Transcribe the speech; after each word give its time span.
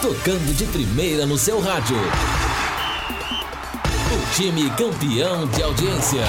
tocando 0.00 0.56
de 0.56 0.64
primeira 0.66 1.26
no 1.26 1.36
seu 1.36 1.60
rádio. 1.60 1.96
O 4.12 4.34
time 4.34 4.70
campeão 4.70 5.46
de 5.46 5.62
audiência. 5.62 6.22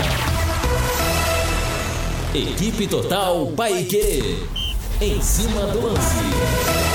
Equipe 2.36 2.86
Total 2.88 3.48
Paique. 3.56 4.46
Em 5.00 5.22
cima 5.22 5.68
do 5.68 5.88
lance. 5.88 6.91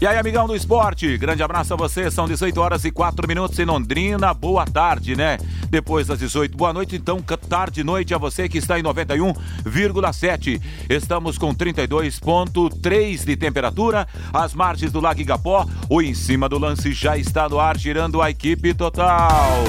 E 0.00 0.06
aí, 0.06 0.18
amigão 0.18 0.46
do 0.46 0.56
esporte, 0.56 1.16
grande 1.16 1.42
abraço 1.42 1.72
a 1.72 1.76
você. 1.76 2.10
São 2.10 2.26
18 2.26 2.60
horas 2.60 2.84
e 2.84 2.90
4 2.90 3.28
minutos 3.28 3.58
em 3.58 3.64
Londrina. 3.64 4.34
Boa 4.34 4.66
tarde, 4.66 5.14
né? 5.14 5.38
Depois 5.70 6.08
das 6.08 6.18
18, 6.18 6.56
boa 6.56 6.72
noite. 6.72 6.96
Então, 6.96 7.22
tarde 7.22 7.80
e 7.80 7.84
noite 7.84 8.12
a 8.12 8.18
você 8.18 8.48
que 8.48 8.58
está 8.58 8.78
em 8.78 8.82
91,7. 8.82 10.60
Estamos 10.90 11.38
com 11.38 11.54
32,3 11.54 13.24
de 13.24 13.36
temperatura. 13.36 14.06
As 14.32 14.52
margens 14.52 14.92
do 14.92 15.00
Lago 15.00 15.20
Igapó. 15.20 15.64
O 15.88 16.02
em 16.02 16.12
cima 16.12 16.48
do 16.48 16.58
lance 16.58 16.92
já 16.92 17.16
está 17.16 17.48
no 17.48 17.58
ar, 17.58 17.78
girando 17.78 18.20
a 18.20 18.30
equipe 18.30 18.74
total. 18.74 19.64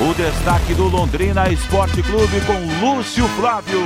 O 0.00 0.14
destaque 0.14 0.74
do 0.74 0.88
Londrina 0.88 1.48
Esporte 1.50 2.02
Clube 2.02 2.40
com 2.46 2.84
Lúcio 2.84 3.28
Flávio. 3.28 3.80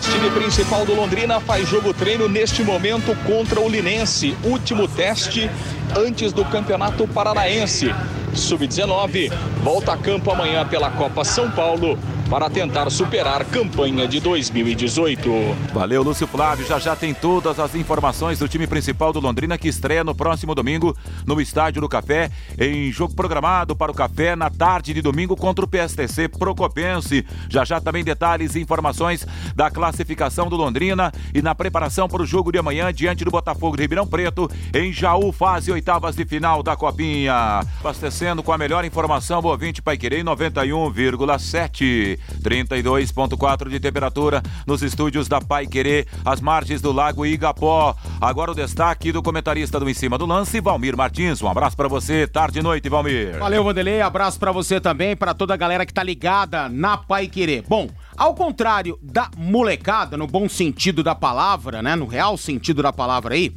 Time 0.00 0.30
principal 0.30 0.84
do 0.84 0.94
Londrina 0.94 1.40
faz 1.40 1.68
jogo 1.68 1.94
treino 1.94 2.28
neste 2.28 2.62
momento 2.62 3.16
contra 3.24 3.60
o 3.60 3.68
Linense. 3.68 4.36
Último 4.44 4.88
teste 4.88 5.48
antes 5.96 6.32
do 6.32 6.44
Campeonato 6.44 7.06
Paranaense. 7.06 7.94
Sub-19 8.34 9.32
volta 9.62 9.92
a 9.92 9.96
campo 9.96 10.30
amanhã 10.30 10.66
pela 10.66 10.90
Copa 10.90 11.24
São 11.24 11.50
Paulo 11.50 11.98
para 12.30 12.48
tentar 12.48 12.88
superar 12.90 13.42
a 13.42 13.44
campanha 13.44 14.06
de 14.06 14.20
2018. 14.20 15.28
Valeu, 15.74 16.00
Lúcio 16.00 16.28
Flávio. 16.28 16.64
Já 16.64 16.78
já 16.78 16.94
tem 16.94 17.12
todas 17.12 17.58
as 17.58 17.74
informações 17.74 18.38
do 18.38 18.46
time 18.46 18.68
principal 18.68 19.12
do 19.12 19.18
Londrina 19.18 19.58
que 19.58 19.66
estreia 19.66 20.04
no 20.04 20.14
próximo 20.14 20.54
domingo 20.54 20.96
no 21.26 21.40
Estádio 21.40 21.82
do 21.82 21.88
Café, 21.88 22.30
em 22.56 22.92
jogo 22.92 23.16
programado 23.16 23.74
para 23.74 23.90
o 23.90 23.94
Café 23.94 24.36
na 24.36 24.48
tarde 24.48 24.94
de 24.94 25.02
domingo 25.02 25.34
contra 25.34 25.64
o 25.64 25.68
PSTC 25.68 26.28
Procopense. 26.28 27.26
Já 27.48 27.64
já 27.64 27.80
também 27.80 28.04
detalhes 28.04 28.54
e 28.54 28.60
informações 28.60 29.26
da 29.56 29.68
classificação 29.68 30.48
do 30.48 30.54
Londrina 30.54 31.10
e 31.34 31.42
na 31.42 31.52
preparação 31.52 32.06
para 32.06 32.22
o 32.22 32.26
jogo 32.26 32.52
de 32.52 32.58
amanhã 32.58 32.94
diante 32.94 33.24
do 33.24 33.32
Botafogo 33.32 33.76
de 33.76 33.82
Ribeirão 33.82 34.06
Preto 34.06 34.48
em 34.72 34.92
Jaú, 34.92 35.32
fase 35.32 35.72
oitavas 35.72 36.14
de 36.14 36.24
final 36.24 36.62
da 36.62 36.76
Copinha. 36.76 37.64
Abastecendo 37.80 38.40
com 38.40 38.52
a 38.52 38.58
melhor 38.58 38.84
informação, 38.84 39.40
o 39.40 39.46
ouvinte 39.46 39.82
Pai 39.82 39.98
Querer 39.98 40.22
91,7. 40.22 42.19
32,4 42.42 43.68
de 43.68 43.80
temperatura 43.80 44.42
nos 44.66 44.82
estúdios 44.82 45.28
da 45.28 45.40
Pai 45.40 45.66
Querer, 45.66 46.06
às 46.24 46.40
margens 46.40 46.80
do 46.80 46.92
Lago 46.92 47.26
Igapó. 47.26 47.94
Agora 48.20 48.52
o 48.52 48.54
destaque 48.54 49.12
do 49.12 49.22
comentarista 49.22 49.78
do 49.78 49.88
Em 49.88 49.94
Cima 49.94 50.18
do 50.18 50.26
Lance, 50.26 50.60
Valmir 50.60 50.96
Martins. 50.96 51.42
Um 51.42 51.48
abraço 51.48 51.76
para 51.76 51.88
você, 51.88 52.26
tarde 52.26 52.58
e 52.58 52.62
noite, 52.62 52.88
Valmir. 52.88 53.38
Valeu, 53.38 53.64
Vanderlei. 53.64 54.00
Abraço 54.00 54.38
para 54.38 54.52
você 54.52 54.80
também, 54.80 55.16
para 55.16 55.34
toda 55.34 55.54
a 55.54 55.56
galera 55.56 55.86
que 55.86 55.92
tá 55.92 56.02
ligada 56.02 56.68
na 56.68 56.96
Pai 56.96 57.26
Querer. 57.26 57.64
Bom, 57.68 57.88
ao 58.16 58.34
contrário 58.34 58.98
da 59.02 59.30
molecada, 59.36 60.16
no 60.16 60.26
bom 60.26 60.48
sentido 60.48 61.02
da 61.02 61.14
palavra, 61.14 61.82
né? 61.82 61.96
No 61.96 62.06
real 62.06 62.36
sentido 62.36 62.82
da 62.82 62.92
palavra 62.92 63.34
aí, 63.34 63.54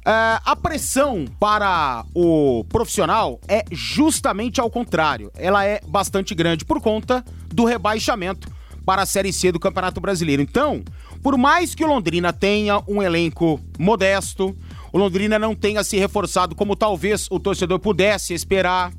Uh, 0.00 0.40
a 0.46 0.56
pressão 0.56 1.26
para 1.38 2.04
o 2.14 2.64
profissional 2.70 3.38
é 3.46 3.64
justamente 3.70 4.60
ao 4.60 4.70
contrário. 4.70 5.30
Ela 5.36 5.64
é 5.64 5.80
bastante 5.86 6.34
grande 6.34 6.64
por 6.64 6.80
conta 6.80 7.24
do 7.48 7.64
rebaixamento 7.64 8.48
para 8.84 9.02
a 9.02 9.06
Série 9.06 9.32
C 9.32 9.52
do 9.52 9.60
Campeonato 9.60 10.00
Brasileiro. 10.00 10.40
Então, 10.40 10.82
por 11.22 11.36
mais 11.36 11.74
que 11.74 11.84
o 11.84 11.86
Londrina 11.86 12.32
tenha 12.32 12.82
um 12.88 13.02
elenco 13.02 13.60
modesto, 13.78 14.56
o 14.90 14.98
Londrina 14.98 15.38
não 15.38 15.54
tenha 15.54 15.84
se 15.84 15.98
reforçado 15.98 16.54
como 16.54 16.74
talvez 16.74 17.28
o 17.30 17.38
torcedor 17.38 17.78
pudesse 17.78 18.32
esperar, 18.32 18.92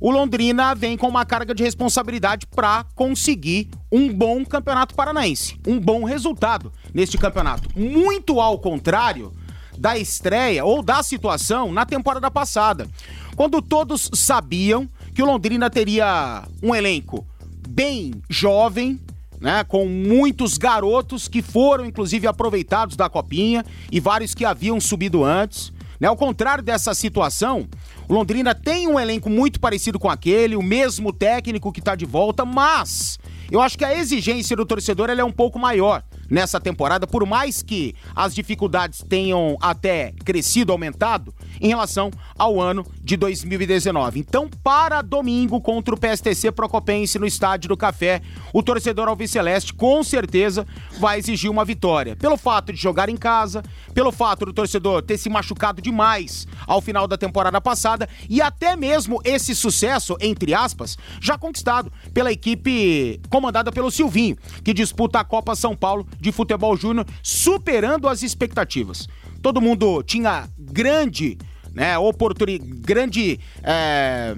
o 0.00 0.12
Londrina 0.12 0.72
vem 0.74 0.96
com 0.96 1.08
uma 1.08 1.26
carga 1.26 1.52
de 1.52 1.64
responsabilidade 1.64 2.46
para 2.46 2.84
conseguir 2.94 3.68
um 3.90 4.12
bom 4.12 4.44
campeonato 4.44 4.94
paranaense, 4.94 5.58
um 5.66 5.80
bom 5.80 6.04
resultado 6.04 6.72
neste 6.94 7.18
campeonato. 7.18 7.68
Muito 7.76 8.40
ao 8.40 8.56
contrário 8.60 9.32
da 9.78 9.96
estreia 9.96 10.64
ou 10.64 10.82
da 10.82 11.02
situação 11.02 11.72
na 11.72 11.86
temporada 11.86 12.30
passada, 12.30 12.88
quando 13.36 13.62
todos 13.62 14.10
sabiam 14.14 14.88
que 15.14 15.22
o 15.22 15.26
Londrina 15.26 15.70
teria 15.70 16.42
um 16.62 16.74
elenco 16.74 17.26
bem 17.68 18.12
jovem, 18.28 19.00
né, 19.40 19.62
com 19.62 19.86
muitos 19.86 20.58
garotos 20.58 21.28
que 21.28 21.40
foram 21.40 21.86
inclusive 21.86 22.26
aproveitados 22.26 22.96
da 22.96 23.08
copinha 23.08 23.64
e 23.90 24.00
vários 24.00 24.34
que 24.34 24.44
haviam 24.44 24.80
subido 24.80 25.24
antes. 25.24 25.72
Né? 26.00 26.08
Ao 26.08 26.16
contrário 26.16 26.62
dessa 26.62 26.92
situação, 26.94 27.68
o 28.08 28.14
Londrina 28.14 28.54
tem 28.54 28.88
um 28.88 28.98
elenco 28.98 29.30
muito 29.30 29.60
parecido 29.60 29.98
com 29.98 30.10
aquele, 30.10 30.56
o 30.56 30.62
mesmo 30.62 31.12
técnico 31.12 31.72
que 31.72 31.80
está 31.80 31.94
de 31.94 32.04
volta, 32.04 32.44
mas 32.44 33.18
eu 33.50 33.60
acho 33.60 33.78
que 33.78 33.84
a 33.84 33.96
exigência 33.96 34.56
do 34.56 34.66
torcedor 34.66 35.10
é 35.10 35.24
um 35.24 35.32
pouco 35.32 35.58
maior 35.58 36.02
nessa 36.28 36.60
temporada, 36.60 37.06
por 37.06 37.26
mais 37.26 37.62
que 37.62 37.94
as 38.14 38.34
dificuldades 38.34 39.02
tenham 39.08 39.56
até 39.60 40.12
crescido, 40.24 40.72
aumentado 40.72 41.34
em 41.60 41.68
relação 41.68 42.10
ao 42.36 42.60
ano 42.60 42.86
de 43.02 43.16
2019. 43.16 44.20
Então, 44.20 44.48
para 44.62 45.02
domingo 45.02 45.60
contra 45.60 45.94
o 45.94 45.98
PSTC 45.98 46.52
Procopense 46.52 47.18
no 47.18 47.26
Estádio 47.26 47.68
do 47.68 47.76
Café, 47.76 48.22
o 48.52 48.62
torcedor 48.62 49.08
alviceleste 49.08 49.74
com 49.74 50.02
certeza 50.02 50.66
vai 50.98 51.18
exigir 51.18 51.50
uma 51.50 51.64
vitória. 51.64 52.16
Pelo 52.16 52.36
fato 52.36 52.72
de 52.72 52.78
jogar 52.80 53.08
em 53.08 53.16
casa, 53.16 53.62
pelo 53.94 54.12
fato 54.12 54.46
do 54.46 54.52
torcedor 54.52 55.02
ter 55.02 55.18
se 55.18 55.28
machucado 55.28 55.80
demais 55.80 56.46
ao 56.66 56.80
final 56.80 57.06
da 57.06 57.16
temporada 57.16 57.60
passada 57.60 58.08
e 58.28 58.40
até 58.40 58.76
mesmo 58.76 59.20
esse 59.24 59.54
sucesso, 59.54 60.16
entre 60.20 60.54
aspas, 60.54 60.96
já 61.20 61.36
conquistado 61.36 61.92
pela 62.12 62.32
equipe 62.32 63.20
comandada 63.28 63.72
pelo 63.72 63.90
Silvinho, 63.90 64.36
que 64.62 64.74
disputa 64.74 65.20
a 65.20 65.24
Copa 65.24 65.54
São 65.54 65.76
Paulo 65.76 66.06
de 66.20 66.32
Futebol 66.32 66.76
Júnior, 66.76 67.06
superando 67.22 68.08
as 68.08 68.22
expectativas. 68.22 69.08
Todo 69.42 69.60
mundo 69.60 70.02
tinha 70.02 70.48
grande 70.58 71.38
né, 71.72 71.96
oportunidade, 71.96 72.70
grande. 72.80 73.40
É 73.62 74.34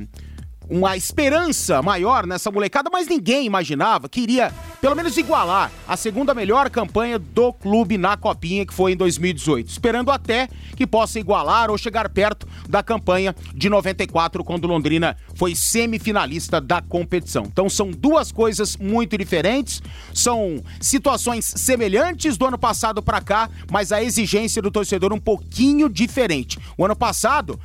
uma 0.71 0.97
esperança 0.97 1.83
maior 1.83 2.25
nessa 2.27 2.51
molecada, 2.51 2.89
mas 2.91 3.09
ninguém 3.09 3.45
imaginava 3.45 4.09
que 4.09 4.21
iria 4.21 4.53
pelo 4.81 4.95
menos 4.95 5.17
igualar 5.17 5.71
a 5.87 5.97
segunda 5.97 6.33
melhor 6.33 6.71
campanha 6.71 7.19
do 7.19 7.53
clube 7.53 7.99
na 7.99 8.17
Copinha, 8.17 8.65
que 8.65 8.73
foi 8.73 8.93
em 8.93 8.97
2018. 8.97 9.69
Esperando 9.69 10.11
até 10.11 10.49
que 10.77 10.87
possa 10.87 11.19
igualar 11.19 11.71
ou 11.71 11.77
chegar 11.77 12.09
perto 12.09 12.47
da 12.69 12.83
campanha 12.83 13.35
de 13.55 13.69
94, 13.69 14.45
quando 14.45 14.69
Londrina 14.69 15.17
foi 15.35 15.55
semifinalista 15.55 16.61
da 16.61 16.81
competição. 16.81 17.45
Então 17.47 17.69
são 17.69 17.91
duas 17.91 18.31
coisas 18.31 18.77
muito 18.77 19.19
diferentes, 19.19 19.83
são 20.15 20.63
situações 20.81 21.45
semelhantes 21.45 22.39
do 22.39 22.47
ano 22.47 22.59
passado 22.59 23.03
para 23.03 23.21
cá, 23.21 23.51
mas 23.71 23.91
a 23.91 24.03
exigência 24.03 24.63
do 24.63 24.71
torcedor 24.71 25.13
um 25.13 25.21
pouquinho 25.21 25.89
diferente. 25.89 26.59
O 26.79 26.85
ano 26.85 26.97
passado, 26.97 27.59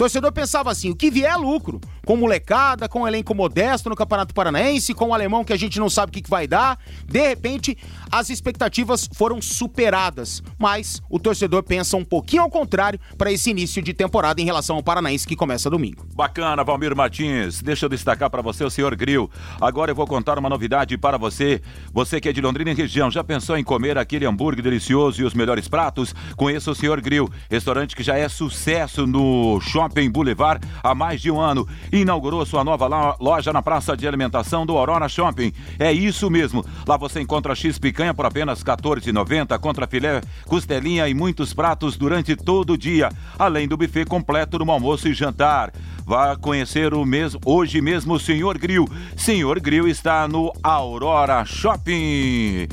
torcedor 0.00 0.32
pensava 0.32 0.70
assim: 0.70 0.88
o 0.88 0.96
que 0.96 1.10
vier 1.10 1.30
é 1.30 1.36
lucro 1.36 1.78
com 2.06 2.16
molecada, 2.16 2.88
com 2.88 3.06
elenco 3.06 3.34
modesto 3.34 3.90
no 3.90 3.94
Campeonato 3.94 4.34
Paranaense, 4.34 4.94
com 4.94 5.08
o 5.08 5.14
alemão 5.14 5.44
que 5.44 5.52
a 5.52 5.56
gente 5.56 5.78
não 5.78 5.90
sabe 5.90 6.10
o 6.10 6.12
que, 6.12 6.28
vai 6.28 6.46
dar. 6.46 6.78
De 7.06 7.20
repente, 7.20 7.76
as 8.10 8.30
expectativas 8.30 9.08
foram 9.14 9.42
superadas, 9.42 10.42
mas 10.58 11.02
o 11.10 11.18
torcedor 11.18 11.62
pensa 11.62 11.96
um 11.96 12.04
pouquinho 12.04 12.42
ao 12.42 12.50
contrário 12.50 12.98
para 13.18 13.30
esse 13.30 13.50
início 13.50 13.82
de 13.82 13.92
temporada 13.92 14.40
em 14.40 14.44
relação 14.44 14.76
ao 14.76 14.82
Paranaense 14.82 15.26
que 15.26 15.36
começa 15.36 15.68
domingo. 15.68 16.06
Bacana, 16.14 16.64
Valmir 16.64 16.96
Martins. 16.96 17.60
Deixa 17.60 17.84
eu 17.84 17.90
destacar 17.90 18.30
para 18.30 18.42
você 18.42 18.64
o 18.64 18.70
senhor 18.70 18.96
Grill. 18.96 19.30
Agora 19.60 19.90
eu 19.90 19.94
vou 19.94 20.06
contar 20.06 20.38
uma 20.38 20.48
novidade 20.48 20.96
para 20.96 21.18
você. 21.18 21.60
Você 21.92 22.20
que 22.20 22.28
é 22.28 22.32
de 22.32 22.40
Londrina 22.40 22.70
e 22.70 22.74
região, 22.74 23.10
já 23.10 23.22
pensou 23.22 23.56
em 23.56 23.62
comer 23.62 23.98
aquele 23.98 24.24
hambúrguer 24.24 24.64
delicioso 24.64 25.20
e 25.20 25.24
os 25.24 25.34
melhores 25.34 25.68
pratos? 25.68 26.14
Conheça 26.36 26.70
o 26.70 26.74
senhor 26.74 27.00
Grill, 27.00 27.28
restaurante 27.50 27.94
que 27.94 28.02
já 28.02 28.16
é 28.16 28.28
sucesso 28.28 29.06
no 29.06 29.60
Shopping 29.60 29.89
Boulevard 30.10 30.66
há 30.82 30.94
mais 30.94 31.20
de 31.20 31.30
um 31.30 31.40
ano. 31.40 31.66
Inaugurou 31.92 32.44
sua 32.46 32.64
nova 32.64 32.86
loja 33.20 33.52
na 33.52 33.62
praça 33.62 33.96
de 33.96 34.06
alimentação 34.06 34.64
do 34.64 34.76
Aurora 34.76 35.08
Shopping. 35.08 35.52
É 35.78 35.92
isso 35.92 36.30
mesmo. 36.30 36.64
Lá 36.86 36.96
você 36.96 37.20
encontra 37.20 37.54
X 37.54 37.78
picanha 37.78 38.14
por 38.14 38.26
apenas 38.26 38.60
R$ 38.60 38.66
14,90, 38.66 39.58
contra 39.58 39.86
filé, 39.86 40.20
costelinha 40.46 41.08
e 41.08 41.14
muitos 41.14 41.52
pratos 41.52 41.96
durante 41.96 42.36
todo 42.36 42.74
o 42.74 42.78
dia, 42.78 43.10
além 43.38 43.66
do 43.66 43.76
buffet 43.76 44.04
completo 44.04 44.58
no 44.58 44.70
almoço 44.70 45.08
e 45.08 45.14
jantar. 45.14 45.72
Vá 46.06 46.36
conhecer 46.36 46.94
o 46.94 47.04
mesmo 47.04 47.40
hoje 47.44 47.80
mesmo 47.80 48.14
o 48.14 48.20
Senhor 48.20 48.58
Grill. 48.58 48.88
Senhor 49.16 49.60
Grill 49.60 49.88
está 49.88 50.26
no 50.26 50.52
Aurora 50.62 51.44
Shopping. 51.44 52.68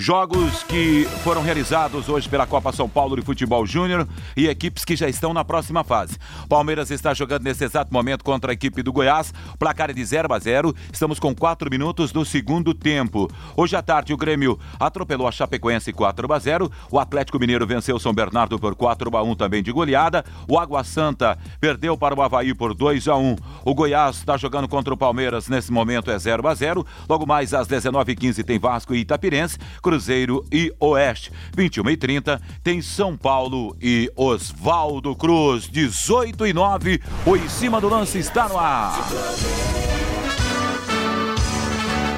Jogos 0.00 0.62
que 0.62 1.08
foram 1.24 1.42
realizados 1.42 2.08
hoje 2.08 2.28
pela 2.28 2.46
Copa 2.46 2.70
São 2.70 2.88
Paulo 2.88 3.16
de 3.16 3.22
Futebol 3.22 3.66
Júnior 3.66 4.06
e 4.36 4.46
equipes 4.46 4.84
que 4.84 4.94
já 4.94 5.08
estão 5.08 5.34
na 5.34 5.44
próxima 5.44 5.82
fase. 5.82 6.16
Palmeiras 6.48 6.92
está 6.92 7.12
jogando 7.12 7.42
nesse 7.42 7.64
exato 7.64 7.92
momento 7.92 8.22
contra 8.22 8.52
a 8.52 8.54
equipe 8.54 8.80
do 8.80 8.92
Goiás. 8.92 9.34
Placar 9.58 9.90
é 9.90 9.92
de 9.92 10.04
0 10.04 10.32
a 10.32 10.38
0. 10.38 10.72
Estamos 10.92 11.18
com 11.18 11.34
4 11.34 11.68
minutos 11.68 12.12
do 12.12 12.24
segundo 12.24 12.72
tempo. 12.72 13.28
Hoje 13.56 13.74
à 13.74 13.82
tarde 13.82 14.14
o 14.14 14.16
Grêmio 14.16 14.56
atropelou 14.78 15.26
a 15.26 15.32
Chapecoense 15.32 15.92
4 15.92 16.32
a 16.32 16.38
0. 16.38 16.70
O 16.92 17.00
Atlético 17.00 17.40
Mineiro 17.40 17.66
venceu 17.66 17.98
São 17.98 18.14
Bernardo 18.14 18.56
por 18.56 18.76
4 18.76 19.16
a 19.16 19.22
1 19.24 19.34
também 19.34 19.64
de 19.64 19.72
goleada. 19.72 20.24
O 20.48 20.60
Água 20.60 20.84
Santa 20.84 21.36
perdeu 21.60 21.98
para 21.98 22.14
o 22.14 22.22
Havaí 22.22 22.54
por 22.54 22.72
2 22.72 23.08
a 23.08 23.16
1. 23.16 23.34
O 23.64 23.74
Goiás 23.74 24.18
está 24.18 24.36
jogando 24.36 24.68
contra 24.68 24.94
o 24.94 24.96
Palmeiras 24.96 25.48
nesse 25.48 25.72
momento 25.72 26.08
é 26.08 26.16
0 26.16 26.46
a 26.46 26.54
0. 26.54 26.86
Logo 27.08 27.26
mais 27.26 27.52
às 27.52 27.66
19h15 27.66 28.44
tem 28.44 28.60
Vasco 28.60 28.94
e 28.94 29.00
Itapirense. 29.00 29.58
Cruzeiro 29.88 30.44
e 30.52 30.70
Oeste. 30.78 31.32
21 31.56 31.88
e 31.88 31.96
30 31.96 32.42
tem 32.62 32.82
São 32.82 33.16
Paulo 33.16 33.74
e 33.80 34.12
Oswaldo 34.14 35.16
Cruz. 35.16 35.66
18 35.66 36.46
e 36.46 36.52
9. 36.52 37.00
O 37.24 37.34
em 37.34 37.48
cima 37.48 37.80
do 37.80 37.88
lance 37.88 38.18
está 38.18 38.46
no 38.50 38.58
ar. 38.58 39.08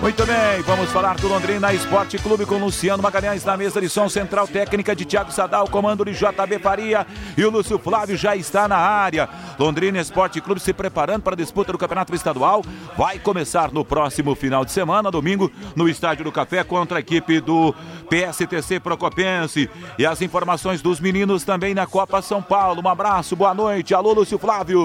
Muito 0.00 0.24
bem, 0.24 0.62
vamos 0.62 0.90
falar 0.90 1.16
do 1.16 1.28
Londrina 1.28 1.74
Esporte 1.74 2.16
Clube 2.16 2.46
com 2.46 2.56
Luciano 2.56 3.02
Magalhães 3.02 3.44
na 3.44 3.54
mesa 3.54 3.82
de 3.82 3.88
som 3.90 4.08
central 4.08 4.48
técnica 4.48 4.96
de 4.96 5.04
Thiago 5.04 5.30
Sadal, 5.30 5.68
comando 5.68 6.06
de 6.06 6.12
JB 6.12 6.58
Faria 6.58 7.06
e 7.36 7.44
o 7.44 7.50
Lúcio 7.50 7.78
Flávio 7.78 8.16
já 8.16 8.34
está 8.34 8.66
na 8.66 8.78
área. 8.78 9.28
Londrina 9.58 10.00
Esporte 10.00 10.40
Clube 10.40 10.58
se 10.58 10.72
preparando 10.72 11.22
para 11.22 11.34
a 11.34 11.36
disputa 11.36 11.70
do 11.70 11.76
Campeonato 11.76 12.14
Estadual. 12.14 12.64
Vai 12.96 13.18
começar 13.18 13.70
no 13.72 13.84
próximo 13.84 14.34
final 14.34 14.64
de 14.64 14.72
semana, 14.72 15.10
domingo, 15.10 15.52
no 15.76 15.86
Estádio 15.86 16.24
do 16.24 16.32
Café 16.32 16.64
contra 16.64 16.96
a 16.96 17.00
equipe 17.00 17.38
do 17.38 17.74
PSTC 18.08 18.80
Procopense. 18.80 19.68
E 19.98 20.06
as 20.06 20.22
informações 20.22 20.80
dos 20.80 20.98
meninos 20.98 21.44
também 21.44 21.74
na 21.74 21.86
Copa 21.86 22.22
São 22.22 22.40
Paulo. 22.40 22.80
Um 22.82 22.88
abraço, 22.88 23.36
boa 23.36 23.52
noite. 23.52 23.92
Alô, 23.92 24.14
Lúcio 24.14 24.38
Flávio. 24.38 24.80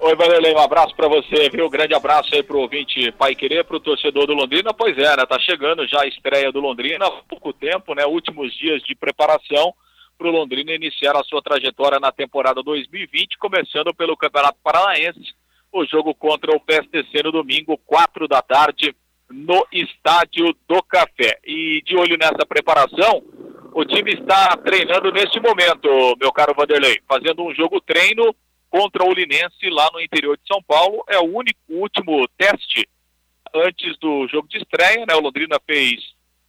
Oi, 0.00 0.14
Vanderlei, 0.14 0.54
um 0.54 0.60
abraço 0.60 0.94
para 0.94 1.08
você, 1.08 1.50
viu? 1.50 1.68
Grande 1.68 1.94
abraço 1.94 2.32
aí 2.32 2.44
pro 2.44 2.60
ouvinte 2.60 3.10
Pai 3.18 3.34
Querer, 3.34 3.64
pro 3.64 3.80
torcedor 3.80 4.28
do 4.28 4.34
Londrina 4.34 4.51
Londrina, 4.52 4.74
pois 4.74 4.98
é, 4.98 5.16
né? 5.16 5.24
Tá 5.24 5.38
chegando 5.38 5.86
já 5.88 6.02
a 6.02 6.06
estreia 6.06 6.52
do 6.52 6.60
Londrina 6.60 7.06
há 7.06 7.10
pouco 7.22 7.54
tempo, 7.54 7.94
né? 7.94 8.04
Últimos 8.04 8.54
dias 8.54 8.82
de 8.82 8.94
preparação 8.94 9.72
para 10.18 10.28
o 10.28 10.30
Londrina 10.30 10.74
iniciar 10.74 11.16
a 11.16 11.24
sua 11.24 11.40
trajetória 11.40 11.98
na 11.98 12.12
temporada 12.12 12.62
2020, 12.62 13.38
começando 13.38 13.94
pelo 13.94 14.14
Campeonato 14.14 14.58
Paranaense. 14.62 15.34
O 15.72 15.86
jogo 15.86 16.14
contra 16.14 16.54
o 16.54 16.60
PSTC 16.60 17.22
no 17.24 17.32
domingo, 17.32 17.78
quatro 17.78 18.28
da 18.28 18.42
tarde, 18.42 18.94
no 19.30 19.66
Estádio 19.72 20.54
do 20.68 20.82
Café. 20.82 21.38
E 21.46 21.80
de 21.86 21.96
olho 21.96 22.18
nessa 22.18 22.44
preparação, 22.46 23.22
o 23.72 23.86
time 23.86 24.12
está 24.12 24.54
treinando 24.58 25.10
neste 25.12 25.40
momento, 25.40 25.88
meu 26.20 26.30
caro 26.30 26.54
Vanderlei, 26.54 27.00
fazendo 27.08 27.42
um 27.42 27.54
jogo 27.54 27.80
treino 27.80 28.36
contra 28.68 29.02
o 29.02 29.14
Linense 29.14 29.70
lá 29.70 29.88
no 29.94 30.00
interior 30.00 30.36
de 30.36 30.46
São 30.46 30.62
Paulo. 30.62 31.02
É 31.08 31.18
o 31.18 31.38
único 31.38 31.58
último 31.70 32.28
teste 32.36 32.86
antes 33.54 33.98
do 33.98 34.26
jogo 34.28 34.48
de 34.48 34.58
estreia, 34.58 35.04
né? 35.06 35.14
O 35.14 35.20
Londrina 35.20 35.58
fez 35.66 36.00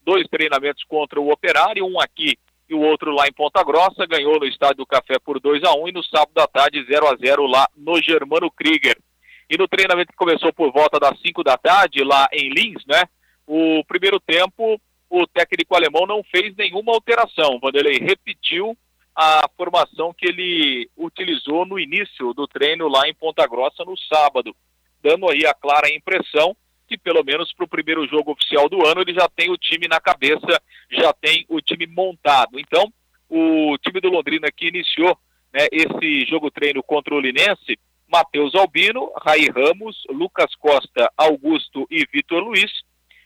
dois 0.05 0.27
treinamentos 0.27 0.83
contra 0.83 1.19
o 1.19 1.31
Operário, 1.31 1.85
um 1.85 2.00
aqui 2.00 2.38
e 2.69 2.73
o 2.73 2.81
outro 2.81 3.11
lá 3.11 3.27
em 3.27 3.33
Ponta 3.33 3.63
Grossa, 3.63 4.05
ganhou 4.05 4.39
no 4.39 4.45
Estádio 4.45 4.77
do 4.77 4.85
Café 4.85 5.19
por 5.19 5.39
2 5.39 5.63
a 5.63 5.73
1 5.73 5.89
e 5.89 5.91
no 5.91 6.03
sábado 6.03 6.33
da 6.33 6.47
tarde 6.47 6.83
0 6.83 7.07
a 7.07 7.15
0 7.15 7.45
lá 7.45 7.67
no 7.75 8.01
Germano 8.01 8.50
Krieger. 8.50 8.97
E 9.50 9.57
no 9.57 9.67
treinamento 9.67 10.11
que 10.11 10.17
começou 10.17 10.51
por 10.53 10.71
volta 10.71 11.00
das 11.00 11.19
5 11.19 11.44
da 11.44 11.57
tarde 11.57 12.03
lá 12.03 12.27
em 12.31 12.50
Lins, 12.50 12.83
né? 12.88 13.03
O 13.45 13.83
primeiro 13.85 14.19
tempo, 14.19 14.79
o 15.09 15.27
técnico 15.27 15.75
alemão 15.75 16.07
não 16.07 16.23
fez 16.23 16.55
nenhuma 16.55 16.94
alteração. 16.94 17.59
Vanderlei 17.59 18.00
repetiu 18.00 18.77
a 19.15 19.47
formação 19.55 20.13
que 20.13 20.25
ele 20.25 20.89
utilizou 20.97 21.65
no 21.65 21.77
início 21.77 22.33
do 22.33 22.47
treino 22.47 22.88
lá 22.88 23.07
em 23.07 23.13
Ponta 23.13 23.45
Grossa 23.45 23.83
no 23.85 23.95
sábado, 23.97 24.55
dando 25.03 25.29
aí 25.29 25.45
a 25.45 25.53
clara 25.53 25.94
impressão 25.94 26.55
que 26.88 26.97
pelo 26.97 27.24
menos 27.24 27.53
para 27.53 27.65
o 27.65 27.69
primeiro 27.69 28.07
jogo 28.07 28.31
oficial 28.31 28.69
do 28.69 28.85
ano 28.85 29.01
ele 29.01 29.13
já 29.13 29.27
tem 29.30 29.50
o 29.50 29.57
time 29.57 29.88
na 29.88 30.00
cabeça, 30.00 30.62
já 30.91 31.13
tem 31.13 31.45
o 31.50 31.62
time 31.62 31.88
montado. 31.88 32.59
Então, 32.59 32.91
o 33.30 33.77
time 33.80 34.00
do 34.00 34.09
Londrina 34.09 34.47
que 34.51 34.68
iniciou 34.68 35.18
né, 35.53 35.68
esse 35.71 36.25
jogo 36.25 36.51
treino 36.51 36.83
contra 36.83 37.13
o 37.13 37.19
Linense, 37.19 37.80
Matheus 38.07 38.53
Albino, 38.53 39.12
Raí 39.21 39.50
Ramos, 39.50 40.03
Lucas 40.09 40.53
Costa, 40.56 41.12
Augusto 41.18 41.88
e 41.89 42.06
Vitor 42.12 42.44
Luiz, 42.44 42.71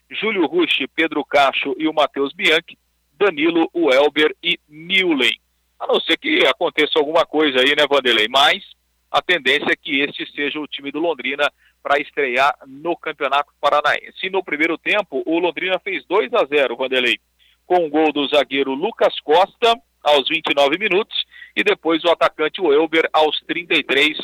Júlio 0.09 0.45
Rushi, 0.45 0.87
Pedro 0.87 1.25
Cacho 1.25 1.75
e 1.77 1.87
o 1.87 1.93
Matheus 1.93 2.33
Bianchi, 2.33 2.77
Danilo, 3.13 3.69
o 3.73 3.91
Elber 3.91 4.35
e 4.41 4.59
Newlen. 4.69 5.37
A 5.79 5.87
não 5.87 5.99
ser 5.99 6.17
que 6.17 6.45
aconteça 6.47 6.97
alguma 6.97 7.25
coisa 7.25 7.59
aí, 7.59 7.75
né, 7.75 7.85
Vanderlei? 7.89 8.27
Mas 8.29 8.63
a 9.11 9.21
tendência 9.21 9.71
é 9.71 9.75
que 9.75 10.01
este 10.01 10.29
seja 10.31 10.59
o 10.59 10.67
time 10.67 10.91
do 10.91 10.99
Londrina 10.99 11.51
para 11.87 12.01
estrear 12.01 12.53
no 12.67 12.97
Campeonato 12.97 13.49
Paranaense. 13.61 14.25
E 14.25 14.29
no 14.29 14.43
primeiro 14.43 14.77
tempo, 14.77 15.23
o 15.25 15.39
Londrina 15.39 15.79
fez 15.79 16.05
2 16.05 16.33
a 16.33 16.45
0, 16.45 16.75
Vanderlei, 16.75 17.17
com 17.65 17.85
o 17.85 17.89
gol 17.89 18.11
do 18.11 18.27
zagueiro 18.27 18.73
Lucas 18.73 19.17
Costa 19.21 19.73
aos 20.03 20.27
29 20.27 20.77
minutos 20.77 21.15
e 21.55 21.63
depois 21.63 22.03
o 22.03 22.09
atacante 22.09 22.59
Welber 22.59 23.09
aos 23.13 23.39
33 23.47 24.17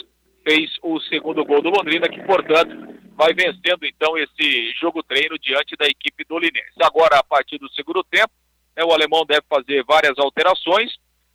fez 0.46 0.72
o 0.82 1.00
segundo 1.04 1.46
gol 1.46 1.62
do 1.62 1.70
Londrina, 1.70 2.10
que 2.10 2.22
portanto 2.24 2.76
vai 3.16 3.34
vencendo 3.34 3.86
então 3.86 4.18
esse 4.18 4.74
jogo 4.74 5.02
treino 5.02 5.40
diante 5.40 5.78
da 5.78 5.86
equipe 5.86 6.26
do 6.26 6.38
Linense. 6.38 6.74
Agora, 6.82 7.20
a 7.20 7.24
partir 7.24 7.58
do 7.60 7.72
segundo 7.72 8.04
tempo, 8.04 8.32
né, 8.76 8.84
o 8.84 8.92
alemão 8.92 9.26
deve 9.26 9.44
fazer 9.48 9.86
várias 9.86 10.20
alterações, 10.20 10.92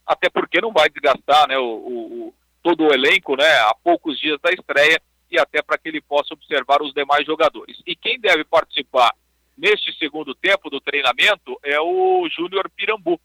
até 0.06 0.28
porque 0.28 0.60
não 0.60 0.72
vai 0.72 0.90
desgastar 0.90 1.48
né, 1.48 1.56
o, 1.56 1.64
o, 1.64 2.34
todo 2.62 2.84
o 2.84 2.92
elenco 2.92 3.34
né, 3.34 3.48
há 3.60 3.74
poucos 3.82 4.18
dias 4.20 4.38
da 4.42 4.50
estreia 4.50 5.00
e 5.30 5.38
até 5.38 5.62
para 5.62 5.78
que 5.78 5.88
ele 5.88 6.00
possa 6.00 6.34
observar 6.34 6.82
os 6.82 6.92
demais 6.92 7.24
jogadores. 7.26 7.80
E 7.86 7.94
quem 7.94 8.18
deve 8.18 8.44
participar 8.44 9.12
neste 9.56 9.92
segundo 9.98 10.34
tempo 10.34 10.70
do 10.70 10.80
treinamento 10.80 11.58
é 11.62 11.80
o 11.80 12.28
Júnior 12.30 12.70
Pirambu, 12.70 13.20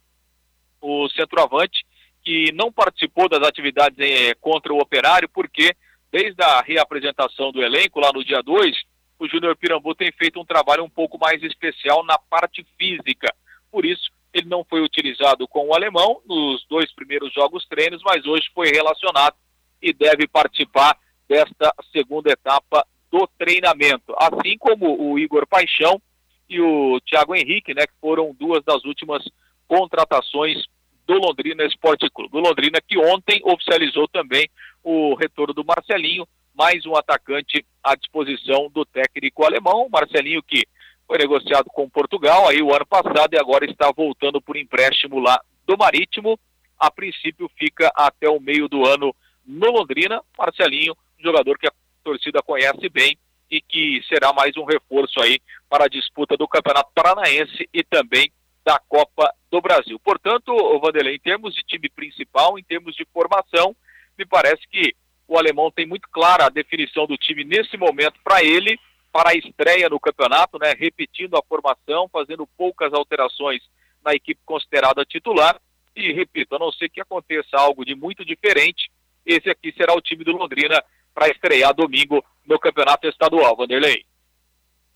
o 0.81 1.07
centroavante, 1.09 1.85
que 2.23 2.51
não 2.53 2.71
participou 2.71 3.29
das 3.29 3.43
atividades 3.47 3.97
eh, 3.99 4.33
contra 4.35 4.73
o 4.73 4.79
Operário, 4.79 5.29
porque 5.29 5.75
desde 6.11 6.41
a 6.43 6.61
reapresentação 6.61 7.51
do 7.51 7.61
elenco 7.61 7.99
lá 7.99 8.11
no 8.13 8.23
dia 8.23 8.41
2, 8.41 8.75
o 9.19 9.27
Júnior 9.27 9.55
Pirambu 9.55 9.95
tem 9.95 10.11
feito 10.11 10.39
um 10.39 10.45
trabalho 10.45 10.83
um 10.83 10.89
pouco 10.89 11.17
mais 11.17 11.41
especial 11.43 12.03
na 12.05 12.17
parte 12.17 12.65
física. 12.77 13.33
Por 13.71 13.85
isso, 13.85 14.11
ele 14.33 14.47
não 14.47 14.63
foi 14.63 14.81
utilizado 14.81 15.47
com 15.47 15.67
o 15.67 15.73
alemão 15.73 16.21
nos 16.25 16.65
dois 16.67 16.91
primeiros 16.93 17.31
jogos 17.33 17.65
treinos, 17.67 18.01
mas 18.03 18.25
hoje 18.25 18.49
foi 18.53 18.69
relacionado 18.69 19.35
e 19.81 19.93
deve 19.93 20.27
participar 20.27 20.97
desta 21.27 21.73
segunda 21.91 22.31
etapa 22.31 22.85
do 23.11 23.27
treinamento, 23.37 24.15
assim 24.19 24.57
como 24.57 25.11
o 25.11 25.19
Igor 25.19 25.45
Paixão 25.47 26.01
e 26.49 26.59
o 26.59 26.99
Thiago 27.01 27.35
Henrique, 27.35 27.73
né, 27.73 27.85
que 27.85 27.93
foram 28.01 28.35
duas 28.39 28.63
das 28.63 28.83
últimas 28.83 29.23
contratações 29.67 30.65
do 31.05 31.13
Londrina 31.15 31.63
Esporte 31.65 32.09
Clube. 32.09 32.37
O 32.37 32.41
Londrina 32.41 32.79
que 32.81 32.97
ontem 32.97 33.41
oficializou 33.43 34.07
também 34.07 34.49
o 34.83 35.15
retorno 35.15 35.53
do 35.53 35.65
Marcelinho, 35.65 36.27
mais 36.55 36.85
um 36.85 36.95
atacante 36.95 37.65
à 37.83 37.95
disposição 37.95 38.69
do 38.69 38.85
técnico 38.85 39.45
alemão, 39.45 39.87
Marcelinho 39.91 40.41
que 40.43 40.63
foi 41.07 41.17
negociado 41.17 41.65
com 41.65 41.89
Portugal 41.89 42.47
aí 42.47 42.61
o 42.61 42.73
ano 42.73 42.85
passado 42.85 43.33
e 43.33 43.39
agora 43.39 43.65
está 43.65 43.91
voltando 43.91 44.41
por 44.41 44.55
empréstimo 44.55 45.19
lá 45.19 45.39
do 45.65 45.77
Marítimo. 45.77 46.39
A 46.79 46.89
princípio 46.89 47.49
fica 47.57 47.91
até 47.95 48.29
o 48.29 48.39
meio 48.39 48.67
do 48.67 48.85
ano 48.85 49.13
no 49.45 49.71
Londrina. 49.71 50.21
Marcelinho 50.37 50.95
jogador 51.23 51.57
que 51.57 51.67
a 51.67 51.73
torcida 52.03 52.41
conhece 52.41 52.89
bem 52.89 53.17
e 53.49 53.61
que 53.61 54.01
será 54.07 54.33
mais 54.33 54.55
um 54.57 54.65
reforço 54.65 55.21
aí 55.21 55.39
para 55.69 55.85
a 55.85 55.89
disputa 55.89 56.35
do 56.35 56.47
Campeonato 56.47 56.91
Paranaense 56.93 57.69
e 57.73 57.83
também 57.83 58.31
da 58.65 58.79
Copa 58.79 59.33
do 59.51 59.61
Brasil. 59.61 59.99
Portanto, 59.99 60.53
Vanderlei, 60.79 61.15
em 61.15 61.19
termos 61.19 61.53
de 61.53 61.61
time 61.63 61.89
principal, 61.89 62.57
em 62.57 62.63
termos 62.63 62.95
de 62.95 63.05
formação, 63.13 63.75
me 64.17 64.25
parece 64.25 64.67
que 64.69 64.95
o 65.27 65.37
alemão 65.37 65.71
tem 65.71 65.85
muito 65.85 66.07
clara 66.09 66.45
a 66.45 66.49
definição 66.49 67.05
do 67.05 67.17
time 67.17 67.43
nesse 67.43 67.77
momento 67.77 68.19
para 68.23 68.43
ele, 68.43 68.79
para 69.11 69.31
a 69.31 69.35
estreia 69.35 69.89
no 69.89 69.99
campeonato, 69.99 70.57
né? 70.57 70.73
Repetindo 70.77 71.35
a 71.35 71.43
formação, 71.43 72.09
fazendo 72.11 72.47
poucas 72.57 72.93
alterações 72.93 73.61
na 74.03 74.13
equipe 74.13 74.41
considerada 74.45 75.05
titular. 75.05 75.59
E 75.95 76.11
repito, 76.11 76.55
a 76.55 76.59
não 76.59 76.71
ser 76.71 76.89
que 76.89 77.01
aconteça 77.01 77.55
algo 77.55 77.85
de 77.85 77.95
muito 77.95 78.25
diferente, 78.25 78.89
esse 79.25 79.49
aqui 79.49 79.71
será 79.77 79.93
o 79.93 80.01
time 80.01 80.23
do 80.23 80.31
Londrina 80.31 80.83
para 81.13 81.29
estrear 81.29 81.73
domingo 81.73 82.23
no 82.45 82.59
Campeonato 82.59 83.07
Estadual, 83.07 83.55
Vanderlei. 83.55 84.03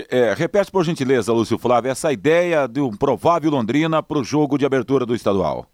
É, 0.10 0.34
repete 0.34 0.72
por 0.72 0.86
gentileza, 0.86 1.34
Lúcio 1.34 1.58
Flávio, 1.58 1.90
essa 1.90 2.12
ideia 2.14 2.68
de 2.68 2.80
um 2.80 2.96
provável 2.96 3.50
Londrina 3.50 4.04
para 4.04 4.20
o 4.20 4.24
jogo 4.24 4.58
de 4.58 4.66
abertura 4.66 5.06
do 5.06 5.16
estadual. 5.16 5.66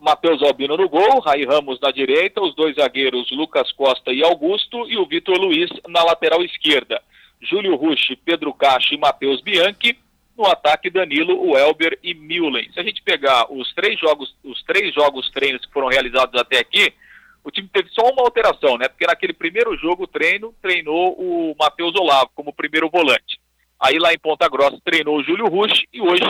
Matheus 0.00 0.42
Albino 0.42 0.76
no 0.76 0.88
gol, 0.88 1.20
Raí 1.20 1.44
Ramos 1.44 1.78
na 1.80 1.90
direita, 1.90 2.40
os 2.40 2.54
dois 2.54 2.76
zagueiros 2.76 3.30
Lucas 3.32 3.72
Costa 3.72 4.12
e 4.12 4.22
Augusto 4.22 4.88
e 4.88 4.96
o 4.96 5.06
Vitor 5.06 5.36
Luiz 5.36 5.68
na 5.88 6.02
lateral 6.04 6.42
esquerda. 6.42 7.02
Júlio 7.42 7.76
Rushi, 7.76 8.16
Pedro 8.16 8.54
Caixa 8.54 8.94
e 8.94 8.98
Matheus 8.98 9.42
Bianchi, 9.42 9.98
no 10.36 10.46
ataque 10.46 10.90
Danilo, 10.90 11.50
Welber 11.50 11.98
e 12.02 12.14
Mullen. 12.14 12.70
Se 12.72 12.80
a 12.80 12.82
gente 12.82 13.02
pegar 13.02 13.50
os 13.50 13.72
três 13.74 13.98
jogos, 13.98 14.34
os 14.44 14.62
três 14.62 14.94
jogos 14.94 15.30
treinos 15.30 15.64
que 15.64 15.72
foram 15.72 15.88
realizados 15.88 16.38
até 16.40 16.58
aqui, 16.58 16.92
o 17.46 17.50
time 17.52 17.68
teve 17.72 17.88
só 17.90 18.02
uma 18.10 18.22
alteração, 18.22 18.76
né? 18.76 18.88
Porque 18.88 19.06
naquele 19.06 19.32
primeiro 19.32 19.76
jogo 19.76 20.04
treino 20.04 20.52
treinou 20.60 21.12
o 21.12 21.54
Matheus 21.56 21.94
Olavo 21.94 22.28
como 22.34 22.52
primeiro 22.52 22.90
volante. 22.90 23.40
Aí 23.78 24.00
lá 24.00 24.12
em 24.12 24.18
Ponta 24.18 24.48
Grossa 24.48 24.80
treinou 24.84 25.16
o 25.16 25.22
Júlio 25.22 25.46
Rush 25.46 25.84
e 25.92 26.00
hoje 26.00 26.24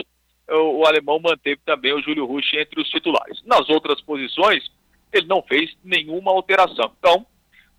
o, 0.46 0.80
o 0.80 0.87
alemão 0.87 1.18
manteve 1.18 1.58
também 1.64 1.94
o 1.94 2.02
Júlio 2.02 2.26
Rush 2.26 2.52
entre 2.52 2.78
os 2.82 2.90
titulares. 2.90 3.42
Nas 3.46 3.66
outras 3.70 3.99
posições, 4.02 4.70
ele 5.11 5.26
não 5.26 5.40
fez 5.40 5.75
nenhuma 5.82 6.32
alteração. 6.32 6.92
Então, 6.99 7.26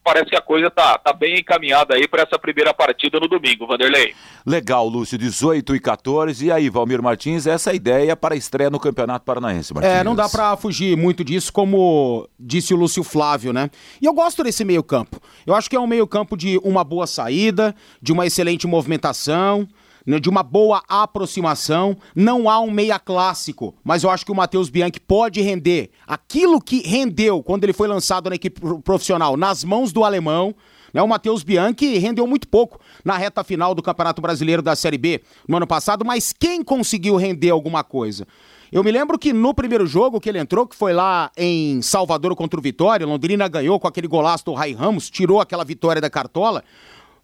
parece 0.08 0.30
que 0.30 0.38
a 0.38 0.42
coisa 0.42 0.72
tá, 0.72 0.98
tá 0.98 1.12
bem 1.12 1.40
encaminhada 1.40 1.94
aí 1.94 2.08
para 2.08 2.24
essa 2.24 2.40
primeira 2.40 2.74
partida 2.74 3.20
no 3.20 3.28
domingo, 3.28 3.68
Vanderlei. 3.68 4.16
Legal, 4.46 4.88
Lúcio, 4.88 5.18
18 5.18 5.76
e 5.76 5.80
14. 5.82 6.46
E 6.46 6.50
aí, 6.50 6.70
Valmir 6.70 7.04
Martins, 7.04 7.46
essa 7.46 7.72
é 7.72 7.74
a 7.74 7.76
ideia 7.76 8.16
para 8.16 8.34
a 8.34 8.38
estreia 8.38 8.70
no 8.70 8.80
Campeonato 8.80 9.26
Paranaense, 9.26 9.74
Martins. 9.74 9.92
É, 9.92 10.06
não 10.06 10.16
dá 10.16 10.30
para 10.30 10.56
fugir 10.56 10.96
muito 10.96 11.26
disso, 11.26 11.52
como 11.52 12.26
disse 12.40 12.74
o 12.74 12.78
Lúcio 12.78 13.04
Flávio, 13.04 13.52
né? 13.52 13.70
E 14.02 14.06
eu 14.06 14.14
gosto 14.14 14.46
desse 14.46 14.64
meio-campo. 14.64 15.20
Eu 15.46 15.54
acho 15.54 15.70
que 15.70 15.76
é 15.76 15.80
um 15.80 15.88
meio-campo 15.88 16.38
de 16.38 16.58
uma 16.64 16.86
boa 16.86 17.06
saída, 17.06 17.76
de 18.02 18.14
uma 18.14 18.26
excelente 18.26 18.66
movimentação 18.66 19.68
né, 20.08 20.20
de 20.20 20.30
uma 20.30 20.42
boa 20.42 20.82
aproximação. 20.88 21.98
Não 22.16 22.50
há 22.50 22.62
um 22.62 22.72
meia 22.72 22.98
clássico, 22.98 23.76
mas 23.84 24.04
eu 24.04 24.10
acho 24.10 24.26
que 24.26 24.32
o 24.32 24.36
Matheus 24.36 24.70
Bianchi 24.70 25.02
pode 25.02 25.42
render 25.42 25.92
aquilo 26.08 26.62
que 26.62 26.82
rendeu 26.88 27.44
quando 27.44 27.66
ele 27.66 27.74
foi 27.74 27.90
lançado 27.90 28.30
na 28.30 28.36
equipe 28.38 28.62
profissional 28.84 29.36
nas 29.36 29.66
mãos 29.66 29.92
do 29.92 30.06
alemão. 30.06 30.56
Né, 30.94 31.02
o 31.02 31.08
Matheus 31.08 31.44
Bianchi 31.44 31.98
rendeu 31.98 32.26
muito 32.26 32.48
pouco 32.48 32.80
na 33.04 33.18
reta 33.18 33.44
final 33.44 33.76
do 33.76 33.84
Campeonato 33.84 34.22
Brasileiro 34.22 34.62
da 34.62 34.76
Série 34.76 34.98
B 34.98 35.22
no 35.46 35.58
ano 35.58 35.68
passado, 35.68 36.06
mas 36.06 36.32
quem 36.32 36.64
conseguiu 36.64 37.18
render 37.18 37.50
alguma 37.50 37.84
coisa? 37.84 38.26
Eu 38.70 38.84
me 38.84 38.92
lembro 38.92 39.18
que 39.18 39.32
no 39.32 39.54
primeiro 39.54 39.88
jogo 39.88 40.20
que 40.20 40.28
ele 40.28 40.40
entrou, 40.40 40.68
que 40.68 40.76
foi 40.76 40.92
lá 40.92 41.32
em 41.38 41.82
Salvador 41.82 42.36
contra 42.36 42.60
o 42.60 42.64
Vitória, 42.64 43.08
Londrina 43.08 43.48
ganhou 43.48 43.80
com 43.80 43.88
aquele 43.88 44.08
golaço 44.08 44.44
do 44.44 44.54
Rai 44.54 44.74
Ramos, 44.74 45.10
tirou 45.10 45.40
aquela 45.40 45.64
vitória 45.64 46.02
da 46.02 46.10
cartola. 46.10 46.64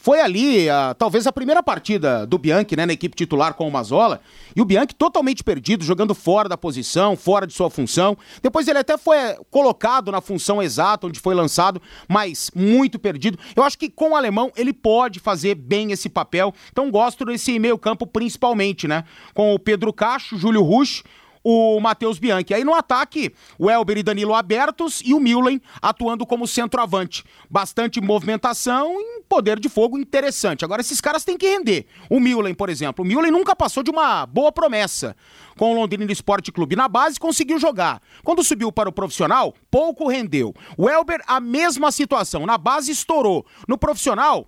Foi 0.04 0.20
ali, 0.20 0.70
a, 0.70 0.94
talvez, 0.94 1.26
a 1.26 1.32
primeira 1.32 1.64
partida 1.64 2.28
do 2.28 2.38
Bianchi, 2.38 2.76
né, 2.76 2.86
na 2.86 2.92
equipe 2.92 3.16
titular 3.16 3.54
com 3.54 3.66
o 3.66 3.72
Mazola. 3.72 4.20
E 4.54 4.62
o 4.62 4.66
Bianchi 4.66 4.94
totalmente 4.94 5.42
perdido, 5.46 5.82
jogando 5.82 6.14
fora 6.14 6.50
da 6.50 6.58
posição, 6.58 7.16
fora 7.16 7.48
de 7.48 7.54
sua 7.54 7.70
função. 7.70 8.18
Depois 8.42 8.68
ele 8.68 8.80
até 8.80 8.98
foi 8.98 9.16
eh, 9.16 9.38
colocado 9.50 10.12
na 10.12 10.20
função 10.20 10.62
exata, 10.62 11.08
onde 11.08 11.22
foi 11.22 11.34
lançado, 11.34 11.82
mas 12.06 12.52
muito 12.54 13.00
perdido. 13.00 13.40
Eu 13.56 13.64
acho 13.64 13.78
que 13.78 13.90
com 13.90 14.10
o 14.10 14.16
alemão 14.18 14.52
ele 14.58 14.74
pode 14.74 15.22
fazer 15.22 15.56
bem 15.56 15.94
esse 15.94 16.10
papel. 16.10 16.54
Então 16.70 16.92
gosto 16.92 17.24
desse 17.24 17.58
meio-campo 17.58 18.06
principalmente, 18.06 18.90
né? 18.90 19.06
Com 19.34 19.54
o 19.54 19.60
Pedro 19.60 19.94
Cacho, 19.94 20.38
Júlio 20.38 20.64
Rush, 20.64 21.02
o 21.44 21.80
Matheus 21.80 22.18
Bianchi. 22.18 22.54
Aí 22.54 22.64
no 22.64 22.74
ataque, 22.74 23.34
o 23.60 23.70
Elber 23.70 23.98
e 23.98 24.04
Danilo 24.04 24.34
abertos 24.34 25.02
e 25.04 25.14
o 25.14 25.20
Milen 25.20 25.62
atuando 25.82 26.26
como 26.26 26.48
centroavante. 26.48 27.24
Bastante 27.50 28.00
movimentação 28.00 28.94
e 29.00 29.20
um 29.20 29.22
poder 29.24 29.60
de 29.60 29.68
fogo 29.68 29.98
interessante. 29.98 30.64
Agora 30.64 30.82
esses 30.82 31.02
caras 31.02 31.24
têm 31.24 31.38
que 31.38 31.48
render. 31.48 31.86
O 32.10 32.20
Milen, 32.20 32.54
por 32.54 32.70
exemplo. 32.70 33.04
O 33.04 33.08
Milen 33.08 33.32
nunca 33.32 33.56
passou 33.56 33.84
de 33.84 33.92
uma 33.92 34.26
boa 34.26 34.52
promessa 34.52 35.16
com 35.58 35.72
o 35.72 35.76
Londrina 35.76 36.12
Esporte 36.12 36.52
Clube. 36.52 36.76
Na 36.76 36.88
base 36.88 37.20
conseguiu 37.20 37.60
jogar. 37.60 38.02
Quando 38.24 38.44
subiu 38.44 38.72
para 38.72 38.90
o 38.90 38.94
profissional, 38.94 39.54
pouco 39.70 40.08
rendeu. 40.08 40.54
O 40.78 40.90
Elber, 40.90 41.22
a 41.28 41.40
mesma 41.40 41.92
situação. 41.92 42.46
Na 42.46 42.58
base 42.58 42.92
estourou. 42.92 43.46
No 43.68 43.78
profissional, 43.78 44.48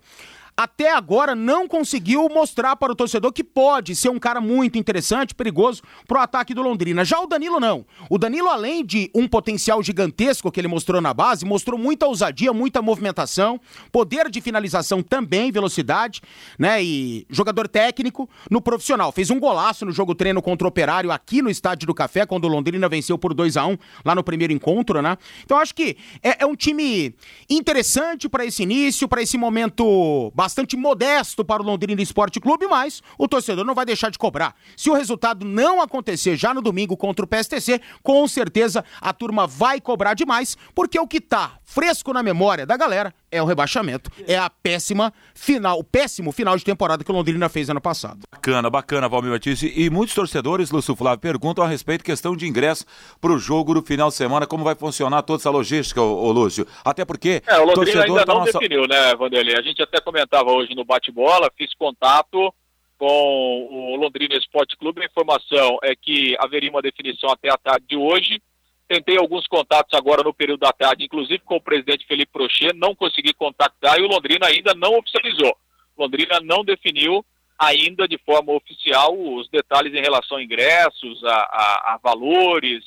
até 0.56 0.90
agora 0.90 1.34
não 1.34 1.68
conseguiu 1.68 2.28
mostrar 2.30 2.76
para 2.76 2.90
o 2.90 2.96
torcedor 2.96 3.30
que 3.30 3.44
pode 3.44 3.94
ser 3.94 4.08
um 4.08 4.18
cara 4.18 4.40
muito 4.40 4.78
interessante, 4.78 5.34
perigoso 5.34 5.82
pro 6.08 6.18
ataque 6.18 6.54
do 6.54 6.62
Londrina. 6.62 7.04
Já 7.04 7.20
o 7.20 7.26
Danilo 7.26 7.60
não. 7.60 7.84
O 8.08 8.16
Danilo, 8.16 8.48
além 8.48 8.84
de 8.84 9.10
um 9.14 9.28
potencial 9.28 9.82
gigantesco 9.82 10.50
que 10.50 10.58
ele 10.58 10.68
mostrou 10.68 11.00
na 11.00 11.12
base, 11.12 11.44
mostrou 11.44 11.78
muita 11.78 12.06
ousadia, 12.06 12.54
muita 12.54 12.80
movimentação, 12.80 13.60
poder 13.92 14.30
de 14.30 14.40
finalização 14.40 15.02
também, 15.02 15.52
velocidade, 15.52 16.22
né? 16.58 16.82
E 16.82 17.26
jogador 17.28 17.68
técnico 17.68 18.28
no 18.50 18.62
profissional. 18.62 19.12
Fez 19.12 19.30
um 19.30 19.38
golaço 19.38 19.84
no 19.84 19.92
jogo 19.92 20.14
treino 20.14 20.40
contra 20.40 20.66
o 20.66 20.68
Operário 20.68 21.12
aqui 21.12 21.42
no 21.42 21.50
Estádio 21.50 21.86
do 21.86 21.94
Café, 21.94 22.24
quando 22.24 22.46
o 22.46 22.48
Londrina 22.48 22.88
venceu 22.88 23.18
por 23.18 23.34
2 23.34 23.58
a 23.58 23.66
1 23.66 23.76
lá 24.04 24.14
no 24.14 24.24
primeiro 24.24 24.54
encontro, 24.54 25.02
né? 25.02 25.18
Então 25.44 25.58
acho 25.58 25.74
que 25.74 25.98
é, 26.22 26.42
é 26.44 26.46
um 26.46 26.56
time 26.56 27.14
interessante 27.48 28.26
para 28.26 28.44
esse 28.44 28.62
início, 28.62 29.06
para 29.06 29.20
esse 29.20 29.36
momento 29.36 30.32
bastante 30.34 30.45
modesto 30.76 31.44
para 31.44 31.62
o 31.62 31.66
Londrina 31.66 32.00
Esporte 32.00 32.40
Clube, 32.40 32.66
mas 32.66 33.02
o 33.18 33.26
torcedor 33.26 33.64
não 33.64 33.74
vai 33.74 33.84
deixar 33.84 34.10
de 34.10 34.18
cobrar. 34.18 34.54
Se 34.76 34.90
o 34.90 34.94
resultado 34.94 35.44
não 35.44 35.80
acontecer 35.80 36.36
já 36.36 36.52
no 36.52 36.62
domingo 36.62 36.96
contra 36.96 37.24
o 37.24 37.28
PSTC, 37.28 37.80
com 38.02 38.26
certeza 38.28 38.84
a 39.00 39.12
turma 39.12 39.46
vai 39.46 39.80
cobrar 39.80 40.14
demais, 40.14 40.56
porque 40.74 40.98
o 40.98 41.06
que 41.06 41.20
tá 41.20 41.58
fresco 41.64 42.12
na 42.12 42.22
memória 42.22 42.64
da 42.64 42.76
galera 42.76 43.14
é 43.30 43.42
o 43.42 43.44
rebaixamento. 43.44 44.10
É 44.26 44.36
a 44.36 44.48
péssima 44.48 45.12
final, 45.34 45.78
o 45.78 45.84
péssimo 45.84 46.32
final 46.32 46.56
de 46.56 46.64
temporada 46.64 47.04
que 47.04 47.10
o 47.10 47.14
Londrina 47.14 47.48
fez 47.48 47.68
ano 47.68 47.80
passado. 47.80 48.20
Bacana, 48.30 48.70
bacana, 48.70 49.08
Valmir 49.08 49.32
Batista. 49.32 49.66
E 49.66 49.90
muitos 49.90 50.14
torcedores, 50.14 50.70
Lúcio 50.70 50.94
Flávio, 50.96 51.20
perguntam 51.20 51.64
a 51.64 51.68
respeito 51.68 52.00
da 52.02 52.06
questão 52.06 52.36
de 52.36 52.46
ingresso 52.46 52.84
para 53.20 53.32
o 53.32 53.38
jogo 53.38 53.74
no 53.74 53.82
final 53.82 54.08
de 54.08 54.14
semana, 54.14 54.46
como 54.46 54.64
vai 54.64 54.74
funcionar 54.74 55.22
toda 55.22 55.40
essa 55.40 55.50
logística, 55.50 56.00
ô, 56.00 56.26
ô 56.26 56.32
Lúcio. 56.32 56.66
Até 56.84 57.04
porque. 57.04 57.42
É, 57.46 57.58
o 57.58 57.64
Londrina 57.64 58.04
ainda 58.04 58.24
tá 58.24 58.32
não 58.32 58.40
nossa... 58.40 58.52
definiu, 58.52 58.86
né, 58.86 59.14
Vanderlei? 59.14 59.56
A 59.56 59.62
gente 59.62 59.82
até 59.82 60.00
comentava 60.00 60.50
hoje 60.52 60.74
no 60.74 60.84
bate-bola, 60.84 61.50
fiz 61.56 61.74
contato 61.74 62.52
com 62.98 63.68
o 63.70 63.96
Londrina 63.96 64.34
Esporte 64.36 64.76
Clube. 64.76 65.02
A 65.02 65.06
informação 65.06 65.78
é 65.82 65.94
que 65.94 66.36
haveria 66.38 66.70
uma 66.70 66.82
definição 66.82 67.30
até 67.30 67.50
a 67.50 67.56
tarde 67.56 67.86
de 67.88 67.96
hoje. 67.96 68.40
Tentei 68.88 69.16
alguns 69.16 69.46
contatos 69.48 69.92
agora 69.94 70.22
no 70.22 70.32
período 70.32 70.60
da 70.60 70.72
tarde, 70.72 71.04
inclusive 71.04 71.40
com 71.40 71.56
o 71.56 71.60
presidente 71.60 72.06
Felipe 72.06 72.32
Prochet, 72.32 72.72
não 72.72 72.94
consegui 72.94 73.34
contactar 73.34 73.98
e 73.98 74.02
o 74.02 74.06
Londrina 74.06 74.46
ainda 74.46 74.74
não 74.74 74.96
oficializou. 74.96 75.56
Londrina 75.98 76.38
não 76.40 76.64
definiu 76.64 77.24
ainda 77.58 78.06
de 78.06 78.16
forma 78.18 78.52
oficial 78.52 79.12
os 79.18 79.48
detalhes 79.48 79.92
em 79.92 80.00
relação 80.00 80.36
a 80.36 80.42
ingressos, 80.42 81.24
a, 81.24 81.34
a, 81.34 81.94
a 81.94 82.00
valores, 82.00 82.84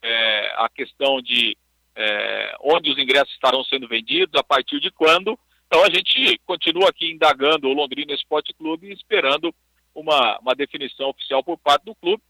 é, 0.00 0.54
a 0.56 0.70
questão 0.70 1.20
de 1.20 1.56
é, 1.94 2.56
onde 2.62 2.90
os 2.90 2.98
ingressos 2.98 3.34
estarão 3.34 3.62
sendo 3.64 3.86
vendidos, 3.86 4.40
a 4.40 4.44
partir 4.44 4.80
de 4.80 4.90
quando. 4.90 5.38
Então 5.66 5.84
a 5.84 5.90
gente 5.90 6.38
continua 6.46 6.88
aqui 6.88 7.10
indagando 7.10 7.68
o 7.68 7.74
Londrina 7.74 8.14
Esporte 8.14 8.54
Clube 8.54 8.90
esperando 8.90 9.54
uma, 9.94 10.38
uma 10.38 10.54
definição 10.54 11.10
oficial 11.10 11.44
por 11.44 11.58
parte 11.58 11.84
do 11.84 11.94
clube 11.94 12.22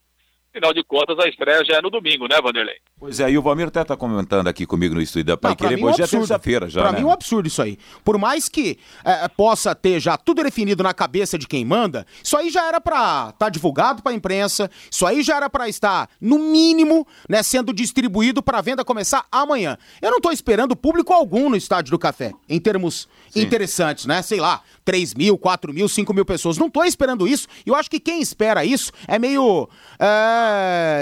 Afinal 0.55 0.75
de 0.75 0.85
contas, 0.85 1.19
a 1.19 1.27
estreia 1.27 1.65
já 1.65 1.77
é 1.77 1.81
no 1.81 1.89
domingo, 1.89 2.29
né, 2.29 2.39
Vanderlei? 2.43 2.75
Pois 3.01 3.19
é, 3.21 3.31
e 3.31 3.39
o 3.39 3.43
Valmir 3.43 3.69
até 3.69 3.81
está 3.81 3.97
comentando 3.97 4.49
aqui 4.49 4.67
comigo 4.67 4.95
no 4.95 5.01
estúdio 5.01 5.25
da 5.25 5.37
Pai 5.37 5.57
Querer, 5.57 5.83
hoje 5.83 6.03
é, 6.03 6.05
é 6.05 6.07
terça-feira 6.07 6.69
já, 6.69 6.83
Pra 6.83 6.93
né? 6.93 6.99
mim 6.99 7.05
é 7.05 7.09
um 7.09 7.11
absurdo 7.11 7.49
isso 7.49 7.63
aí. 7.63 7.79
Por 8.05 8.19
mais 8.19 8.51
que 8.51 8.79
é, 9.03 9.27
possa 9.29 9.75
ter 9.75 9.99
já 9.99 10.19
tudo 10.19 10.43
definido 10.43 10.83
na 10.83 10.93
cabeça 10.93 11.39
de 11.39 11.49
quem 11.49 11.65
manda, 11.65 12.07
isso 12.23 12.37
aí 12.37 12.51
já 12.51 12.67
era 12.69 12.83
para 12.83 12.99
estar 12.99 13.33
tá 13.33 13.49
divulgado 13.49 14.03
para 14.03 14.13
a 14.13 14.15
imprensa, 14.15 14.71
isso 14.91 15.07
aí 15.07 15.23
já 15.23 15.37
era 15.37 15.49
para 15.49 15.71
estar, 15.71 16.11
no 16.21 16.39
mínimo, 16.39 17.07
né, 17.27 17.43
sendo 17.43 17.73
distribuído 17.73 18.43
para 18.43 18.59
a 18.59 18.63
venda 18.63 18.85
começar 18.85 19.25
amanhã. 19.33 19.79
Eu 20.03 20.11
não 20.11 20.19
estou 20.19 20.33
esperando 20.33 20.77
público 20.77 21.15
algum 21.15 21.49
no 21.49 21.57
Estádio 21.57 21.93
do 21.93 21.99
Café, 21.99 22.35
em 22.47 22.61
termos 22.61 23.09
Sim. 23.31 23.41
interessantes, 23.41 24.05
né? 24.05 24.21
Sei 24.21 24.39
lá, 24.39 24.61
3 24.85 25.15
mil, 25.15 25.39
4 25.39 25.73
mil, 25.73 25.89
5 25.89 26.13
mil 26.13 26.27
pessoas. 26.27 26.59
Não 26.59 26.67
estou 26.67 26.85
esperando 26.85 27.27
isso. 27.27 27.49
E 27.65 27.71
eu 27.71 27.75
acho 27.75 27.91
que 27.91 27.99
quem 27.99 28.21
espera 28.21 28.65
isso 28.65 28.93
é 29.09 29.19
meio 29.19 29.69
é, 29.99 30.42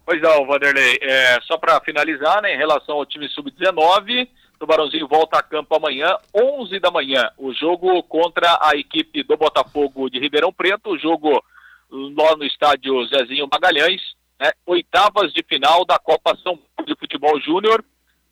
Pois 0.05 0.23
não, 0.23 0.47
Vanderlei. 0.47 0.99
É, 1.03 1.41
só 1.43 1.59
para 1.59 1.81
finalizar, 1.81 2.41
né, 2.41 2.55
em 2.55 2.57
relação 2.57 2.95
ao 2.97 3.05
time 3.05 3.29
sub-19, 3.29 4.29
o 4.61 4.67
Barãozinho 4.67 5.07
volta 5.07 5.39
a 5.39 5.43
campo 5.43 5.75
amanhã, 5.75 6.17
11 6.35 6.79
da 6.81 6.91
manhã. 6.91 7.31
O 7.37 7.53
jogo 7.53 8.03
contra 8.03 8.59
a 8.63 8.77
equipe 8.77 9.23
do 9.23 9.37
Botafogo 9.37 10.09
de 10.11 10.19
Ribeirão 10.19 10.53
Preto, 10.53 10.91
o 10.91 10.99
jogo 10.99 11.43
lá 11.91 12.37
no 12.37 12.45
estádio 12.45 13.07
Zezinho 13.07 13.49
Magalhães, 13.51 14.01
né, 14.41 14.53
oitavas 14.67 15.33
de 15.33 15.43
final 15.43 15.85
da 15.85 15.99
Copa 15.99 16.37
São 16.43 16.57
Paulo 16.57 16.87
de 16.87 16.97
Futebol 16.99 17.41
Júnior. 17.41 17.85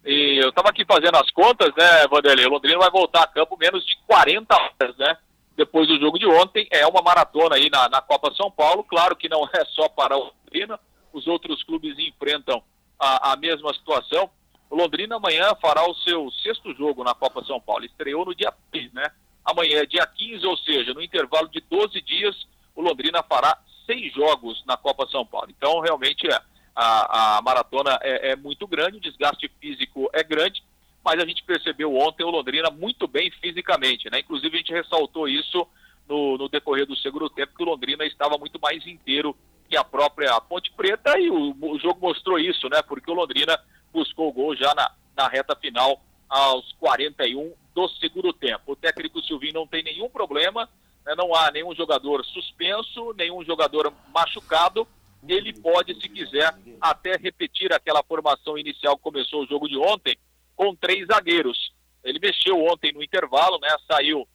E 0.04 0.40
eu 0.42 0.50
estava 0.50 0.68
aqui 0.68 0.84
fazendo 0.84 1.16
as 1.16 1.30
contas, 1.30 1.72
né, 1.76 2.06
Vanderlei? 2.08 2.46
O 2.46 2.50
Londrina 2.50 2.78
vai 2.78 2.90
voltar 2.90 3.22
a 3.22 3.26
campo 3.26 3.56
menos 3.56 3.84
de 3.84 3.96
40 4.06 4.54
horas, 4.54 4.96
né? 4.96 5.16
Depois 5.56 5.88
do 5.88 5.98
jogo 5.98 6.18
de 6.18 6.26
ontem. 6.26 6.68
É 6.70 6.86
uma 6.86 7.02
maratona 7.02 7.56
aí 7.56 7.68
na, 7.70 7.88
na 7.88 8.00
Copa 8.00 8.32
São 8.34 8.50
Paulo. 8.50 8.84
Claro 8.84 9.16
que 9.16 9.28
não 9.28 9.48
é 9.52 9.64
só 9.64 9.88
para 9.88 10.16
o 10.16 10.30
Londrina 10.44 10.78
os 11.16 11.26
outros 11.26 11.62
clubes 11.62 11.98
enfrentam 11.98 12.62
a, 13.00 13.32
a 13.32 13.36
mesma 13.36 13.72
situação. 13.72 14.30
O 14.68 14.76
Londrina 14.76 15.16
amanhã 15.16 15.54
fará 15.60 15.88
o 15.88 15.94
seu 15.94 16.30
sexto 16.42 16.74
jogo 16.74 17.04
na 17.04 17.14
Copa 17.14 17.44
São 17.44 17.60
Paulo. 17.60 17.84
Estreou 17.84 18.24
no 18.24 18.34
dia 18.34 18.52
3, 18.72 18.92
né? 18.92 19.10
Amanhã 19.44 19.80
é 19.80 19.86
dia 19.86 20.06
15, 20.06 20.44
ou 20.46 20.56
seja, 20.56 20.92
no 20.92 21.02
intervalo 21.02 21.48
de 21.48 21.60
12 21.60 22.00
dias, 22.00 22.46
o 22.74 22.82
Londrina 22.82 23.22
fará 23.22 23.56
seis 23.86 24.12
jogos 24.12 24.62
na 24.66 24.76
Copa 24.76 25.06
São 25.06 25.24
Paulo. 25.24 25.48
Então, 25.56 25.80
realmente, 25.80 26.26
é, 26.26 26.40
a, 26.74 27.38
a 27.38 27.42
maratona 27.42 27.98
é, 28.02 28.32
é 28.32 28.36
muito 28.36 28.66
grande, 28.66 28.98
o 28.98 29.00
desgaste 29.00 29.48
físico 29.60 30.10
é 30.12 30.24
grande, 30.24 30.62
mas 31.04 31.22
a 31.22 31.24
gente 31.24 31.44
percebeu 31.44 31.96
ontem 31.96 32.24
o 32.24 32.30
Londrina 32.30 32.68
muito 32.68 33.06
bem 33.06 33.30
fisicamente, 33.30 34.10
né? 34.10 34.18
Inclusive, 34.18 34.56
a 34.56 34.58
gente 34.58 34.72
ressaltou 34.72 35.28
isso 35.28 35.66
no, 36.08 36.36
no 36.36 36.48
decorrer 36.48 36.84
do 36.84 36.96
segundo 36.96 37.30
tempo, 37.30 37.56
que 37.56 37.62
o 37.62 37.66
Londrina 37.66 38.04
estava 38.04 38.36
muito 38.36 38.60
mais 38.60 38.84
inteiro 38.86 39.36
que 39.68 39.76
a 39.76 39.84
própria 39.84 40.40
Ponte 40.40 40.70
Preta 40.72 41.18
e 41.18 41.30
o, 41.30 41.56
o, 41.60 41.78
jogo 41.78 42.00
mostrou 42.00 42.38
isso, 42.38 42.68
né? 42.68 42.82
Porque 42.82 43.10
o 43.10 43.14
Londrina 43.14 43.58
buscou 43.96 44.28
o 44.28 44.32
gol 44.32 44.54
já 44.54 44.74
na, 44.74 44.92
na 45.16 45.28
reta 45.28 45.56
final 45.56 46.00
aos 46.28 46.72
41 46.74 47.52
do 47.74 47.88
segundo 47.88 48.32
tempo. 48.32 48.72
O 48.72 48.76
técnico 48.76 49.22
Silvinho 49.22 49.54
não 49.54 49.66
tem 49.66 49.82
nenhum 49.82 50.08
problema, 50.08 50.68
né? 51.04 51.14
não 51.16 51.34
há 51.34 51.50
nenhum 51.50 51.74
jogador 51.74 52.24
suspenso, 52.26 53.14
nenhum 53.14 53.44
jogador 53.44 53.92
machucado. 54.12 54.86
Ele 55.26 55.52
pode, 55.52 55.94
se 56.00 56.08
quiser, 56.08 56.54
até 56.80 57.16
repetir 57.16 57.72
aquela 57.72 58.02
formação 58.02 58.56
inicial 58.56 58.96
que 58.96 59.02
começou 59.02 59.42
o 59.42 59.46
jogo 59.46 59.68
de 59.68 59.76
ontem, 59.76 60.16
com 60.54 60.74
três 60.76 61.06
zagueiros. 61.06 61.72
Ele 62.04 62.20
mexeu 62.20 62.62
ontem 62.64 62.92
no 62.92 63.02
intervalo, 63.02 63.58
né? 63.58 63.68
Saiu 63.90 64.28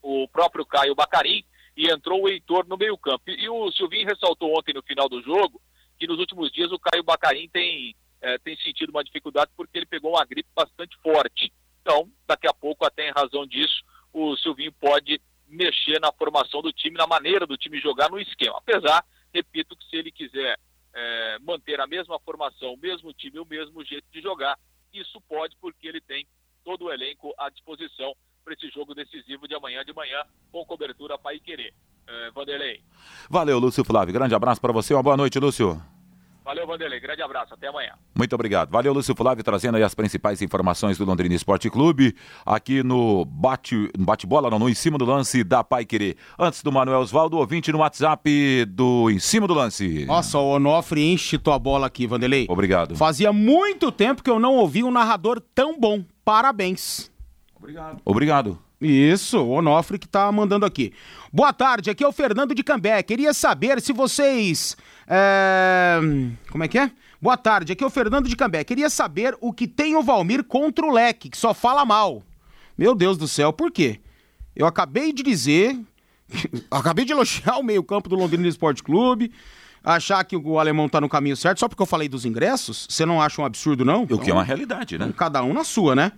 o 0.00 0.26
próprio 0.28 0.64
Caio 0.64 0.94
Bacarim, 0.94 1.44
e 1.76 1.90
entrou 1.90 2.22
o 2.22 2.28
Heitor 2.28 2.66
no 2.68 2.76
meio-campo. 2.76 3.24
E, 3.26 3.48
o 3.48 3.70
Silvinho 3.72 4.06
ressaltou 4.06 4.56
ontem 4.56 4.72
no 4.72 4.82
final 4.82 5.08
do 5.08 5.20
jogo 5.22 5.60
que 5.98 6.06
nos 6.06 6.18
últimos 6.18 6.50
dias 6.52 6.70
o 6.72 6.78
Caio 6.78 7.04
Bacarim 7.04 7.48
tem, 7.48 7.94
é, 8.24 8.38
tem 8.38 8.56
sentido 8.56 8.88
uma 8.88 9.04
dificuldade 9.04 9.50
porque 9.54 9.76
ele 9.76 9.86
pegou 9.86 10.12
uma 10.12 10.24
gripe 10.24 10.48
bastante 10.54 10.96
forte. 11.02 11.52
Então, 11.82 12.10
daqui 12.26 12.48
a 12.48 12.54
pouco, 12.54 12.86
até 12.86 13.06
em 13.06 13.12
razão 13.12 13.46
disso, 13.46 13.84
o 14.12 14.34
Silvinho 14.38 14.72
pode 14.72 15.20
mexer 15.46 16.00
na 16.00 16.10
formação 16.10 16.62
do 16.62 16.72
time, 16.72 16.96
na 16.96 17.06
maneira 17.06 17.46
do 17.46 17.56
time 17.58 17.78
jogar 17.78 18.10
no 18.10 18.18
esquema. 18.18 18.56
Apesar, 18.56 19.04
repito, 19.32 19.76
que 19.76 19.84
se 19.90 19.96
ele 19.96 20.10
quiser 20.10 20.58
é, 20.94 21.38
manter 21.40 21.78
a 21.80 21.86
mesma 21.86 22.18
formação, 22.20 22.72
o 22.72 22.78
mesmo 22.78 23.12
time, 23.12 23.38
o 23.38 23.44
mesmo 23.44 23.84
jeito 23.84 24.06
de 24.10 24.22
jogar, 24.22 24.58
isso 24.90 25.20
pode 25.28 25.54
porque 25.60 25.86
ele 25.86 26.00
tem 26.00 26.26
todo 26.64 26.86
o 26.86 26.92
elenco 26.92 27.34
à 27.38 27.50
disposição 27.50 28.14
para 28.42 28.54
esse 28.54 28.68
jogo 28.70 28.94
decisivo 28.94 29.46
de 29.46 29.54
amanhã 29.54 29.84
de 29.84 29.92
manhã, 29.92 30.22
com 30.50 30.64
cobertura 30.64 31.18
para 31.18 31.38
Querer. 31.38 31.74
É, 32.06 32.30
Vanderlei. 32.30 32.82
Valeu, 33.28 33.58
Lúcio 33.58 33.84
Flávio. 33.84 34.14
Grande 34.14 34.34
abraço 34.34 34.60
para 34.60 34.72
você. 34.72 34.94
Uma 34.94 35.02
boa 35.02 35.16
noite, 35.16 35.38
Lúcio. 35.38 35.93
Valeu, 36.44 36.66
Vanderlei. 36.66 37.00
Grande 37.00 37.22
abraço. 37.22 37.54
Até 37.54 37.68
amanhã. 37.68 37.92
Muito 38.14 38.34
obrigado. 38.34 38.70
Valeu, 38.70 38.92
Lúcio 38.92 39.14
Flávio, 39.14 39.42
trazendo 39.42 39.76
aí 39.76 39.82
as 39.82 39.94
principais 39.94 40.42
informações 40.42 40.98
do 40.98 41.04
Londrina 41.04 41.34
Esporte 41.34 41.70
Clube, 41.70 42.14
aqui 42.44 42.82
no 42.82 43.24
bate-bola, 43.24 44.50
bate 44.50 44.50
não, 44.50 44.58
no 44.58 44.68
Em 44.68 44.74
Cima 44.74 44.98
do 44.98 45.06
Lance 45.06 45.42
da 45.42 45.64
Pai 45.64 45.86
Querer. 45.86 46.16
Antes 46.38 46.62
do 46.62 46.70
Manuel 46.70 47.00
Osvaldo, 47.00 47.38
ouvinte 47.38 47.72
no 47.72 47.78
WhatsApp 47.78 48.66
do 48.66 49.10
Em 49.10 49.18
Cima 49.18 49.46
do 49.46 49.54
Lance. 49.54 50.04
Nossa, 50.04 50.38
o 50.38 50.56
Onofre 50.56 51.02
enche 51.02 51.38
tua 51.38 51.58
bola 51.58 51.86
aqui, 51.86 52.06
Vanderlei. 52.06 52.46
Obrigado. 52.48 52.94
Fazia 52.94 53.32
muito 53.32 53.90
tempo 53.90 54.22
que 54.22 54.30
eu 54.30 54.38
não 54.38 54.54
ouvi 54.56 54.84
um 54.84 54.90
narrador 54.90 55.40
tão 55.54 55.80
bom. 55.80 56.04
Parabéns. 56.24 57.10
Obrigado. 57.56 58.02
Obrigado. 58.04 58.58
Isso, 58.84 59.38
o 59.38 59.50
Onofre 59.50 59.98
que 59.98 60.06
tá 60.06 60.30
mandando 60.30 60.66
aqui. 60.66 60.92
Boa 61.32 61.52
tarde, 61.52 61.88
aqui 61.88 62.04
é 62.04 62.06
o 62.06 62.12
Fernando 62.12 62.54
de 62.54 62.62
Cambé. 62.62 63.02
Queria 63.02 63.32
saber 63.32 63.80
se 63.80 63.92
vocês. 63.94 64.76
É... 65.08 65.98
Como 66.50 66.62
é 66.62 66.68
que 66.68 66.78
é? 66.78 66.90
Boa 67.20 67.36
tarde, 67.38 67.72
aqui 67.72 67.82
é 67.82 67.86
o 67.86 67.90
Fernando 67.90 68.28
de 68.28 68.36
Cambé. 68.36 68.62
Queria 68.62 68.90
saber 68.90 69.34
o 69.40 69.52
que 69.54 69.66
tem 69.66 69.96
o 69.96 70.02
Valmir 70.02 70.44
contra 70.44 70.84
o 70.84 70.92
Leque, 70.92 71.30
que 71.30 71.38
só 71.38 71.54
fala 71.54 71.84
mal. 71.84 72.22
Meu 72.76 72.94
Deus 72.94 73.16
do 73.16 73.26
céu, 73.26 73.54
por 73.54 73.72
quê? 73.72 74.00
Eu 74.54 74.66
acabei 74.66 75.14
de 75.14 75.22
dizer. 75.22 75.78
acabei 76.70 77.06
de 77.06 77.12
elogiar 77.12 77.56
o 77.56 77.62
meio-campo 77.62 78.08
do 78.10 78.16
Londrina 78.16 78.46
Esporte 78.46 78.82
Clube 78.82 79.32
achar 79.82 80.24
que 80.24 80.34
o 80.34 80.58
alemão 80.58 80.88
tá 80.88 80.98
no 81.00 81.08
caminho 81.10 81.36
certo 81.36 81.60
só 81.60 81.68
porque 81.68 81.82
eu 81.82 81.86
falei 81.86 82.08
dos 82.08 82.24
ingressos? 82.24 82.86
Você 82.88 83.04
não 83.04 83.20
acha 83.20 83.40
um 83.40 83.44
absurdo, 83.44 83.84
não? 83.84 84.04
O 84.04 84.18
que 84.18 84.30
é 84.30 84.32
uma 84.32 84.42
realidade, 84.42 84.98
né? 84.98 85.12
Cada 85.16 85.42
um 85.42 85.52
na 85.52 85.64
sua, 85.64 85.94
né? 85.94 86.12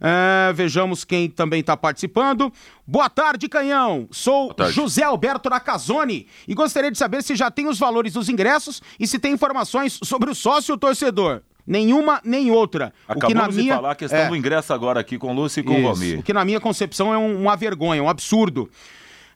É, 0.00 0.52
vejamos 0.52 1.04
quem 1.04 1.28
também 1.28 1.60
está 1.60 1.76
participando. 1.76 2.52
Boa 2.86 3.10
tarde, 3.10 3.48
Canhão. 3.48 4.08
Sou 4.10 4.54
tarde. 4.54 4.72
José 4.72 5.02
Alberto 5.02 5.50
Nakazone 5.50 6.26
e 6.48 6.54
gostaria 6.54 6.90
de 6.90 6.96
saber 6.96 7.22
se 7.22 7.36
já 7.36 7.50
tem 7.50 7.68
os 7.68 7.78
valores 7.78 8.14
dos 8.14 8.28
ingressos 8.28 8.80
e 8.98 9.06
se 9.06 9.18
tem 9.18 9.32
informações 9.32 9.98
sobre 10.02 10.30
o 10.30 10.34
sócio 10.34 10.76
torcedor. 10.78 11.42
Nenhuma 11.66 12.20
nem 12.24 12.50
outra. 12.50 12.92
Acabamos 13.06 13.24
o 13.24 13.26
que 13.28 13.34
na 13.34 13.48
de 13.48 13.56
minha... 13.56 13.74
falar 13.76 13.90
a 13.92 13.94
questão 13.94 14.18
é... 14.18 14.28
do 14.28 14.34
ingresso 14.34 14.72
agora 14.72 14.98
aqui 14.98 15.18
com 15.18 15.30
o 15.30 15.34
Lúcio 15.34 15.60
e 15.60 15.62
com 15.62 15.72
Isso. 15.72 15.80
o 15.80 15.84
Valmir. 15.84 16.18
O 16.18 16.22
que 16.22 16.32
na 16.32 16.44
minha 16.44 16.58
concepção 16.58 17.12
é 17.12 17.18
um, 17.18 17.42
uma 17.42 17.54
vergonha, 17.54 18.02
um 18.02 18.08
absurdo. 18.08 18.68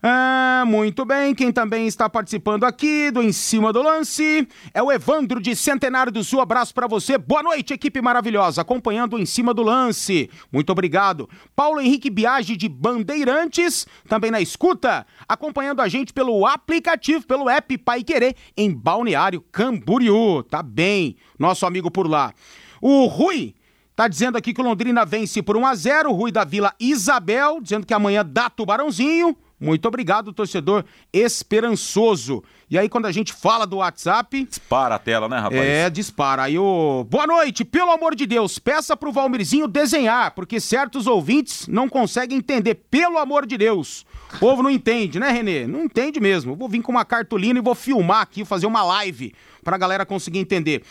Ah, 0.06 0.64
muito 0.66 1.02
bem. 1.06 1.34
Quem 1.34 1.50
também 1.50 1.86
está 1.86 2.10
participando 2.10 2.64
aqui 2.64 3.10
do 3.10 3.22
Em 3.22 3.32
Cima 3.32 3.72
do 3.72 3.80
Lance 3.80 4.46
é 4.74 4.82
o 4.82 4.92
Evandro 4.92 5.40
de 5.40 5.56
Centenário 5.56 6.12
do 6.12 6.22
Sul. 6.22 6.42
Abraço 6.42 6.74
para 6.74 6.86
você. 6.86 7.16
Boa 7.16 7.42
noite, 7.42 7.72
equipe 7.72 8.02
maravilhosa, 8.02 8.60
acompanhando 8.60 9.14
o 9.14 9.18
Em 9.18 9.24
Cima 9.24 9.54
do 9.54 9.62
Lance. 9.62 10.28
Muito 10.52 10.68
obrigado. 10.70 11.26
Paulo 11.56 11.80
Henrique 11.80 12.10
Biagi 12.10 12.54
de 12.54 12.68
Bandeirantes, 12.68 13.86
também 14.06 14.30
na 14.30 14.42
escuta, 14.42 15.06
acompanhando 15.26 15.80
a 15.80 15.88
gente 15.88 16.12
pelo 16.12 16.46
aplicativo, 16.46 17.26
pelo 17.26 17.48
app 17.48 17.78
Pai 17.78 18.04
Querer, 18.04 18.36
em 18.54 18.70
Balneário 18.70 19.42
Camboriú. 19.50 20.42
Tá 20.42 20.62
bem, 20.62 21.16
nosso 21.38 21.64
amigo 21.64 21.90
por 21.90 22.06
lá. 22.06 22.34
O 22.78 23.06
Rui 23.06 23.54
Tá 23.96 24.08
dizendo 24.08 24.36
aqui 24.36 24.52
que 24.52 24.60
o 24.60 24.64
Londrina 24.64 25.04
vence 25.04 25.40
por 25.40 25.56
1 25.56 25.66
a 25.66 25.74
0 25.76 26.12
Rui 26.12 26.32
da 26.32 26.42
Vila 26.42 26.74
Isabel, 26.80 27.60
dizendo 27.62 27.86
que 27.86 27.94
amanhã 27.94 28.26
dá 28.28 28.50
Tubarãozinho. 28.50 29.36
Muito 29.64 29.86
obrigado, 29.86 30.32
torcedor 30.32 30.84
esperançoso. 31.12 32.42
E 32.70 32.78
aí, 32.78 32.88
quando 32.88 33.06
a 33.06 33.12
gente 33.12 33.32
fala 33.32 33.66
do 33.66 33.76
WhatsApp. 33.76 34.44
Dispara 34.44 34.94
a 34.96 34.98
tela, 34.98 35.28
né, 35.28 35.38
rapaz? 35.38 35.60
É, 35.60 35.90
dispara. 35.90 36.42
Aí 36.42 36.58
o. 36.58 37.06
Boa 37.08 37.26
noite, 37.26 37.64
pelo 37.64 37.90
amor 37.90 38.14
de 38.14 38.26
Deus, 38.26 38.58
peça 38.58 38.96
pro 38.96 39.12
Valmirzinho 39.12 39.68
desenhar, 39.68 40.32
porque 40.32 40.58
certos 40.58 41.06
ouvintes 41.06 41.68
não 41.68 41.88
conseguem 41.88 42.38
entender, 42.38 42.74
pelo 42.90 43.18
amor 43.18 43.46
de 43.46 43.56
Deus. 43.56 44.04
O 44.34 44.38
povo 44.38 44.62
não 44.62 44.70
entende, 44.70 45.20
né, 45.20 45.30
Renê? 45.30 45.66
Não 45.66 45.84
entende 45.84 46.18
mesmo. 46.18 46.56
Vou 46.56 46.68
vir 46.68 46.82
com 46.82 46.90
uma 46.90 47.04
cartolina 47.04 47.58
e 47.58 47.62
vou 47.62 47.74
filmar 47.74 48.22
aqui, 48.22 48.44
fazer 48.44 48.66
uma 48.66 48.82
live 48.82 49.32
pra 49.62 49.78
galera 49.78 50.04
conseguir 50.04 50.38
entender. 50.38 50.82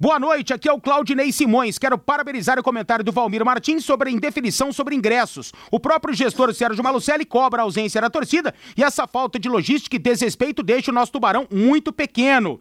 Boa 0.00 0.16
noite, 0.16 0.54
aqui 0.54 0.68
é 0.68 0.72
o 0.72 0.80
Claudinei 0.80 1.32
Simões. 1.32 1.76
Quero 1.76 1.98
parabenizar 1.98 2.56
o 2.56 2.62
comentário 2.62 3.04
do 3.04 3.10
Valmir 3.10 3.44
Martins 3.44 3.84
sobre 3.84 4.08
a 4.08 4.12
indefinição 4.12 4.72
sobre 4.72 4.94
ingressos. 4.94 5.52
O 5.72 5.80
próprio 5.80 6.14
gestor 6.14 6.54
Sérgio 6.54 6.84
Malucelli 6.84 7.24
cobra 7.24 7.62
a 7.62 7.64
ausência 7.64 8.00
da 8.00 8.08
torcida 8.08 8.54
e 8.76 8.84
essa 8.84 9.08
falta 9.08 9.40
de 9.40 9.48
logística 9.48 9.96
e 9.96 9.98
desrespeito 9.98 10.62
deixa 10.62 10.92
o 10.92 10.94
nosso 10.94 11.10
tubarão 11.10 11.48
muito 11.50 11.92
pequeno. 11.92 12.60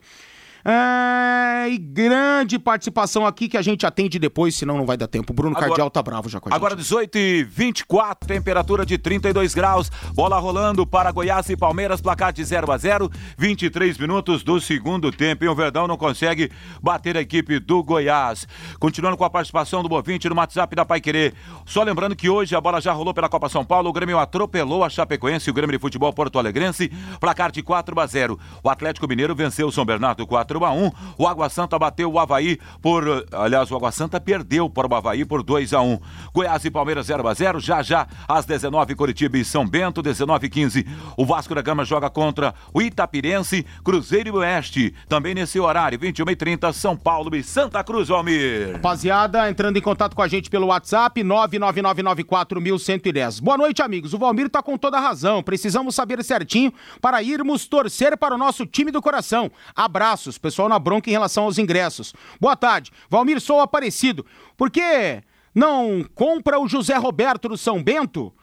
É, 0.69 1.69
e 1.69 1.77
grande 1.77 2.59
participação 2.59 3.25
aqui 3.25 3.47
que 3.47 3.55
a 3.55 3.61
gente 3.61 3.85
atende 3.85 4.19
depois, 4.19 4.53
senão 4.53 4.77
não 4.77 4.85
vai 4.85 4.97
dar 4.97 5.07
tempo. 5.07 5.31
O 5.31 5.33
Bruno 5.33 5.55
Agora- 5.55 5.69
Cardial 5.69 5.89
tá 5.89 6.03
bravo 6.03 6.27
já 6.27 6.41
com 6.41 6.49
a 6.49 6.51
gente. 6.51 6.57
Agora 6.57 6.75
18 6.75 7.17
e 7.17 7.43
24, 7.45 8.27
temperatura 8.27 8.85
de 8.85 8.97
32 8.97 9.53
graus, 9.53 9.89
bola 10.13 10.37
rolando 10.39 10.85
para 10.85 11.09
Goiás 11.09 11.49
e 11.49 11.55
Palmeiras, 11.55 12.01
placar 12.01 12.33
de 12.33 12.43
0 12.43 12.69
a 12.69 12.77
0, 12.77 13.09
23 13.37 13.97
minutos 13.97 14.43
do 14.43 14.59
segundo 14.59 15.09
tempo 15.09 15.45
e 15.45 15.47
o 15.47 15.55
Verdão 15.55 15.87
não 15.87 15.95
consegue 15.95 16.51
bater 16.81 17.15
a 17.15 17.21
equipe 17.21 17.59
do 17.59 17.81
Goiás. 17.81 18.45
Continuando 18.77 19.15
com 19.15 19.23
a 19.23 19.29
participação 19.29 19.81
do 19.81 19.87
Bovinte 19.87 20.27
no 20.27 20.35
WhatsApp 20.35 20.75
da 20.75 20.83
Pai 20.83 20.99
Querer. 20.99 21.33
Só 21.65 21.81
lembrando 21.81 22.13
que 22.13 22.29
hoje 22.29 22.53
a 22.57 22.59
bola 22.59 22.81
já 22.81 22.91
rolou 22.91 23.13
pela 23.13 23.29
Copa 23.29 23.47
São 23.47 23.63
Paulo, 23.63 23.89
o 23.89 23.93
Grêmio 23.93 24.19
atropelou 24.19 24.83
a 24.83 24.89
Chapecoense, 24.89 25.49
o 25.49 25.53
Grêmio 25.53 25.77
de 25.77 25.81
Futebol 25.81 26.11
Porto 26.11 26.37
Alegrense, 26.37 26.91
placar 27.21 27.53
de 27.53 27.63
4 27.63 27.97
a 27.97 28.05
0. 28.05 28.37
O 28.61 28.69
Atlético 28.69 29.07
Mineiro 29.07 29.33
venceu 29.33 29.67
o 29.67 29.71
São 29.71 29.85
Bernardo 29.85 30.27
4 30.27 30.56
a 30.65 30.71
1. 30.71 30.91
O 31.17 31.27
Água 31.27 31.49
Santa 31.49 31.79
bateu 31.79 32.11
o 32.11 32.19
Havaí 32.19 32.59
por, 32.81 33.25
aliás, 33.31 33.71
o 33.71 33.75
Água 33.75 33.91
Santa 33.91 34.19
perdeu 34.19 34.69
para 34.69 34.87
o 34.87 34.95
Havaí 34.95 35.25
por 35.25 35.43
2 35.43 35.73
a 35.73 35.81
1. 35.81 35.99
Goiás 36.33 36.65
e 36.65 36.71
Palmeiras 36.71 37.07
0 37.07 37.27
a 37.27 37.33
0. 37.33 37.59
Já 37.59 37.81
já 37.81 38.07
às 38.27 38.45
19 38.45 38.95
Curitiba 38.95 39.37
e 39.37 39.45
São 39.45 39.67
Bento 39.67 40.01
19 40.01 40.47
e 40.47 40.49
15. 40.49 40.87
O 41.15 41.25
Vasco 41.25 41.55
da 41.55 41.61
Gama 41.61 41.85
joga 41.85 42.09
contra 42.09 42.53
o 42.73 42.81
Itapirense, 42.81 43.65
Cruzeiro 43.83 44.29
e 44.29 44.31
Oeste. 44.31 44.93
Também 45.07 45.33
nesse 45.33 45.59
horário 45.59 45.99
21 45.99 46.29
e 46.29 46.35
30 46.35 46.73
São 46.73 46.95
Paulo 46.95 47.35
e 47.35 47.43
Santa 47.43 47.83
Cruz, 47.83 48.09
Almir. 48.09 48.73
Rapaziada, 48.73 49.49
entrando 49.49 49.77
em 49.77 49.81
contato 49.81 50.15
com 50.15 50.21
a 50.21 50.27
gente 50.27 50.49
pelo 50.49 50.67
WhatsApp, 50.67 51.23
999941110. 51.23 53.41
Boa 53.41 53.57
noite, 53.57 53.81
amigos. 53.81 54.13
O 54.13 54.17
Valmir 54.17 54.49
tá 54.49 54.61
com 54.61 54.77
toda 54.77 54.97
a 54.97 55.01
razão. 55.01 55.41
Precisamos 55.41 55.95
saber 55.95 56.21
certinho 56.23 56.73
para 57.01 57.23
irmos 57.23 57.67
torcer 57.67 58.17
para 58.17 58.35
o 58.35 58.37
nosso 58.37 58.65
time 58.65 58.91
do 58.91 59.01
coração. 59.01 59.49
Abraços, 59.75 60.37
pessoal 60.47 60.69
na 60.69 60.79
bronca 60.79 61.09
em 61.09 61.13
relação 61.13 61.43
aos 61.43 61.57
ingressos. 61.57 62.13
Boa 62.39 62.55
tarde. 62.55 62.91
Valmir, 63.09 63.41
sou 63.41 63.59
aparecido. 63.59 64.25
Por 64.55 64.71
que 64.71 65.21
não 65.53 66.05
compra 66.15 66.57
o 66.59 66.67
José 66.67 66.95
Roberto 66.95 67.49
do 67.49 67.57
São 67.57 67.83
Bento? 67.83 68.33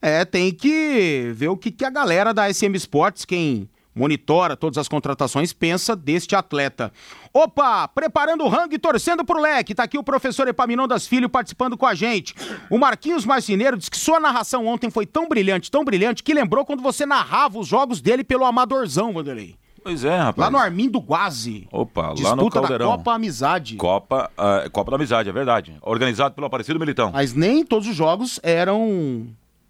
É, 0.00 0.24
tem 0.24 0.50
que 0.50 1.30
ver 1.34 1.48
o 1.48 1.56
que, 1.58 1.70
que 1.70 1.84
a 1.84 1.90
galera 1.90 2.32
da 2.32 2.50
SM 2.52 2.74
Sports, 2.76 3.26
quem 3.26 3.68
monitora 3.94 4.56
todas 4.56 4.78
as 4.78 4.88
contratações, 4.88 5.52
pensa 5.52 5.94
deste 5.94 6.34
atleta. 6.34 6.90
Opa, 7.34 7.86
preparando 7.88 8.42
o 8.44 8.48
rango 8.48 8.74
e 8.74 8.78
torcendo 8.78 9.22
pro 9.22 9.38
leque. 9.38 9.74
Tá 9.74 9.82
aqui 9.82 9.98
o 9.98 10.02
professor 10.02 10.48
Epaminondas 10.48 11.06
Filho 11.06 11.28
participando 11.28 11.76
com 11.76 11.84
a 11.84 11.94
gente. 11.94 12.34
O 12.70 12.78
Marquinhos 12.78 13.26
Marceneiro 13.26 13.76
disse 13.76 13.90
que 13.90 13.98
sua 13.98 14.18
narração 14.18 14.66
ontem 14.66 14.90
foi 14.90 15.04
tão 15.04 15.28
brilhante, 15.28 15.70
tão 15.70 15.84
brilhante, 15.84 16.22
que 16.22 16.32
lembrou 16.32 16.64
quando 16.64 16.82
você 16.82 17.04
narrava 17.04 17.58
os 17.58 17.68
jogos 17.68 18.00
dele 18.00 18.24
pelo 18.24 18.46
Amadorzão, 18.46 19.12
Vanderlei. 19.12 19.59
Pois 19.82 20.04
é, 20.04 20.16
rapaz. 20.16 20.36
Lá 20.36 20.50
no 20.50 20.58
Armindo 20.58 20.98
Guazi. 20.98 21.66
Opa, 21.72 22.14
lá 22.18 22.36
no 22.36 22.50
Caldeirão. 22.50 22.90
Copa 22.90 23.14
Amizade. 23.14 23.76
Copa, 23.76 24.30
ah, 24.36 24.68
Copa 24.70 24.90
da 24.90 24.96
Amizade, 24.96 25.28
é 25.28 25.32
verdade. 25.32 25.76
Organizado 25.82 26.34
pelo 26.34 26.46
Aparecido 26.46 26.78
Militão. 26.78 27.10
Mas 27.12 27.32
nem 27.34 27.64
todos 27.64 27.88
os 27.88 27.96
jogos 27.96 28.38
eram 28.42 29.26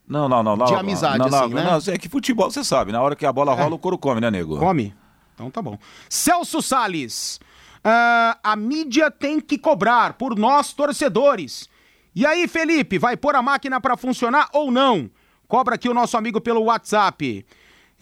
Não, 0.07 0.29
não, 0.29 0.43
não. 0.43 0.57
não 0.57 0.67
De 0.67 0.73
não, 0.73 0.81
amizade, 0.81 1.19
não, 1.19 1.29
não, 1.29 1.45
assim, 1.45 1.55
né? 1.55 1.65
não, 1.65 1.95
é 1.95 1.99
que 1.99 2.09
futebol, 2.09 2.51
você 2.51 2.65
sabe, 2.65 2.91
na 2.91 3.01
hora 3.01 3.15
que 3.15 3.25
a 3.25 3.33
bola 3.33 3.55
rola, 3.55 3.75
o 3.75 3.79
couro 3.79 3.97
come, 3.97 4.21
né, 4.21 4.31
nego? 4.31 4.59
Come? 4.59 4.95
Então 5.35 5.51
tá 5.51 5.63
bom. 5.63 5.79
Celso 6.09 6.61
Salles. 6.61 7.39
ah, 7.85 8.37
a 8.43 8.57
mídia 8.57 9.11
tem 9.11 9.41
que 9.41 9.57
cobrar 9.57 10.15
por 10.15 10.37
nós 10.37 10.73
torcedores. 10.73 11.69
E 12.15 12.27
aí, 12.27 12.49
Felipe, 12.49 12.99
vai 12.99 13.17
pôr 13.17 13.37
a 13.37 13.43
máquina 13.43 13.81
pra 13.81 13.97
funcionar 13.97 14.49
ou 14.53 14.71
não? 14.73 15.09
Cobra 15.47 15.77
aqui 15.77 15.89
o 15.89 15.95
nosso 15.95 16.17
amigo 16.17 16.41
pelo 16.41 16.65
WhatsApp. 16.65 17.47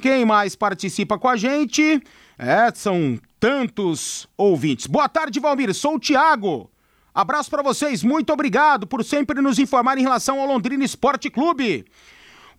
Quem 0.00 0.24
mais 0.24 0.54
participa 0.54 1.18
com 1.18 1.28
a 1.28 1.36
gente? 1.36 2.00
É, 2.38 2.72
são 2.74 3.18
tantos 3.40 4.28
ouvintes. 4.36 4.86
Boa 4.86 5.08
tarde, 5.08 5.40
Valmir. 5.40 5.74
Sou 5.74 5.96
o 5.96 6.00
Thiago. 6.00 6.70
Abraço 7.12 7.50
pra 7.50 7.62
vocês. 7.62 8.04
Muito 8.04 8.32
obrigado 8.32 8.86
por 8.86 9.04
sempre 9.04 9.40
nos 9.40 9.58
informar 9.58 9.98
em 9.98 10.02
relação 10.02 10.40
ao 10.40 10.46
Londrina 10.46 10.84
Esporte 10.84 11.28
Clube. 11.28 11.84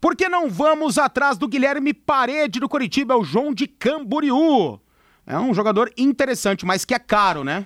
Por 0.01 0.15
que 0.15 0.27
não 0.27 0.49
vamos 0.49 0.97
atrás 0.97 1.37
do 1.37 1.47
Guilherme 1.47 1.93
Parede 1.93 2.59
do 2.59 2.67
Curitiba, 2.67 3.13
é 3.13 3.17
o 3.17 3.23
João 3.23 3.53
de 3.53 3.67
Camboriú? 3.67 4.79
É 5.25 5.37
um 5.37 5.53
jogador 5.53 5.91
interessante, 5.97 6.65
mas 6.65 6.83
que 6.83 6.93
é 6.93 6.99
caro, 6.99 7.43
né? 7.43 7.65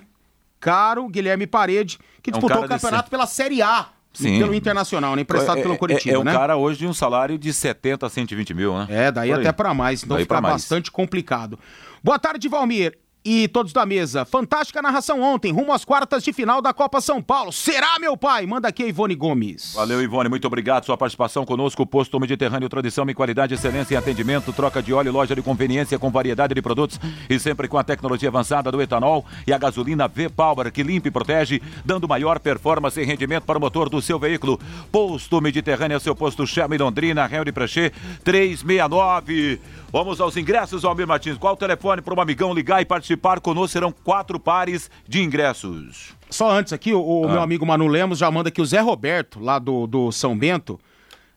Caro, 0.60 1.08
Guilherme 1.08 1.46
Parede, 1.46 1.98
que 2.22 2.30
um 2.30 2.32
disputou 2.32 2.56
cara 2.56 2.66
o 2.66 2.68
campeonato 2.68 3.10
pela 3.10 3.26
Série 3.26 3.60
A, 3.60 3.88
Sim. 4.14 4.38
pelo 4.38 4.54
Internacional, 4.54 5.16
né? 5.16 5.22
Emprestado 5.22 5.58
é, 5.58 5.62
pelo 5.62 5.74
é- 5.74 5.76
Curitiba, 5.76 6.14
é, 6.14 6.18
um 6.18 6.24
né? 6.24 6.32
cara 6.32 6.56
hoje 6.56 6.78
de 6.80 6.86
um 6.86 6.94
salário 6.94 7.36
de 7.36 7.52
70 7.52 8.06
a 8.06 8.08
120 8.08 8.54
mil, 8.54 8.76
né? 8.78 8.86
É, 8.88 9.12
daí 9.12 9.30
Por 9.30 9.40
até 9.40 9.52
pra 9.52 9.74
mais, 9.74 10.02
então 10.02 10.16
Daí 10.16 10.24
fica 10.24 10.40
bastante 10.40 10.90
complicado. 10.90 11.58
Boa 12.02 12.18
tarde, 12.18 12.48
Valmir. 12.48 12.98
E 13.26 13.48
todos 13.48 13.72
da 13.72 13.86
mesa. 13.86 14.26
Fantástica 14.26 14.82
narração 14.82 15.22
ontem, 15.22 15.50
rumo 15.50 15.72
às 15.72 15.82
quartas 15.82 16.22
de 16.22 16.30
final 16.30 16.60
da 16.60 16.74
Copa 16.74 17.00
São 17.00 17.22
Paulo. 17.22 17.50
Será, 17.50 17.98
meu 17.98 18.18
pai? 18.18 18.44
Manda 18.44 18.68
aqui 18.68 18.82
a 18.82 18.86
Ivone 18.86 19.14
Gomes. 19.14 19.72
Valeu, 19.74 20.02
Ivone. 20.02 20.28
Muito 20.28 20.46
obrigado. 20.46 20.84
Sua 20.84 20.98
participação 20.98 21.42
conosco. 21.46 21.86
Posto 21.86 22.20
Mediterrâneo, 22.20 22.68
tradição 22.68 23.08
e 23.08 23.14
qualidade, 23.14 23.54
excelência 23.54 23.94
em 23.94 23.96
atendimento, 23.96 24.52
troca 24.52 24.82
de 24.82 24.92
óleo, 24.92 25.10
loja 25.10 25.34
de 25.34 25.40
conveniência 25.40 25.98
com 25.98 26.10
variedade 26.10 26.52
de 26.52 26.60
produtos 26.60 27.00
e 27.30 27.38
sempre 27.38 27.66
com 27.66 27.78
a 27.78 27.82
tecnologia 27.82 28.28
avançada 28.28 28.70
do 28.70 28.82
etanol 28.82 29.24
e 29.46 29.54
a 29.54 29.56
gasolina 29.56 30.06
V-Power, 30.06 30.70
que 30.70 30.82
limpa 30.82 31.08
e 31.08 31.10
protege, 31.10 31.62
dando 31.82 32.06
maior 32.06 32.38
performance 32.38 33.00
e 33.00 33.04
rendimento 33.06 33.44
para 33.44 33.56
o 33.56 33.60
motor 33.60 33.88
do 33.88 34.02
seu 34.02 34.18
veículo. 34.18 34.60
Posto 34.92 35.40
Mediterrâneo, 35.40 35.98
seu 35.98 36.14
posto 36.14 36.46
Chama 36.46 36.74
em 36.74 36.78
Londrina, 36.78 37.24
Rio 37.24 37.42
de 37.42 37.52
Prechê, 37.52 37.90
369. 38.22 39.58
Vamos 39.90 40.20
aos 40.20 40.36
ingressos, 40.36 40.84
Almir 40.84 41.06
Martins. 41.06 41.38
Qual 41.38 41.54
o 41.54 41.56
telefone 41.56 42.02
para 42.02 42.12
um 42.12 42.20
amigão 42.20 42.52
ligar 42.52 42.82
e 42.82 42.84
participar 42.84 43.13
conosco? 43.42 43.68
Serão 43.72 43.92
quatro 43.92 44.38
pares 44.38 44.90
de 45.08 45.22
ingressos. 45.22 46.14
Só 46.30 46.50
antes 46.50 46.72
aqui, 46.72 46.92
o, 46.92 47.00
o 47.00 47.24
Ah. 47.26 47.32
meu 47.32 47.40
amigo 47.42 47.64
Manu 47.66 47.86
Lemos 47.86 48.18
já 48.18 48.30
manda 48.30 48.50
que 48.50 48.60
o 48.60 48.66
Zé 48.66 48.80
Roberto, 48.80 49.38
lá 49.40 49.58
do, 49.58 49.86
do 49.86 50.10
São 50.12 50.36
Bento, 50.36 50.78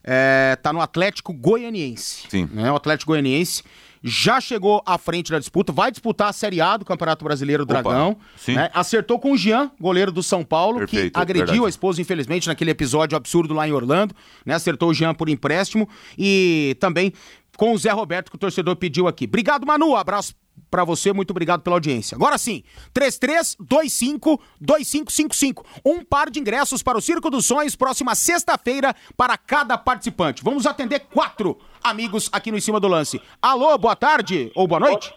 é, 0.04 0.58
tá 0.62 0.72
no 0.72 0.82
Atlético 0.82 1.34
Goianiense. 1.34 2.26
Sim. 2.30 2.50
Né? 2.52 2.72
O 2.72 2.76
Atlético 2.76 3.12
Goianiense 3.12 3.64
já 4.04 4.40
chegou 4.40 4.82
à 4.86 4.98
frente 4.98 5.32
da 5.32 5.40
disputa, 5.40 5.74
vai 5.74 5.92
disputar 5.92 6.30
a 6.30 6.34
Série 6.34 6.62
A 6.62 6.78
do 6.78 6.86
Campeonato 6.86 7.26
Brasileiro 7.26 7.66
Dragão. 7.66 8.16
sim. 8.38 8.54
né? 8.56 8.70
Acertou 8.74 9.20
com 9.20 9.34
o 9.34 9.38
Jean, 9.38 9.72
goleiro 9.82 10.12
do 10.12 10.24
São 10.24 10.44
Paulo, 10.46 10.78
Perfeito, 10.80 11.14
que 11.14 11.20
agrediu 11.20 11.46
verdade. 11.48 11.66
a 11.66 11.70
esposa, 11.70 12.02
infelizmente, 12.02 12.48
naquele 12.48 12.72
episódio 12.72 13.18
absurdo 13.18 13.54
lá 13.54 13.68
em 13.68 13.72
Orlando. 13.74 14.16
Né? 14.46 14.54
Acertou 14.54 14.90
o 14.92 14.94
Jean 14.94 15.14
por 15.14 15.28
empréstimo. 15.30 15.90
E 16.18 16.78
também 16.80 17.12
com 17.58 17.74
o 17.74 17.78
Zé 17.78 17.92
Roberto, 17.92 18.30
que 18.30 18.36
o 18.36 18.40
torcedor 18.40 18.76
pediu 18.76 19.08
aqui. 19.08 19.26
Obrigado, 19.26 19.66
Manu. 19.66 19.96
Abraço 19.96 20.34
pra 20.70 20.84
você, 20.84 21.14
muito 21.14 21.32
obrigado 21.32 21.62
pela 21.62 21.76
audiência. 21.76 22.16
Agora 22.16 22.38
sim, 22.38 22.64
33252555. 22.94 25.64
Um 25.86 26.04
par 26.04 26.30
de 26.30 26.40
ingressos 26.40 26.84
para 26.84 26.98
o 26.98 27.02
Circo 27.02 27.30
dos 27.30 27.46
Sonhos, 27.46 27.76
próxima 27.76 28.16
sexta-feira, 28.16 28.96
para 29.16 29.38
cada 29.38 29.78
participante. 29.78 30.44
Vamos 30.44 30.66
atender 30.66 31.02
quatro 31.14 31.58
amigos 31.84 32.30
aqui 32.32 32.52
no 32.52 32.58
Em 32.58 32.62
Cima 32.62 32.80
do 32.80 32.88
Lance. 32.88 33.22
Alô, 33.42 33.78
boa 33.78 33.96
tarde 33.96 34.52
ou 34.56 34.68
boa 34.68 34.80
noite. 34.80 35.14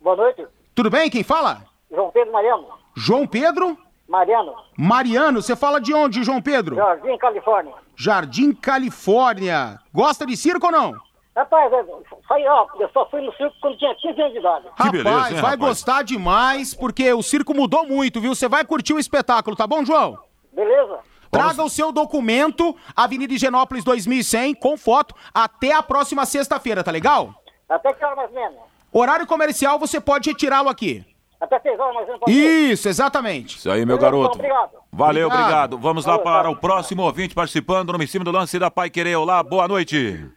Boa 0.00 0.16
noite, 0.16 0.44
Tudo 0.74 0.90
bem? 0.90 1.10
Quem 1.10 1.22
fala? 1.22 1.64
João 1.90 2.10
Pedro 2.10 2.32
Mariano. 2.32 2.66
João 2.96 3.26
Pedro 3.26 3.76
Mariano, 4.08 4.54
Mariano. 4.76 5.42
Você 5.42 5.54
fala 5.54 5.80
de 5.80 5.94
onde, 5.94 6.24
João 6.24 6.42
Pedro? 6.42 6.76
Jardim, 6.76 7.16
Califórnia. 7.18 7.74
Jardim, 7.94 8.52
Califórnia. 8.52 9.78
Gosta 9.92 10.26
de 10.26 10.36
circo 10.36 10.66
ou 10.66 10.72
não? 10.72 10.94
Rapaz, 11.40 11.72
eu, 11.72 12.02
saí, 12.28 12.46
ó, 12.46 12.66
eu 12.78 12.88
só 12.92 13.08
fui 13.08 13.20
no 13.22 13.32
circo 13.34 13.54
quando 13.62 13.78
tinha 13.78 13.94
15 13.94 14.20
anos 14.20 14.32
de 14.34 14.38
idade. 14.40 14.64
Que 14.64 14.70
rapaz, 14.82 14.92
beleza, 14.92 15.28
hein, 15.28 15.34
vai 15.36 15.50
rapaz? 15.52 15.58
gostar 15.58 16.02
demais, 16.02 16.74
porque 16.74 17.10
o 17.14 17.22
circo 17.22 17.54
mudou 17.54 17.86
muito, 17.86 18.20
viu? 18.20 18.34
Você 18.34 18.46
vai 18.48 18.62
curtir 18.64 18.92
o 18.92 18.98
espetáculo, 18.98 19.56
tá 19.56 19.66
bom, 19.66 19.82
João? 19.84 20.18
Beleza? 20.52 20.98
Traga 21.30 21.62
o 21.62 21.70
seu 21.70 21.92
documento, 21.92 22.76
Avenida 22.94 23.32
Higienópolis 23.32 23.84
2100, 23.84 24.54
com 24.54 24.76
foto, 24.76 25.14
até 25.32 25.72
a 25.72 25.82
próxima 25.82 26.26
sexta-feira, 26.26 26.84
tá 26.84 26.90
legal? 26.90 27.32
Até 27.68 27.92
que 27.94 28.04
hora 28.04 28.16
mais 28.16 28.28
ou 28.30 28.34
menos? 28.34 28.58
Horário 28.92 29.26
comercial, 29.26 29.78
você 29.78 29.98
pode 30.00 30.28
retirá-lo 30.28 30.68
aqui. 30.68 31.04
Até 31.40 31.58
6 31.60 31.80
horas 31.80 31.94
mais 31.94 32.06
ou 32.06 32.12
menos. 32.14 32.20
pode? 32.20 32.32
Isso, 32.36 32.86
exatamente. 32.88 33.56
Isso 33.56 33.70
aí, 33.70 33.86
meu 33.86 33.96
Beleza, 33.96 34.02
garoto. 34.18 34.34
obrigado. 34.38 34.70
Valeu, 34.92 35.26
Obrigado. 35.28 35.40
obrigado. 35.46 35.78
Vamos 35.78 36.04
lá 36.04 36.12
Valeu, 36.18 36.24
para 36.24 36.42
valeu. 36.42 36.50
o 36.52 36.56
próximo 36.56 37.02
ouvinte 37.04 37.34
participando 37.34 37.92
no 37.96 38.02
Em 38.02 38.06
Cima 38.06 38.24
do 38.24 38.30
Lance 38.32 38.58
da 38.58 38.70
Pai 38.70 38.90
Querer. 38.90 39.16
Olá, 39.16 39.42
boa 39.42 39.66
noite. 39.66 40.28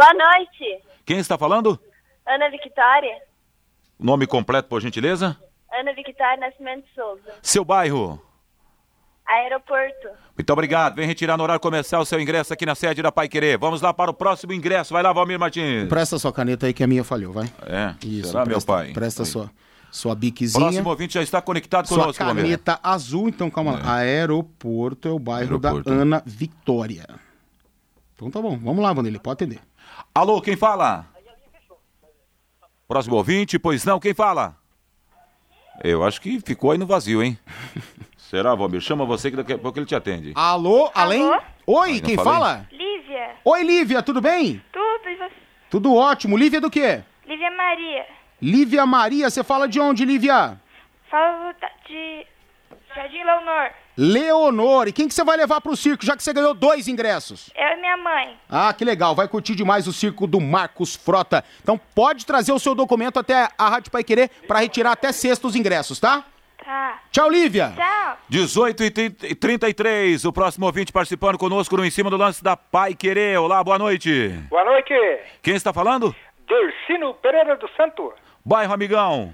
Boa 0.00 0.14
noite. 0.14 0.82
Quem 1.04 1.18
está 1.18 1.36
falando? 1.36 1.78
Ana 2.26 2.48
Victória. 2.48 3.20
Nome 3.98 4.26
completo, 4.26 4.66
por 4.66 4.80
gentileza? 4.80 5.36
Ana 5.70 5.92
Victória 5.92 6.38
Nascimento 6.38 6.86
Souza. 6.94 7.34
Seu 7.42 7.66
bairro? 7.66 8.18
Aeroporto. 9.28 10.08
Muito 10.38 10.50
obrigado. 10.54 10.94
Vem 10.96 11.06
retirar 11.06 11.36
no 11.36 11.42
horário 11.42 11.60
comercial 11.60 12.00
o 12.00 12.06
seu 12.06 12.18
ingresso 12.18 12.50
aqui 12.50 12.64
na 12.64 12.74
sede 12.74 13.02
da 13.02 13.12
Pai 13.12 13.28
Querer. 13.28 13.58
Vamos 13.58 13.82
lá 13.82 13.92
para 13.92 14.10
o 14.10 14.14
próximo 14.14 14.54
ingresso. 14.54 14.94
Vai 14.94 15.02
lá, 15.02 15.12
Valmir 15.12 15.38
Martins. 15.38 15.86
Presta 15.86 16.18
sua 16.18 16.32
caneta 16.32 16.64
aí 16.64 16.72
que 16.72 16.82
a 16.82 16.86
minha 16.86 17.04
falhou, 17.04 17.34
vai. 17.34 17.52
É, 17.66 17.94
Isso, 18.02 18.30
será, 18.30 18.44
presta, 18.44 18.48
meu 18.48 18.62
pai? 18.62 18.94
Presta 18.94 19.22
Aí. 19.24 19.28
sua, 19.28 19.50
sua 19.90 20.14
biquezinha. 20.14 20.64
Próximo 20.64 20.88
ouvinte 20.88 21.12
já 21.12 21.22
está 21.22 21.42
conectado 21.42 21.86
Sua 21.86 21.98
conosco, 21.98 22.24
Valmir. 22.24 22.42
caneta 22.44 22.80
azul, 22.82 23.28
então 23.28 23.50
calma 23.50 23.72
lá. 23.72 23.96
Aeroporto 23.96 25.08
é 25.08 25.10
o 25.10 25.18
bairro 25.18 25.56
Aeroporto. 25.56 25.90
da 25.90 25.94
Ana 25.94 26.22
Victória. 26.24 27.04
Então 28.14 28.30
tá 28.30 28.40
bom, 28.40 28.58
vamos 28.58 28.82
lá, 28.82 28.94
Vanderlei, 28.94 29.20
pode 29.20 29.34
atender. 29.34 29.60
Alô, 30.14 30.40
quem 30.40 30.56
fala? 30.56 31.06
Próximo 32.88 33.16
ouvinte, 33.16 33.58
pois 33.58 33.84
não, 33.84 34.00
quem 34.00 34.12
fala? 34.14 34.56
Eu 35.82 36.04
acho 36.04 36.20
que 36.20 36.40
ficou 36.40 36.72
aí 36.72 36.78
no 36.78 36.86
vazio, 36.86 37.22
hein? 37.22 37.38
Será, 38.18 38.54
Valmir? 38.54 38.80
Chama 38.80 39.04
você 39.04 39.30
que 39.30 39.36
daqui 39.36 39.52
a 39.52 39.58
pouco 39.58 39.78
ele 39.78 39.86
te 39.86 39.94
atende. 39.94 40.32
Alô, 40.34 40.90
além? 40.94 41.22
Oi, 41.66 41.90
Ai, 41.90 41.92
não 41.94 42.00
quem 42.00 42.16
falei? 42.16 42.32
fala? 42.32 42.68
Lívia. 42.70 43.30
Oi, 43.44 43.62
Lívia, 43.62 44.02
tudo 44.02 44.20
bem? 44.20 44.62
Tudo 44.72 45.08
e 45.08 45.16
você? 45.16 45.34
Tudo 45.70 45.94
ótimo. 45.94 46.36
Lívia 46.36 46.60
do 46.60 46.70
quê? 46.70 47.02
Lívia 47.26 47.50
Maria. 47.52 48.06
Lívia 48.42 48.86
Maria, 48.86 49.30
você 49.30 49.42
fala 49.44 49.68
de 49.68 49.80
onde, 49.80 50.04
Lívia? 50.04 50.60
Falo 51.10 51.52
de 51.88 52.26
Jardim 52.94 53.22
Leonor. 53.24 53.70
Leonor. 53.96 54.88
E 54.88 54.92
quem 54.92 55.08
que 55.08 55.14
você 55.14 55.24
vai 55.24 55.36
levar 55.36 55.60
pro 55.60 55.76
circo, 55.76 56.04
já 56.04 56.16
que 56.16 56.22
você 56.22 56.32
ganhou 56.32 56.54
dois 56.54 56.88
ingressos? 56.88 57.50
Eu 57.54 57.68
e 57.68 57.80
minha 57.80 57.96
mãe. 57.96 58.36
Ah, 58.48 58.72
que 58.72 58.84
legal. 58.84 59.14
Vai 59.14 59.28
curtir 59.28 59.54
demais 59.54 59.86
o 59.86 59.92
circo 59.92 60.26
do 60.26 60.40
Marcos 60.40 60.94
Frota. 60.94 61.44
Então 61.62 61.78
pode 61.94 62.24
trazer 62.24 62.52
o 62.52 62.58
seu 62.58 62.74
documento 62.74 63.18
até 63.18 63.48
a 63.58 63.68
Rádio 63.68 63.90
Pai 63.90 64.04
Querer 64.04 64.30
para 64.46 64.60
retirar 64.60 64.92
até 64.92 65.12
sexta 65.12 65.46
os 65.46 65.56
ingressos, 65.56 65.98
tá? 66.00 66.24
Tá. 66.64 67.00
Tchau, 67.10 67.28
Lívia. 67.28 67.72
Tchau. 67.74 68.18
18 68.28 68.84
e 68.84 69.34
33, 69.34 70.24
o 70.24 70.32
próximo 70.32 70.66
ouvinte 70.66 70.92
participando 70.92 71.36
conosco 71.38 71.76
no 71.76 71.84
Em 71.84 71.90
Cima 71.90 72.10
do 72.10 72.16
Lance 72.16 72.44
da 72.44 72.56
Pai 72.56 72.94
Querer. 72.94 73.38
Olá, 73.40 73.64
boa 73.64 73.78
noite. 73.78 74.28
Boa 74.48 74.64
noite, 74.64 74.94
Quem 75.42 75.54
está 75.54 75.72
falando? 75.72 76.14
Dercino 76.46 77.14
Pereira 77.14 77.56
do 77.56 77.68
Santo. 77.76 78.12
Bairro 78.44 78.72
Amigão. 78.72 79.32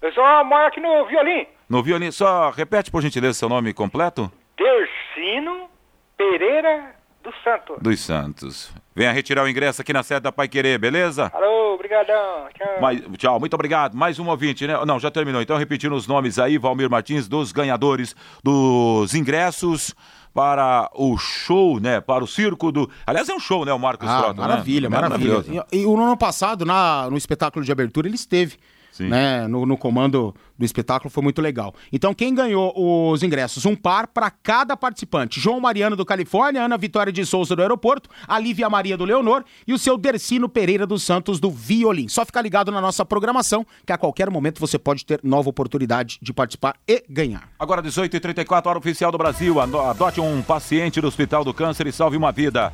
Eu 0.00 0.12
só 0.12 0.44
moro 0.44 0.66
aqui 0.66 0.80
no 0.80 1.04
Violim. 1.06 1.46
No 1.72 1.82
violino, 1.82 2.12
só 2.12 2.50
repete 2.50 2.90
por 2.90 3.00
gentileza 3.00 3.32
seu 3.38 3.48
nome 3.48 3.72
completo? 3.72 4.30
Dercino 4.58 5.70
Pereira 6.18 6.94
do 7.24 7.30
Santo. 7.42 7.78
Dos 7.80 7.98
Santos. 7.98 8.70
Venha 8.94 9.10
retirar 9.10 9.42
o 9.42 9.48
ingresso 9.48 9.80
aqui 9.80 9.90
na 9.90 10.02
sede 10.02 10.20
da 10.20 10.30
Pai 10.30 10.48
Querer, 10.48 10.78
beleza? 10.78 11.30
Alô, 11.32 11.78
brigadão. 11.78 12.46
Tchau. 12.54 12.78
Mais- 12.78 13.00
tchau, 13.16 13.40
muito 13.40 13.54
obrigado. 13.54 13.94
Mais 13.94 14.18
um 14.18 14.28
ouvinte, 14.28 14.66
né? 14.66 14.74
Não, 14.84 15.00
já 15.00 15.10
terminou. 15.10 15.40
Então, 15.40 15.56
repetindo 15.56 15.94
os 15.94 16.06
nomes 16.06 16.38
aí, 16.38 16.58
Valmir 16.58 16.90
Martins, 16.90 17.26
dos 17.26 17.52
ganhadores 17.52 18.14
dos 18.44 19.14
ingressos 19.14 19.94
para 20.34 20.90
o 20.94 21.16
show, 21.16 21.80
né? 21.80 22.02
Para 22.02 22.22
o 22.22 22.26
circo 22.26 22.70
do. 22.70 22.90
Aliás, 23.06 23.30
é 23.30 23.34
um 23.34 23.40
show, 23.40 23.64
né? 23.64 23.72
O 23.72 23.78
Marcos 23.78 24.10
Ah, 24.10 24.18
Frota, 24.18 24.42
né? 24.42 24.46
maravilha, 24.46 24.86
É 24.88 24.90
maravilha. 24.90 25.64
E, 25.72 25.80
e 25.80 25.86
o 25.86 25.96
ano 25.98 26.18
passado, 26.18 26.66
na, 26.66 27.08
no 27.08 27.16
espetáculo 27.16 27.64
de 27.64 27.72
abertura, 27.72 28.06
ele 28.08 28.16
esteve. 28.16 28.58
Sim. 28.92 29.08
Né, 29.08 29.48
no, 29.48 29.64
no 29.66 29.76
comando 29.76 30.34
do 30.58 30.64
espetáculo 30.64 31.10
foi 31.10 31.22
muito 31.22 31.40
legal. 31.42 31.74
Então, 31.90 32.12
quem 32.14 32.32
ganhou 32.34 32.72
os 33.10 33.22
ingressos? 33.22 33.64
Um 33.64 33.74
par 33.74 34.06
para 34.06 34.30
cada 34.30 34.76
participante: 34.76 35.40
João 35.40 35.58
Mariano 35.58 35.96
do 35.96 36.04
Califórnia, 36.04 36.62
Ana 36.62 36.76
Vitória 36.76 37.10
de 37.12 37.24
Souza 37.24 37.56
do 37.56 37.62
Aeroporto, 37.62 38.10
a 38.28 38.38
Lívia 38.38 38.68
Maria 38.68 38.96
do 38.96 39.04
Leonor 39.06 39.44
e 39.66 39.72
o 39.72 39.78
seu 39.78 39.96
Dercino 39.96 40.46
Pereira 40.48 40.86
dos 40.86 41.02
Santos 41.02 41.40
do 41.40 41.50
Violim. 41.50 42.06
Só 42.06 42.24
ficar 42.26 42.42
ligado 42.42 42.70
na 42.70 42.80
nossa 42.82 43.04
programação, 43.04 43.66
que 43.86 43.92
a 43.92 43.98
qualquer 43.98 44.28
momento 44.30 44.60
você 44.60 44.78
pode 44.78 45.06
ter 45.06 45.18
nova 45.22 45.48
oportunidade 45.48 46.18
de 46.20 46.32
participar 46.32 46.76
e 46.86 47.02
ganhar. 47.08 47.48
Agora 47.58 47.82
18h34, 47.82 48.66
hora 48.66 48.78
oficial 48.78 49.10
do 49.10 49.16
Brasil. 49.18 49.58
Ado- 49.58 49.80
Adote 49.80 50.20
um 50.20 50.42
paciente 50.42 51.00
do 51.00 51.06
Hospital 51.08 51.44
do 51.44 51.54
Câncer 51.54 51.86
e 51.86 51.92
salve 51.92 52.16
uma 52.18 52.30
vida. 52.30 52.72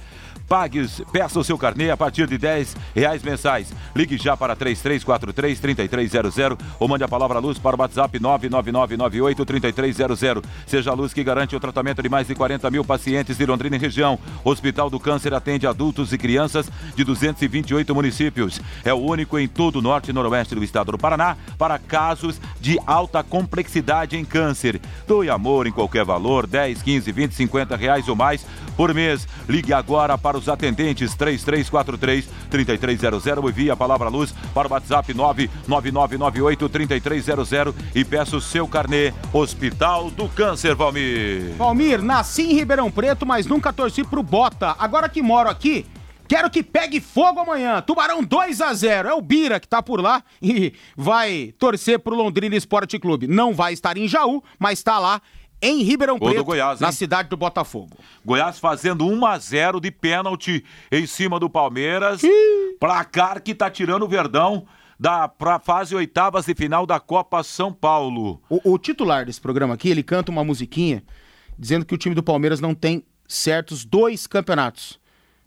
Pague, 0.49 0.89
peça 1.13 1.39
o 1.39 1.45
seu 1.45 1.59
carnê 1.59 1.91
a 1.91 1.97
partir 1.97 2.27
de 2.27 2.39
10 2.39 2.75
reais 2.95 3.23
mensais. 3.23 3.71
Ligue 3.95 4.17
já 4.17 4.35
para 4.35 4.57
3343-3300 4.57 6.59
ou 6.81 6.89
mande 6.89 7.05
a 7.05 7.09
palavra 7.09 7.39
luz 7.39 7.59
para 7.59 7.77
o 7.77 7.79
WhatsApp 7.79 8.19
99998-3300. 8.19 10.43
Seja 10.67 10.91
a 10.91 10.95
luz 10.95 11.13
que 11.13 11.23
garante 11.23 11.55
o 11.55 11.61
tratamento 11.61 12.03
de 12.03 12.09
mais 12.09 12.27
de 12.27 12.35
40 12.35 12.71
mil 12.71 12.83
pacientes 12.83 13.37
de 13.37 13.45
Londrina 13.45 13.77
e 13.77 13.79
região. 13.79 14.19
Hospital 14.43 14.89
do 14.89 14.99
Câncer 14.99 15.35
atende 15.35 15.67
adultos 15.67 16.15
e 16.15 16.19
crianças 16.19 16.71
de 16.97 17.05
228 17.05 17.95
municípios. 17.95 18.59
É 18.85 18.95
o 18.95 18.97
único 18.97 19.39
em 19.39 19.47
todo 19.47 19.81
o 19.81 19.83
norte 19.83 20.11
e 20.11 20.15
noroeste 20.15 20.55
do 20.55 20.65
estado 20.65 20.93
do 20.93 20.99
Paraná 20.99 21.37
para 21.59 21.79
casos 21.79 22.41
de 22.59 22.79
alta 22.87 23.23
complexidade 23.23 24.17
em 24.17 24.25
câncer. 24.25 24.81
Doe 25.07 25.29
amor 25.29 25.67
em 25.67 25.73
qualquer 25.73 26.07
valor, 26.07 26.47
10, 26.47 26.83
15, 26.83 27.13
20, 27.13 27.35
50 27.35 27.77
reais 27.77 28.09
ou 28.09 28.17
mais 28.17 28.47
por 28.77 28.95
mês. 28.95 29.29
Ligue 29.47 29.75
agora 29.75 30.17
para 30.17 30.38
os 30.39 30.49
atendentes 30.49 31.15
3343 31.15 32.29
3300 32.51 33.27
e 33.27 33.31
envie 33.49 33.71
a 33.71 33.77
palavra 33.77 34.09
luz 34.09 34.35
para 34.55 34.69
o 34.69 34.73
WhatsApp 34.73 35.13
99998 35.13 36.69
3300 36.69 37.75
e 37.95 38.05
peça 38.05 38.37
o 38.37 38.41
seu 38.41 38.67
carnê 38.67 39.13
Hospital 39.33 40.11
do 40.11 40.29
Câncer, 40.29 40.75
Valmir. 40.75 41.55
Valmir, 41.57 42.03
nasci 42.03 42.43
em 42.43 42.55
Ribeirão 42.55 42.91
Preto, 42.91 43.27
mas 43.27 43.47
nunca 43.47 43.73
torci 43.73 44.05
pro 44.05 44.23
Bota. 44.23 44.77
Agora 44.79 45.09
que 45.09 45.23
moro 45.23 45.49
aqui, 45.49 45.87
quero 46.27 46.51
que 46.51 46.63
pegue 46.63 47.01
fogo 47.01 47.41
amanhã. 47.41 47.81
Tubarão 47.81 48.23
2 48.23 48.61
a 48.61 48.73
0 48.73 49.09
É 49.09 49.15
o 49.15 49.21
Bira 49.21 49.59
que 49.59 49.69
tá 49.69 49.83
por 49.83 50.01
lá 50.01 50.23
e 50.41 50.73
vai 50.97 51.55
torcer 51.59 51.99
pro 51.99 52.15
Londrina 52.15 52.57
Esporte 52.57 52.99
Clube. 52.99 53.27
Não 53.27 53.55
vai 53.55 53.73
estar 53.73 53.97
em 53.97 54.07
Jaú, 54.07 54.43
mas 54.59 54.83
tá 54.83 54.99
lá 54.99 55.21
em 55.61 55.83
Ribeirão 55.83 56.19
Gol 56.19 56.31
Preto, 56.31 56.45
Goiás, 56.45 56.81
na 56.81 56.93
cidade 56.93 57.29
do 57.29 57.37
Botafogo. 57.37 57.99
Goiás 58.25 58.59
fazendo 58.59 59.07
1 59.07 59.27
a 59.27 59.39
0 59.39 59.81
de 59.81 59.91
pênalti 59.91 60.65
em 60.91 61.07
cima 61.07 61.39
do 61.39 61.51
Palmeiras. 61.51 62.23
Placar 62.79 63.43
que 63.43 63.55
tá 63.55 63.71
tirando 63.71 64.05
o 64.05 64.09
Verdão 64.09 64.67
da 64.99 65.29
pra 65.29 65.59
fase 65.59 65.95
oitavas 65.95 66.47
de 66.47 66.55
final 66.55 66.85
da 66.85 66.99
Copa 66.99 67.43
São 67.43 67.73
Paulo. 67.73 68.41
O, 68.49 68.73
o 68.73 68.79
titular 68.79 69.25
desse 69.25 69.41
programa 69.41 69.75
aqui, 69.75 69.89
ele 69.89 70.03
canta 70.03 70.31
uma 70.31 70.45
musiquinha 70.45 71.03
dizendo 71.59 71.85
que 71.85 71.95
o 71.95 71.99
time 71.99 72.15
do 72.15 72.23
Palmeiras 72.23 72.61
não 72.61 72.75
tem 72.75 73.05
certos 73.27 73.85
dois 73.85 74.27
campeonatos, 74.27 74.99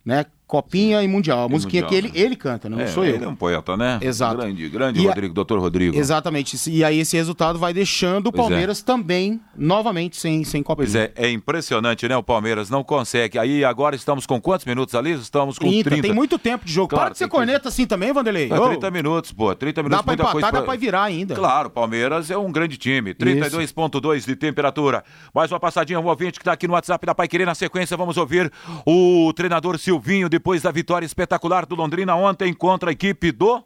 né? 0.03 0.25
Copinha 0.51 1.01
e 1.01 1.07
Mundial. 1.07 1.45
A 1.45 1.47
musiquinha 1.47 1.83
Mundial, 1.83 2.01
que 2.01 2.07
ele, 2.09 2.19
né? 2.19 2.25
ele 2.25 2.35
canta, 2.35 2.67
não 2.67 2.77
É, 2.77 2.85
sou 2.87 3.05
eu. 3.05 3.15
Ele 3.15 3.23
é 3.23 3.27
um 3.29 3.35
poeta, 3.37 3.77
né? 3.77 3.99
Exato. 4.01 4.35
Grande, 4.35 4.67
grande 4.67 4.99
E 4.99 5.05
a- 5.05 5.09
Rodrigo, 5.09 5.33
doutor 5.33 5.57
Rodrigo. 5.59 5.97
Exatamente. 5.97 6.57
E 6.69 6.83
aí 6.83 6.99
esse 6.99 7.15
resultado 7.15 7.57
vai 7.57 7.73
deixando 7.73 8.25
o 8.27 8.29
é. 8.29 8.31
Palmeiras 8.33 8.81
também, 8.81 9.39
novamente, 9.55 10.17
sem, 10.17 10.43
sem 10.43 10.61
Copinha. 10.61 10.85
Pois 10.85 10.93
é, 10.93 11.13
é 11.15 11.31
impressionante, 11.31 12.05
né? 12.05 12.17
O 12.17 12.21
Palmeiras 12.23 12.69
não 12.69 12.83
consegue. 12.83 13.39
Aí 13.39 13.63
agora 13.63 13.95
estamos 13.95 14.25
com 14.25 14.41
quantos 14.41 14.65
minutos 14.65 14.93
ali? 14.93 15.13
Estamos 15.13 15.57
com 15.57 15.69
30. 15.69 15.89
30, 15.89 16.01
tem 16.01 16.13
muito 16.13 16.37
tempo 16.37 16.65
de 16.65 16.73
jogo. 16.73 16.89
Claro, 16.89 17.05
Para 17.05 17.11
de 17.13 17.19
ser 17.19 17.23
que- 17.25 17.31
corneta 17.31 17.69
assim 17.69 17.85
também, 17.85 18.11
Vanderlei. 18.11 18.49
É, 18.51 18.59
Ô, 18.59 18.67
30 18.67 18.91
minutos, 18.91 19.31
pô. 19.31 19.55
30 19.55 19.81
minutos, 19.81 19.99
Dá 19.99 20.03
pra 20.03 20.11
muita 20.11 20.23
empatar, 20.23 20.33
coisa. 20.51 20.51
dá 20.51 20.61
pra 20.63 20.75
virar 20.75 21.03
ainda. 21.03 21.33
Claro, 21.33 21.69
Palmeiras 21.69 22.29
é 22.29 22.37
um 22.37 22.51
grande 22.51 22.75
time. 22.77 23.13
32,2 23.13 24.25
de 24.25 24.35
temperatura. 24.35 25.01
Mais 25.33 25.49
uma 25.49 25.61
passadinha, 25.61 25.97
um 25.97 26.05
ouvinte 26.07 26.39
que 26.39 26.43
tá 26.43 26.51
aqui 26.51 26.67
no 26.67 26.73
WhatsApp 26.73 27.05
da 27.05 27.15
Pai 27.15 27.29
Querer. 27.29 27.45
Na 27.45 27.55
sequência, 27.55 27.95
vamos 27.95 28.17
ouvir 28.17 28.51
o 28.85 29.31
treinador 29.33 29.77
Silvinho, 29.79 30.27
depois 30.41 30.63
da 30.63 30.71
vitória 30.71 31.05
espetacular 31.05 31.67
do 31.67 31.75
Londrina 31.75 32.15
ontem 32.15 32.51
contra 32.51 32.89
a 32.89 32.93
equipe 32.93 33.31
do. 33.31 33.63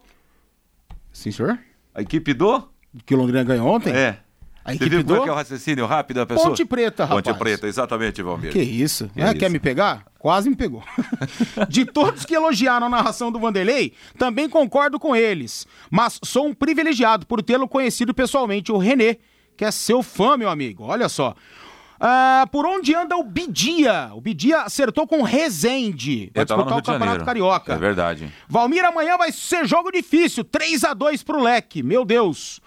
Sim, 1.14 1.32
senhor? 1.32 1.58
A 1.94 2.02
equipe 2.02 2.34
do? 2.34 2.68
Que 3.06 3.16
o 3.16 3.18
Londrina 3.18 3.46
ganhou 3.46 3.66
ontem? 3.66 3.94
É. 3.94 4.20
A 4.66 4.72
Você 4.72 4.76
equipe 4.76 4.96
é 4.98 5.04
do... 5.04 5.22
que 5.24 5.30
é 5.30 5.32
o 5.32 5.36
raciocínio 5.36 5.86
rápido 5.86 6.18
da 6.18 6.26
pessoa? 6.26 6.50
Ponte 6.50 6.66
Preta, 6.66 7.06
rapaz. 7.06 7.24
Ponte 7.24 7.40
Preta, 7.40 7.66
exatamente, 7.66 8.22
Valmir. 8.22 8.52
Que 8.52 8.62
isso? 8.62 9.10
Que 9.14 9.22
né? 9.22 9.30
isso. 9.30 9.40
Quer 9.40 9.50
me 9.50 9.60
pegar? 9.60 10.06
Quase 10.20 10.50
me 10.50 10.56
pegou. 10.56 10.84
De 11.70 11.86
todos 11.86 12.26
que 12.26 12.36
elogiaram 12.36 12.88
a 12.88 12.90
narração 12.90 13.32
do 13.32 13.40
Vanderlei, 13.40 13.94
também 14.18 14.50
concordo 14.50 15.00
com 15.00 15.16
eles. 15.16 15.66
Mas 15.90 16.20
sou 16.26 16.48
um 16.48 16.54
privilegiado 16.54 17.26
por 17.26 17.42
tê-lo 17.42 17.70
conhecido 17.70 18.14
pessoalmente, 18.14 18.70
o 18.72 18.78
Renê, 18.78 19.18
que 19.56 19.64
é 19.64 19.72
seu 19.72 20.04
fã, 20.04 20.36
meu 20.36 20.50
amigo. 20.50 20.84
Olha 20.84 21.08
só. 21.08 21.36
Ah, 22.00 22.48
por 22.52 22.66
onde 22.66 22.94
anda 22.94 23.16
o 23.16 23.24
Bidia? 23.24 24.12
O 24.14 24.22
Bidia 24.22 24.62
acertou 24.62 25.08
com 25.08 25.22
Rezende. 25.22 26.32
Vai 26.34 26.46
disputar 26.46 26.78
o 26.78 26.84
Campeonato 26.84 27.06
Janeiro. 27.06 27.26
Carioca. 27.26 27.74
É 27.74 27.78
verdade. 27.78 28.34
Valmir, 28.48 28.84
amanhã 28.84 29.18
vai 29.18 29.32
ser 29.32 29.66
jogo 29.66 29.92
difícil. 29.92 30.44
3 30.44 30.84
a 30.84 30.94
2 30.94 31.24
pro 31.24 31.42
Leque. 31.42 31.82
Meu 31.82 32.04
Deus. 32.04 32.60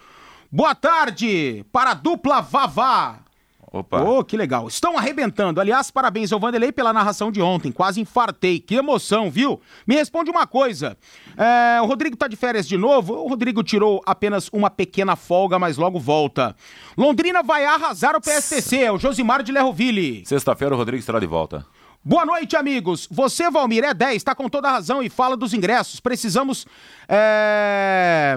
Boa 0.51 0.75
tarde 0.75 1.65
para 1.71 1.91
a 1.91 1.95
dupla 1.95 2.41
Vavá. 2.41 3.21
Opa. 3.71 4.03
Ô, 4.03 4.25
que 4.25 4.37
legal. 4.37 4.67
Estão 4.67 4.97
arrebentando. 4.97 5.61
Aliás, 5.61 5.91
parabéns 5.91 6.33
ao 6.33 6.41
Vanderlei 6.41 6.73
pela 6.73 6.93
narração 6.93 7.31
de 7.31 7.43
ontem. 7.43 7.71
Quase 7.71 8.01
infartei. 8.01 8.59
Que 8.59 8.77
emoção, 8.77 9.31
viu? 9.31 9.61
Me 9.87 9.95
responde 9.95 10.31
uma 10.31 10.47
coisa. 10.47 10.97
É, 11.37 11.81
o 11.83 11.87
Rodrigo 11.87 12.17
tá 12.17 12.27
de 12.27 12.37
férias 12.37 12.67
de 12.67 12.77
novo? 12.77 13.15
O 13.15 13.29
Rodrigo 13.29 13.63
tirou 13.63 14.03
apenas 14.07 14.49
uma 14.53 14.71
pequena 14.71 15.17
folga, 15.17 15.59
mas 15.59 15.77
logo 15.77 15.99
volta. 15.99 16.57
Londrina 16.97 17.43
vai 17.43 17.65
arrasar 17.65 18.17
o 18.17 18.21
PSTC. 18.21 18.79
É 18.85 18.93
o 18.93 18.99
Josimar 18.99 19.43
de 19.43 19.53
Lerroville. 19.53 20.25
Sexta-feira 20.25 20.75
o 20.75 20.79
Rodrigo 20.79 21.01
estará 21.01 21.19
de 21.19 21.27
volta. 21.27 21.67
Boa 22.05 22.25
noite, 22.25 22.57
amigos. 22.57 23.07
Você, 23.11 23.51
Valmir, 23.51 23.85
é 23.85 23.93
10, 23.93 24.23
tá 24.23 24.35
com 24.35 24.49
toda 24.49 24.69
a 24.69 24.73
razão 24.73 25.03
e 25.03 25.11
fala 25.11 25.37
dos 25.37 25.53
ingressos. 25.53 26.01
Precisamos. 26.01 26.67
É... 27.09 28.37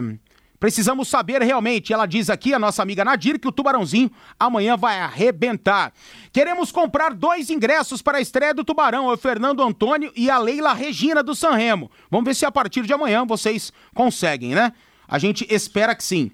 Precisamos 0.61 1.07
saber 1.07 1.41
realmente. 1.41 1.91
Ela 1.91 2.05
diz 2.05 2.29
aqui, 2.29 2.53
a 2.53 2.59
nossa 2.59 2.83
amiga 2.83 3.03
Nadir, 3.03 3.39
que 3.39 3.47
o 3.47 3.51
Tubarãozinho 3.51 4.11
amanhã 4.39 4.77
vai 4.77 4.99
arrebentar. 4.99 5.91
Queremos 6.31 6.71
comprar 6.71 7.15
dois 7.15 7.49
ingressos 7.49 7.99
para 7.99 8.19
a 8.19 8.21
estreia 8.21 8.53
do 8.53 8.63
Tubarão, 8.63 9.07
o 9.07 9.17
Fernando 9.17 9.63
Antônio 9.63 10.11
e 10.15 10.29
a 10.29 10.37
Leila 10.37 10.71
Regina 10.73 11.23
do 11.23 11.33
Sanremo. 11.33 11.89
Vamos 12.11 12.25
ver 12.25 12.35
se 12.35 12.45
a 12.45 12.51
partir 12.51 12.83
de 12.83 12.93
amanhã 12.93 13.25
vocês 13.25 13.73
conseguem, 13.95 14.53
né? 14.53 14.71
A 15.07 15.17
gente 15.17 15.47
espera 15.49 15.95
que 15.95 16.03
sim. 16.03 16.29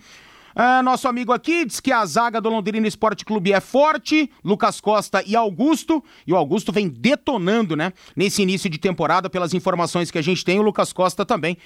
Ah, 0.59 0.81
nosso 0.81 1.07
amigo 1.07 1.31
aqui 1.31 1.65
diz 1.65 1.79
que 1.79 1.91
a 1.91 2.03
zaga 2.03 2.41
do 2.41 2.49
Londrina 2.49 2.87
Esporte 2.87 3.23
Clube 3.23 3.53
é 3.53 3.59
forte, 3.59 4.27
Lucas 4.43 4.81
Costa 4.81 5.23
e 5.23 5.35
Augusto, 5.35 6.03
e 6.25 6.33
o 6.33 6.35
Augusto 6.35 6.71
vem 6.71 6.87
detonando, 6.89 7.75
né, 7.75 7.93
nesse 8.15 8.41
início 8.41 8.67
de 8.67 8.79
temporada, 8.79 9.29
pelas 9.29 9.53
informações 9.53 10.09
que 10.09 10.17
a 10.17 10.21
gente 10.23 10.43
tem, 10.43 10.57
o 10.57 10.63
Lucas 10.63 10.91
Costa 10.91 11.23
também 11.23 11.59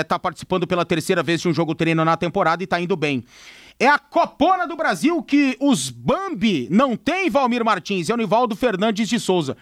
está 0.00 0.18
participando 0.18 0.66
pela 0.66 0.82
terceira 0.82 1.22
vez 1.22 1.42
de 1.42 1.48
um 1.48 1.52
jogo 1.52 1.74
treino 1.74 2.02
na 2.06 2.16
temporada 2.16 2.62
e 2.62 2.64
está 2.64 2.80
indo 2.80 2.96
bem. 2.96 3.22
É 3.78 3.86
a 3.86 3.98
Copona 3.98 4.66
do 4.66 4.76
Brasil 4.76 5.22
que 5.22 5.54
os 5.60 5.90
Bambi 5.90 6.68
não 6.70 6.96
tem, 6.96 7.28
Valmir 7.28 7.62
Martins, 7.62 8.08
é 8.08 8.14
o 8.14 8.16
Nivaldo 8.16 8.56
Fernandes 8.56 9.10
de 9.10 9.20
Souza. 9.20 9.58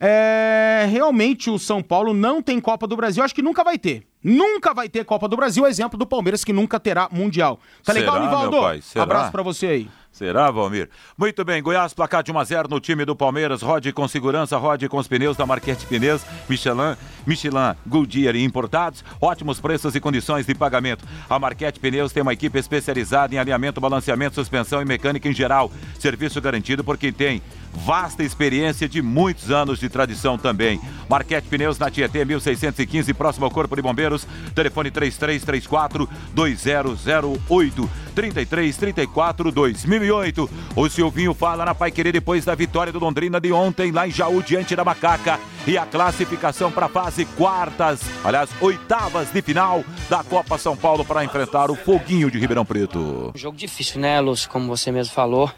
É, 0.00 0.88
realmente 0.90 1.50
o 1.50 1.58
São 1.58 1.82
Paulo 1.82 2.14
não 2.14 2.40
tem 2.40 2.58
Copa 2.58 2.86
do 2.86 2.96
Brasil, 2.96 3.22
acho 3.22 3.34
que 3.34 3.42
nunca 3.42 3.62
vai 3.62 3.76
ter. 3.76 4.07
Nunca 4.22 4.74
vai 4.74 4.88
ter 4.88 5.04
Copa 5.04 5.28
do 5.28 5.36
Brasil, 5.36 5.66
exemplo 5.66 5.98
do 5.98 6.06
Palmeiras 6.06 6.44
que 6.44 6.52
nunca 6.52 6.80
terá 6.80 7.08
Mundial. 7.10 7.58
Tá 7.84 7.92
legal, 7.92 8.14
Será, 8.14 8.26
Nivaldo? 8.26 8.60
pai? 8.60 8.80
Será? 8.82 9.02
Abraço 9.04 9.32
pra 9.32 9.42
você 9.42 9.66
aí. 9.66 9.88
Será, 10.18 10.50
Valmir? 10.50 10.90
Muito 11.16 11.44
bem, 11.44 11.62
Goiás, 11.62 11.94
placar 11.94 12.24
de 12.24 12.32
1 12.32 12.38
a 12.40 12.42
0 12.44 12.68
no 12.68 12.80
time 12.80 13.04
do 13.04 13.14
Palmeiras. 13.14 13.62
Rode 13.62 13.92
com 13.92 14.08
segurança, 14.08 14.56
rode 14.56 14.88
com 14.88 14.98
os 14.98 15.06
pneus 15.06 15.36
da 15.36 15.46
Marquete 15.46 15.86
Pneus, 15.86 16.26
Michelin, 16.48 16.96
Michelin, 17.24 17.76
Goodyear 17.86 18.34
e 18.34 18.42
importados. 18.42 19.04
Ótimos 19.20 19.60
preços 19.60 19.94
e 19.94 20.00
condições 20.00 20.44
de 20.44 20.56
pagamento. 20.56 21.04
A 21.30 21.38
Marquete 21.38 21.78
Pneus 21.78 22.12
tem 22.12 22.20
uma 22.20 22.32
equipe 22.32 22.58
especializada 22.58 23.32
em 23.32 23.38
alinhamento, 23.38 23.80
balanceamento, 23.80 24.34
suspensão 24.34 24.82
e 24.82 24.84
mecânica 24.84 25.28
em 25.28 25.32
geral. 25.32 25.70
Serviço 26.00 26.40
garantido 26.40 26.82
por 26.82 26.98
quem 26.98 27.12
tem 27.12 27.40
vasta 27.72 28.24
experiência 28.24 28.88
de 28.88 29.00
muitos 29.00 29.52
anos 29.52 29.78
de 29.78 29.88
tradição 29.88 30.36
também. 30.36 30.80
Marquete 31.08 31.46
Pneus 31.48 31.78
na 31.78 31.90
Tietê 31.90 32.24
1615, 32.24 33.14
próximo 33.14 33.44
ao 33.44 33.52
Corpo 33.52 33.76
de 33.76 33.82
Bombeiros. 33.82 34.26
Telefone 34.52 34.90
3334 34.90 36.08
2008 36.34 38.07
3334 38.18 39.52
2008. 39.52 40.50
O 40.74 40.88
Silvinho 40.88 41.32
fala 41.32 41.64
na 41.64 41.72
Pai 41.72 41.92
Querer 41.92 42.10
depois 42.10 42.44
da 42.44 42.52
vitória 42.52 42.92
do 42.92 42.98
Londrina 42.98 43.40
de 43.40 43.52
ontem 43.52 43.92
lá 43.92 44.08
em 44.08 44.10
Jaú 44.10 44.42
diante 44.42 44.74
da 44.74 44.84
Macaca 44.84 45.38
e 45.64 45.78
a 45.78 45.86
classificação 45.86 46.72
para 46.72 46.86
a 46.86 46.88
fase 46.88 47.24
quartas, 47.24 48.00
aliás, 48.24 48.50
oitavas 48.60 49.30
de 49.30 49.40
final 49.40 49.84
da 50.10 50.24
Copa 50.24 50.58
São 50.58 50.76
Paulo 50.76 51.04
para 51.04 51.24
enfrentar 51.24 51.70
o 51.70 51.76
Foguinho 51.76 52.28
de 52.28 52.40
Ribeirão 52.40 52.64
Preto. 52.64 53.30
Um 53.32 53.38
jogo 53.38 53.56
difícil, 53.56 54.00
né, 54.00 54.20
Lúcio? 54.20 54.50
Como 54.50 54.66
você 54.66 54.90
mesmo 54.90 55.14
falou. 55.14 55.48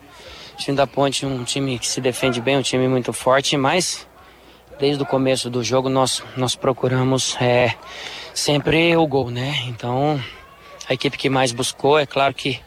O 0.52 0.56
time 0.58 0.76
da 0.76 0.86
Ponte 0.86 1.24
um 1.24 1.42
time 1.44 1.78
que 1.78 1.88
se 1.88 1.98
defende 1.98 2.42
bem, 2.42 2.58
um 2.58 2.62
time 2.62 2.86
muito 2.88 3.10
forte, 3.14 3.56
mas 3.56 4.06
desde 4.78 5.02
o 5.02 5.06
começo 5.06 5.48
do 5.48 5.64
jogo 5.64 5.88
nós, 5.88 6.22
nós 6.36 6.54
procuramos 6.54 7.38
é, 7.40 7.74
sempre 8.34 8.94
o 8.98 9.06
gol, 9.06 9.30
né? 9.30 9.54
Então, 9.66 10.20
a 10.90 10.94
equipe 10.94 11.16
que 11.16 11.30
mais 11.30 11.52
buscou, 11.52 11.96
é 11.98 12.04
claro 12.04 12.34
que 12.34 12.58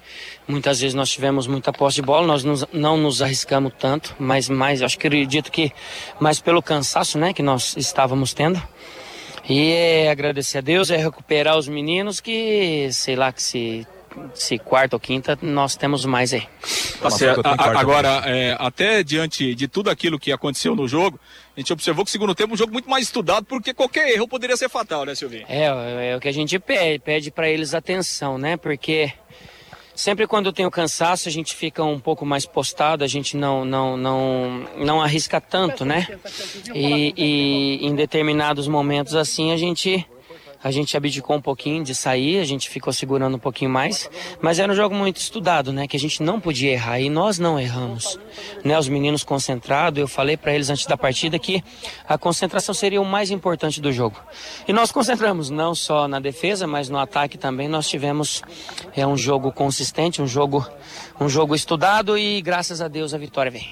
muitas 0.47 0.79
vezes 0.79 0.93
nós 0.95 1.09
tivemos 1.11 1.45
muita 1.45 1.73
posse 1.73 1.95
de 1.97 2.01
bola, 2.03 2.25
nós 2.25 2.41
nos- 2.43 2.65
não 2.71 2.95
nos 2.95 3.21
arriscamos 3.21 3.73
tanto, 3.77 4.15
mas 4.17 4.47
mais, 4.47 4.81
acho 4.81 4.97
que 4.97 5.07
acredito 5.07 5.51
que 5.51 5.73
mais 6.21 6.39
pelo 6.39 6.61
cansaço, 6.63 7.17
né, 7.19 7.33
que 7.33 7.43
nós 7.43 7.75
estávamos 7.75 8.33
tendo. 8.33 8.61
E 9.49 9.71
é 9.73 10.09
agradecer 10.09 10.59
a 10.59 10.61
Deus, 10.61 10.89
é 10.89 10.95
recuperar 10.95 11.57
os 11.57 11.67
meninos 11.67 12.21
que, 12.21 12.87
sei 12.93 13.17
lá, 13.17 13.29
que 13.33 13.43
se, 13.43 13.85
se 14.33 14.57
quarta 14.57 14.95
ou 14.95 14.99
quinta 15.01 15.37
nós 15.41 15.75
temos 15.75 16.05
mais 16.05 16.33
aí. 16.33 16.47
Tá 17.01 17.09
certo. 17.09 17.41
Agora, 17.45 18.23
é, 18.25 18.55
até 18.57 19.03
diante 19.03 19.53
de 19.53 19.67
tudo 19.67 19.89
aquilo 19.89 20.17
que 20.17 20.31
aconteceu 20.31 20.73
no 20.77 20.87
jogo, 20.87 21.19
a 21.55 21.59
gente 21.59 21.71
observou 21.71 22.03
que 22.03 22.09
o 22.09 22.11
segundo 22.11 22.33
tempo 22.33 22.51
é 22.51 22.53
um 22.55 22.57
jogo 22.57 22.73
muito 22.73 22.89
mais 22.89 23.05
estudado, 23.05 23.45
porque 23.45 23.73
qualquer 23.73 24.09
erro 24.09 24.27
poderia 24.27 24.57
ser 24.57 24.69
fatal, 24.69 25.05
né, 25.05 25.13
Silvinho? 25.13 25.45
É, 25.47 26.11
é 26.11 26.17
o 26.17 26.19
que 26.19 26.27
a 26.27 26.31
gente 26.31 26.57
pede, 26.57 26.99
pede 26.99 27.31
para 27.31 27.47
eles 27.47 27.73
atenção, 27.75 28.37
né? 28.39 28.57
Porque 28.57 29.13
sempre 29.95 30.25
quando 30.25 30.51
tem 30.51 30.65
o 30.65 30.71
cansaço, 30.71 31.29
a 31.29 31.31
gente 31.31 31.55
fica 31.55 31.83
um 31.83 31.99
pouco 31.99 32.25
mais 32.25 32.45
postado, 32.45 33.03
a 33.03 33.07
gente 33.07 33.37
não 33.37 33.63
não 33.63 33.95
não 33.95 34.67
não 34.77 35.01
arrisca 35.01 35.39
tanto, 35.39 35.85
né? 35.85 36.07
E, 36.73 37.13
e 37.15 37.85
em 37.85 37.95
determinados 37.95 38.67
momentos 38.67 39.15
assim, 39.15 39.51
a 39.51 39.57
gente 39.57 40.05
a 40.63 40.71
gente 40.71 40.95
abdicou 40.95 41.35
um 41.35 41.41
pouquinho 41.41 41.83
de 41.83 41.93
sair, 41.93 42.39
a 42.39 42.45
gente 42.45 42.69
ficou 42.69 42.93
segurando 42.93 43.35
um 43.35 43.39
pouquinho 43.39 43.69
mais, 43.69 44.09
mas 44.41 44.59
era 44.59 44.71
um 44.71 44.75
jogo 44.75 44.95
muito 44.95 45.17
estudado, 45.17 45.73
né? 45.73 45.87
Que 45.87 45.97
a 45.97 45.99
gente 45.99 46.23
não 46.23 46.39
podia 46.39 46.71
errar 46.71 46.99
e 46.99 47.09
nós 47.09 47.37
não 47.37 47.59
erramos, 47.59 48.17
né? 48.63 48.77
Os 48.79 48.87
meninos 48.87 49.23
concentrados, 49.23 49.99
eu 49.99 50.07
falei 50.07 50.37
para 50.37 50.53
eles 50.53 50.69
antes 50.69 50.85
da 50.85 50.95
partida 50.95 51.37
que 51.37 51.63
a 52.07 52.17
concentração 52.17 52.73
seria 52.73 53.01
o 53.01 53.05
mais 53.05 53.29
importante 53.29 53.81
do 53.81 53.91
jogo. 53.91 54.17
E 54.67 54.71
nós 54.71 54.91
concentramos 54.91 55.49
não 55.49 55.75
só 55.75 56.07
na 56.07 56.19
defesa, 56.19 56.65
mas 56.65 56.89
no 56.89 56.97
ataque 56.97 57.37
também. 57.37 57.67
Nós 57.67 57.87
tivemos 57.87 58.41
é 58.95 59.05
um 59.05 59.17
jogo 59.17 59.51
consistente, 59.51 60.21
um 60.21 60.27
jogo 60.27 60.65
um 61.19 61.29
jogo 61.29 61.55
estudado 61.55 62.17
e 62.17 62.41
graças 62.41 62.81
a 62.81 62.87
Deus 62.87 63.13
a 63.13 63.17
vitória 63.17 63.51
vem. 63.51 63.67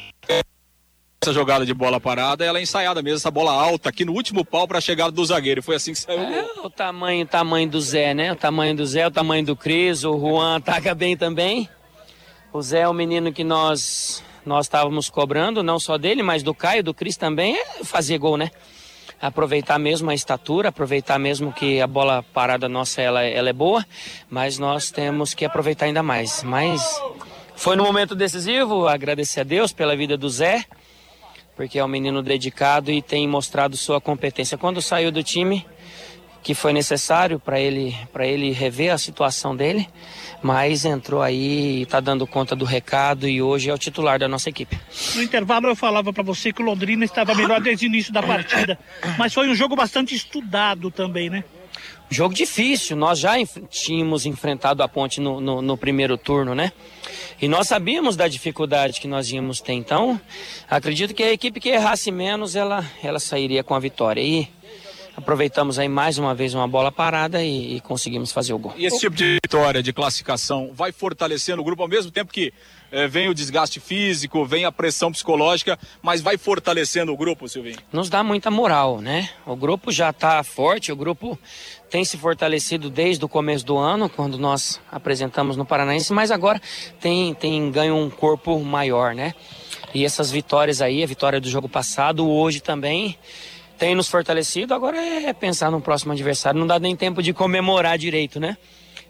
Essa 1.23 1.33
jogada 1.33 1.63
de 1.63 1.73
bola 1.75 1.99
parada, 1.99 2.43
ela 2.43 2.57
é 2.57 2.63
ensaiada 2.63 2.99
mesmo, 2.99 3.17
essa 3.17 3.29
bola 3.29 3.51
alta 3.51 3.89
aqui 3.89 4.03
no 4.03 4.11
último 4.11 4.43
pau 4.43 4.67
para 4.67 4.79
a 4.79 4.81
chegada 4.81 5.11
do 5.11 5.23
zagueiro. 5.23 5.61
Foi 5.61 5.75
assim 5.75 5.93
que 5.93 5.99
saiu 5.99 6.19
o 6.19 6.23
É 6.23 6.45
o 6.63 6.67
tamanho, 6.67 7.23
o 7.23 7.27
tamanho 7.27 7.69
do 7.69 7.79
Zé, 7.79 8.11
né? 8.15 8.31
O 8.31 8.35
tamanho 8.35 8.75
do 8.75 8.83
Zé, 8.83 9.05
o 9.05 9.11
tamanho 9.11 9.45
do 9.45 9.55
Cris, 9.55 10.03
o 10.03 10.19
Juan 10.19 10.55
ataca 10.57 10.95
bem 10.95 11.15
também. 11.15 11.69
O 12.51 12.59
Zé 12.59 12.79
é 12.79 12.87
o 12.87 12.93
menino 12.93 13.31
que 13.31 13.43
nós 13.43 14.23
nós 14.43 14.65
estávamos 14.65 15.11
cobrando, 15.11 15.61
não 15.61 15.77
só 15.79 15.95
dele, 15.95 16.23
mas 16.23 16.41
do 16.41 16.55
Caio, 16.55 16.83
do 16.83 16.91
Cris 16.91 17.17
também, 17.17 17.55
é 17.55 17.83
fazer 17.83 18.17
gol, 18.17 18.35
né? 18.35 18.49
Aproveitar 19.21 19.77
mesmo 19.77 20.09
a 20.09 20.15
estatura, 20.15 20.69
aproveitar 20.69 21.19
mesmo 21.19 21.53
que 21.53 21.79
a 21.79 21.85
bola 21.85 22.25
parada 22.33 22.67
nossa 22.67 22.99
ela, 22.99 23.21
ela 23.21 23.51
é 23.51 23.53
boa, 23.53 23.85
mas 24.27 24.57
nós 24.57 24.89
temos 24.89 25.35
que 25.35 25.45
aproveitar 25.45 25.85
ainda 25.85 26.01
mais. 26.01 26.41
Mas 26.41 26.99
foi 27.55 27.75
no 27.75 27.83
momento 27.83 28.15
decisivo, 28.15 28.87
agradecer 28.87 29.41
a 29.41 29.43
Deus 29.43 29.71
pela 29.71 29.95
vida 29.95 30.17
do 30.17 30.27
Zé, 30.27 30.65
porque 31.55 31.79
é 31.79 31.83
um 31.83 31.87
menino 31.87 32.21
dedicado 32.21 32.91
e 32.91 33.01
tem 33.01 33.27
mostrado 33.27 33.77
sua 33.77 33.99
competência. 34.01 34.57
Quando 34.57 34.81
saiu 34.81 35.11
do 35.11 35.23
time, 35.23 35.65
que 36.43 36.53
foi 36.53 36.73
necessário 36.73 37.39
para 37.39 37.59
ele 37.59 37.95
para 38.11 38.25
ele 38.25 38.51
rever 38.51 38.91
a 38.91 38.97
situação 38.97 39.55
dele, 39.55 39.87
mas 40.41 40.85
entrou 40.85 41.21
aí 41.21 41.83
está 41.83 41.99
dando 41.99 42.25
conta 42.25 42.55
do 42.55 42.65
recado 42.65 43.27
e 43.27 43.41
hoje 43.41 43.69
é 43.69 43.73
o 43.73 43.77
titular 43.77 44.17
da 44.17 44.27
nossa 44.27 44.49
equipe. 44.49 44.79
No 45.15 45.21
intervalo 45.21 45.67
eu 45.67 45.75
falava 45.75 46.11
pra 46.11 46.23
você 46.23 46.51
que 46.51 46.61
o 46.61 46.65
Londrina 46.65 47.05
estava 47.05 47.35
melhor 47.35 47.61
desde 47.61 47.85
o 47.85 47.87
início 47.87 48.11
da 48.11 48.23
partida, 48.23 48.77
mas 49.17 49.33
foi 49.33 49.47
um 49.49 49.55
jogo 49.55 49.75
bastante 49.75 50.15
estudado 50.15 50.89
também, 50.89 51.29
né? 51.29 51.43
Jogo 52.11 52.33
difícil, 52.33 52.97
nós 52.97 53.19
já 53.19 53.39
enf- 53.39 53.57
tínhamos 53.69 54.25
enfrentado 54.25 54.83
a 54.83 54.87
ponte 54.87 55.21
no, 55.21 55.39
no- 55.39 55.61
no 55.61 55.77
primeiro 55.77 56.17
turno, 56.17 56.53
né? 56.53 56.73
E 57.41 57.47
nós 57.47 57.67
sabíamos 57.69 58.17
da 58.17 58.27
dificuldade 58.27 58.99
que 58.99 59.07
nós 59.07 59.31
íamos 59.31 59.61
ter, 59.61 59.73
então 59.73 60.19
acredito 60.69 61.13
que 61.13 61.23
a 61.23 61.31
equipe 61.31 61.59
que 61.61 61.69
errasse 61.69 62.11
menos, 62.11 62.53
ela, 62.55 62.85
ela 63.01 63.17
sairia 63.17 63.63
com 63.63 63.73
a 63.73 63.79
vitória. 63.79 64.21
E 64.21 64.47
aproveitamos 65.15 65.77
aí 65.77 65.87
mais 65.87 66.17
uma 66.17 66.33
vez 66.33 66.53
uma 66.53 66.67
bola 66.67 66.91
parada 66.91 67.43
e, 67.43 67.77
e 67.77 67.81
conseguimos 67.81 68.31
fazer 68.31 68.53
o 68.53 68.57
gol. 68.59 68.73
E 68.77 68.85
esse 68.85 68.99
tipo 68.99 69.15
de 69.15 69.37
vitória, 69.43 69.83
de 69.83 69.93
classificação, 69.93 70.71
vai 70.73 70.91
fortalecendo 70.91 71.61
o 71.61 71.65
grupo 71.65 71.81
ao 71.81 71.87
mesmo 71.87 72.11
tempo 72.11 72.31
que 72.31 72.53
eh, 72.91 73.07
vem 73.07 73.29
o 73.29 73.33
desgaste 73.33 73.79
físico, 73.79 74.45
vem 74.45 74.65
a 74.65 74.71
pressão 74.71 75.11
psicológica, 75.11 75.77
mas 76.01 76.21
vai 76.21 76.37
fortalecendo 76.37 77.13
o 77.13 77.17
grupo, 77.17 77.47
Silvinho? 77.47 77.77
nos 77.91 78.09
dá 78.09 78.23
muita 78.23 78.51
moral, 78.51 78.99
né? 78.99 79.29
O 79.45 79.55
grupo 79.55 79.91
já 79.91 80.09
está 80.09 80.43
forte, 80.43 80.91
o 80.91 80.95
grupo 80.95 81.37
tem 81.89 82.05
se 82.05 82.17
fortalecido 82.17 82.89
desde 82.89 83.23
o 83.23 83.29
começo 83.29 83.65
do 83.65 83.77
ano, 83.77 84.09
quando 84.09 84.37
nós 84.37 84.79
apresentamos 84.91 85.57
no 85.57 85.65
Paranaense, 85.65 86.13
mas 86.13 86.31
agora 86.31 86.61
tem, 86.99 87.33
tem 87.33 87.69
ganho 87.69 87.95
um 87.95 88.09
corpo 88.09 88.59
maior, 88.59 89.13
né? 89.13 89.33
E 89.93 90.05
essas 90.05 90.31
vitórias 90.31 90.81
aí, 90.81 91.03
a 91.03 91.05
vitória 91.05 91.39
do 91.39 91.49
jogo 91.49 91.67
passado, 91.67 92.29
hoje 92.29 92.61
também, 92.61 93.17
tem 93.81 93.95
nos 93.95 94.07
fortalecido. 94.07 94.75
Agora 94.75 94.95
é 94.95 95.33
pensar 95.33 95.71
no 95.71 95.81
próximo 95.81 96.11
adversário, 96.11 96.59
não 96.59 96.67
dá 96.67 96.77
nem 96.77 96.95
tempo 96.95 97.23
de 97.23 97.33
comemorar 97.33 97.97
direito, 97.97 98.39
né? 98.39 98.55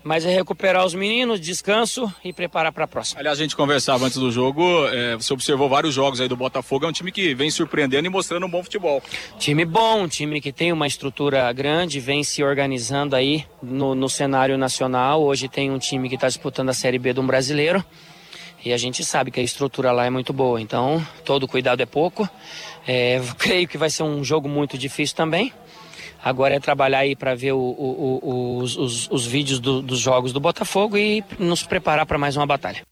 Mas 0.02 0.26
é 0.26 0.34
recuperar 0.34 0.86
os 0.86 0.96
meninos, 0.96 1.42
descanso 1.42 2.12
e 2.24 2.32
preparar 2.32 2.72
para 2.72 2.86
a 2.86 2.88
próxima. 2.88 3.20
Aliás, 3.20 3.38
a 3.38 3.42
gente 3.44 3.54
conversava 3.54 4.06
antes 4.06 4.18
do 4.18 4.32
jogo, 4.32 4.64
eh, 4.88 5.18
você 5.18 5.34
observou 5.34 5.68
vários 5.68 5.94
jogos 5.94 6.22
aí 6.22 6.28
do 6.30 6.38
Botafogo, 6.38 6.86
é 6.86 6.88
um 6.88 6.92
time 6.94 7.12
que 7.12 7.36
vem 7.36 7.52
surpreendendo 7.52 8.08
e 8.08 8.10
mostrando 8.10 8.46
um 8.46 8.50
bom 8.50 8.64
futebol. 8.64 9.04
Time 9.38 9.66
bom, 9.66 10.04
um 10.04 10.08
time 10.08 10.40
que 10.40 10.54
tem 10.54 10.72
uma 10.72 10.88
estrutura 10.88 11.52
grande, 11.52 12.00
vem 12.00 12.24
se 12.24 12.42
organizando 12.42 13.14
aí 13.14 13.46
no, 13.62 13.94
no 13.94 14.08
cenário 14.08 14.58
nacional. 14.58 15.22
Hoje 15.22 15.50
tem 15.50 15.70
um 15.70 15.78
time 15.78 16.08
que 16.08 16.16
está 16.16 16.30
disputando 16.30 16.70
a 16.70 16.74
Série 16.74 16.98
B 16.98 17.12
de 17.12 17.20
um 17.20 17.28
brasileiro. 17.28 17.84
E 18.64 18.72
a 18.72 18.78
gente 18.78 19.04
sabe 19.04 19.32
que 19.32 19.40
a 19.40 19.44
estrutura 19.44 19.92
lá 19.92 20.06
é 20.06 20.10
muito 20.10 20.32
boa, 20.32 20.62
então 20.62 21.06
todo 21.26 21.48
cuidado 21.48 21.82
é 21.82 21.86
pouco. 21.86 22.30
É, 22.88 23.22
creio 23.38 23.68
que 23.68 23.78
vai 23.78 23.90
ser 23.90 24.04
um 24.04 24.24
jogo 24.24 24.48
muito 24.48 24.78
difícil 24.78 25.16
também. 25.16 25.54
Agora 26.24 26.56
é 26.56 26.60
trabalhar 26.60 27.00
aí 27.00 27.16
para 27.16 27.34
ver 27.34 27.54
o, 27.54 27.58
o, 27.58 28.20
o, 28.22 28.58
os, 28.60 28.78
os, 28.78 29.10
os, 29.10 29.26
vídeos 29.26 29.60
do, 29.60 29.82
dos 29.82 30.00
jogos 30.00 30.32
do 30.32 30.40
Botafogo 30.40 30.96
e 30.96 31.24
nos 31.40 31.64
preparar 31.64 32.06
para 32.06 32.18
mais 32.18 32.38
uma 32.38 32.46
batalha. 32.46 32.84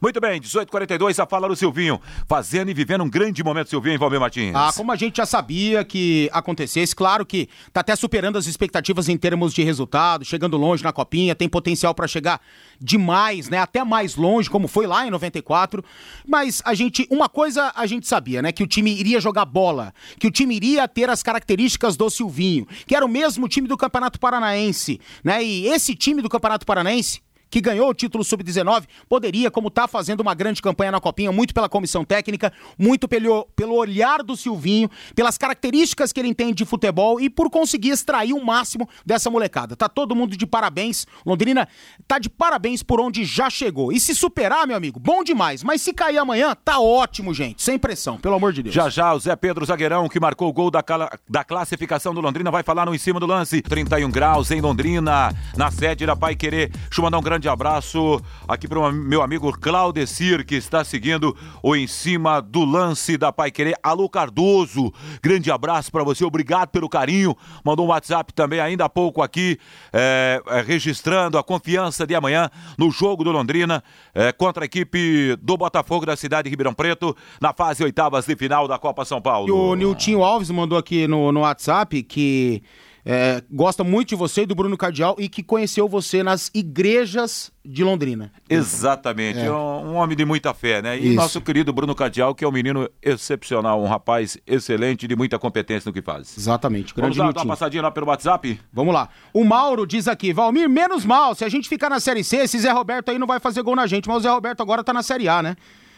Muito 0.00 0.20
bem, 0.20 0.40
18h42, 0.40 1.22
a 1.22 1.26
fala 1.26 1.48
do 1.48 1.56
Silvinho. 1.56 2.00
Fazendo 2.26 2.70
e 2.70 2.74
vivendo 2.74 3.02
um 3.02 3.10
grande 3.10 3.42
momento, 3.42 3.70
Silvinho 3.70 3.94
e 3.94 3.98
Valmir 3.98 4.20
Martins. 4.20 4.54
Ah, 4.54 4.70
como 4.74 4.92
a 4.92 4.96
gente 4.96 5.16
já 5.16 5.26
sabia 5.26 5.84
que 5.84 6.28
acontecesse, 6.32 6.94
claro 6.94 7.24
que 7.24 7.48
tá 7.72 7.80
até 7.80 7.94
superando 7.96 8.38
as 8.38 8.46
expectativas 8.46 9.08
em 9.08 9.16
termos 9.16 9.52
de 9.52 9.62
resultado, 9.62 10.24
chegando 10.24 10.56
longe 10.56 10.82
na 10.82 10.92
copinha, 10.92 11.34
tem 11.34 11.48
potencial 11.48 11.94
para 11.94 12.06
chegar 12.06 12.40
demais, 12.80 13.48
né? 13.48 13.58
Até 13.58 13.84
mais 13.84 14.16
longe, 14.16 14.48
como 14.48 14.68
foi 14.68 14.86
lá 14.86 15.06
em 15.06 15.10
94. 15.10 15.84
Mas 16.26 16.62
a 16.64 16.74
gente, 16.74 17.06
uma 17.10 17.28
coisa 17.28 17.72
a 17.74 17.86
gente 17.86 18.06
sabia, 18.06 18.42
né? 18.42 18.52
Que 18.52 18.62
o 18.62 18.66
time 18.66 18.92
iria 18.92 19.20
jogar 19.20 19.44
bola, 19.44 19.92
que 20.18 20.26
o 20.26 20.30
time 20.30 20.54
iria 20.54 20.86
ter 20.86 21.10
as 21.10 21.22
características 21.22 21.96
do 21.96 22.08
Silvinho, 22.08 22.66
que 22.86 22.94
era 22.94 23.04
o 23.04 23.08
mesmo 23.08 23.48
time 23.48 23.68
do 23.68 23.76
Campeonato 23.76 24.18
Paranaense, 24.18 25.00
né? 25.22 25.42
E 25.42 25.66
esse 25.66 25.94
time 25.94 26.22
do 26.22 26.28
Campeonato 26.28 26.66
Paranaense 26.66 27.20
que 27.50 27.60
ganhou 27.60 27.88
o 27.88 27.94
título 27.94 28.24
sub-19, 28.24 28.84
poderia, 29.08 29.50
como 29.50 29.68
está 29.68 29.88
fazendo 29.88 30.20
uma 30.20 30.34
grande 30.34 30.60
campanha 30.60 30.92
na 30.92 31.00
Copinha, 31.00 31.32
muito 31.32 31.54
pela 31.54 31.68
comissão 31.68 32.04
técnica, 32.04 32.52
muito 32.78 33.08
pelo, 33.08 33.46
pelo 33.56 33.74
olhar 33.74 34.22
do 34.22 34.36
Silvinho, 34.36 34.90
pelas 35.14 35.38
características 35.38 36.12
que 36.12 36.20
ele 36.20 36.28
entende 36.28 36.54
de 36.54 36.64
futebol 36.64 37.20
e 37.20 37.30
por 37.30 37.50
conseguir 37.50 37.90
extrair 37.90 38.32
o 38.32 38.44
máximo 38.44 38.88
dessa 39.04 39.30
molecada. 39.30 39.76
Tá 39.76 39.88
todo 39.88 40.14
mundo 40.14 40.36
de 40.36 40.46
parabéns. 40.46 41.06
Londrina 41.24 41.68
tá 42.06 42.18
de 42.18 42.28
parabéns 42.28 42.82
por 42.82 43.00
onde 43.00 43.24
já 43.24 43.48
chegou. 43.48 43.92
E 43.92 44.00
se 44.00 44.14
superar, 44.14 44.66
meu 44.66 44.76
amigo, 44.76 44.98
bom 44.98 45.22
demais. 45.22 45.62
Mas 45.62 45.82
se 45.82 45.92
cair 45.92 46.18
amanhã, 46.18 46.54
tá 46.54 46.80
ótimo, 46.80 47.32
gente. 47.32 47.62
Sem 47.62 47.78
pressão, 47.78 48.18
pelo 48.18 48.34
amor 48.34 48.52
de 48.52 48.62
Deus. 48.62 48.74
Já 48.74 48.88
já, 48.88 49.14
o 49.14 49.18
Zé 49.18 49.36
Pedro 49.36 49.64
Zagueirão, 49.64 50.08
que 50.08 50.18
marcou 50.18 50.48
o 50.48 50.52
gol 50.52 50.70
da, 50.70 50.82
da 51.28 51.44
classificação 51.44 52.12
do 52.12 52.20
Londrina, 52.20 52.50
vai 52.50 52.62
falar 52.62 52.86
no 52.86 52.94
em 52.94 52.98
cima 52.98 53.20
do 53.20 53.26
lance. 53.26 53.62
31 53.62 54.10
graus 54.10 54.50
em 54.50 54.60
Londrina, 54.60 55.32
na 55.56 55.70
sede 55.70 56.04
da 56.04 56.16
Pai 56.16 56.34
Querer. 56.34 56.72
Um 56.98 57.22
grande 57.22 57.37
grande 57.38 57.48
abraço 57.48 58.20
aqui 58.48 58.66
para 58.66 58.80
o 58.80 58.90
meu 58.90 59.22
amigo 59.22 59.56
Claudecir, 59.56 60.44
que 60.44 60.56
está 60.56 60.82
seguindo 60.82 61.36
o 61.62 61.76
Em 61.76 61.86
Cima 61.86 62.42
do 62.42 62.64
Lance 62.64 63.16
da 63.16 63.32
Pai 63.32 63.52
Querer. 63.52 63.76
Alô 63.80 64.08
Cardoso, 64.08 64.92
grande 65.22 65.48
abraço 65.48 65.92
para 65.92 66.02
você, 66.02 66.24
obrigado 66.24 66.70
pelo 66.70 66.88
carinho. 66.88 67.36
Mandou 67.64 67.86
um 67.86 67.90
WhatsApp 67.90 68.34
também 68.34 68.58
ainda 68.58 68.86
há 68.86 68.88
pouco 68.88 69.22
aqui, 69.22 69.56
é, 69.92 70.42
é, 70.48 70.60
registrando 70.62 71.38
a 71.38 71.44
confiança 71.44 72.04
de 72.04 72.16
amanhã 72.16 72.50
no 72.76 72.90
jogo 72.90 73.22
do 73.22 73.30
Londrina 73.30 73.84
é, 74.12 74.32
contra 74.32 74.64
a 74.64 74.66
equipe 74.66 75.36
do 75.40 75.56
Botafogo 75.56 76.04
da 76.04 76.16
cidade 76.16 76.46
de 76.46 76.50
Ribeirão 76.50 76.74
Preto, 76.74 77.16
na 77.40 77.52
fase 77.52 77.84
oitavas 77.84 78.26
de 78.26 78.34
final 78.34 78.66
da 78.66 78.80
Copa 78.80 79.04
São 79.04 79.22
Paulo. 79.22 79.46
E 79.46 79.52
o 79.52 79.76
Niltinho 79.76 80.24
Alves 80.24 80.50
mandou 80.50 80.76
aqui 80.76 81.06
no, 81.06 81.30
no 81.30 81.40
WhatsApp 81.42 82.02
que 82.02 82.64
é, 83.10 83.42
gosta 83.50 83.82
muito 83.82 84.10
de 84.10 84.16
você 84.16 84.42
e 84.42 84.46
do 84.46 84.54
Bruno 84.54 84.76
Cardial 84.76 85.16
e 85.18 85.30
que 85.30 85.42
conheceu 85.42 85.88
você 85.88 86.22
nas 86.22 86.50
igrejas 86.52 87.50
de 87.64 87.82
Londrina. 87.82 88.30
Exatamente, 88.50 89.38
é. 89.38 89.50
um, 89.50 89.54
um, 89.54 89.94
homem 89.94 90.14
de 90.14 90.26
muita 90.26 90.52
fé, 90.52 90.82
né? 90.82 90.98
E 90.98 91.06
Isso. 91.06 91.16
nosso 91.16 91.40
querido 91.40 91.72
Bruno 91.72 91.94
Cardial, 91.94 92.34
que 92.34 92.44
é 92.44 92.48
um 92.48 92.52
menino 92.52 92.86
excepcional, 93.02 93.82
um 93.82 93.86
rapaz 93.86 94.36
excelente, 94.46 95.08
de 95.08 95.16
muita 95.16 95.38
competência 95.38 95.88
no 95.88 95.92
que 95.94 96.02
faz. 96.02 96.36
Exatamente, 96.36 96.94
grande 96.94 97.16
Vamos 97.16 97.16
lá, 97.16 97.32
dar 97.32 97.40
uma 97.40 97.54
passadinha 97.54 97.82
lá 97.82 97.90
pelo 97.90 98.08
WhatsApp? 98.08 98.60
Vamos 98.70 98.92
lá. 98.92 99.08
O 99.32 99.42
Mauro 99.42 99.86
diz 99.86 100.06
aqui, 100.06 100.30
Valmir, 100.34 100.68
menos 100.68 101.06
mal, 101.06 101.34
se 101.34 101.46
a 101.46 101.48
gente 101.48 101.66
ficar 101.66 101.88
na 101.88 102.00
Série 102.00 102.22
C, 102.22 102.36
esse 102.36 102.58
Zé 102.58 102.70
Roberto 102.72 103.08
aí 103.08 103.18
não 103.18 103.26
vai 103.26 103.40
fazer 103.40 103.62
gol 103.62 103.74
na 103.74 103.86
gente, 103.86 104.06
mas 104.06 104.18
o 104.18 104.20
Zé 104.20 104.28
Roberto 104.28 104.60
agora 104.60 104.84
tá 104.84 104.92
na 104.92 105.02
Série 105.02 105.30
A, 105.30 105.42
né? 105.42 105.56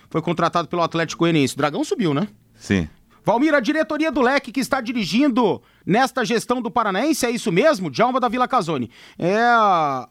Foi 0.08 0.22
contratado 0.22 0.68
pelo 0.68 0.82
Atlético 0.82 1.24
Goianiense. 1.24 1.54
O 1.54 1.56
Dragão 1.56 1.82
subiu, 1.82 2.14
né? 2.14 2.28
Sim. 2.54 2.88
Valmir, 3.25 3.55
a 3.55 3.61
diretoria 3.61 4.11
do 4.11 4.21
Leque 4.21 4.53
que 4.53 4.61
está 4.61 4.81
dirigindo 4.81 5.61
nesta 5.85 6.25
gestão 6.25 6.61
do 6.62 6.71
Paranaense, 6.71 7.27
é 7.27 7.31
isso 7.31 7.53
mesmo? 7.53 7.91
Djalma 7.91 8.18
da 8.18 8.29
Vila 8.29 8.49
Casone. 8.49 8.91
É 9.18 9.45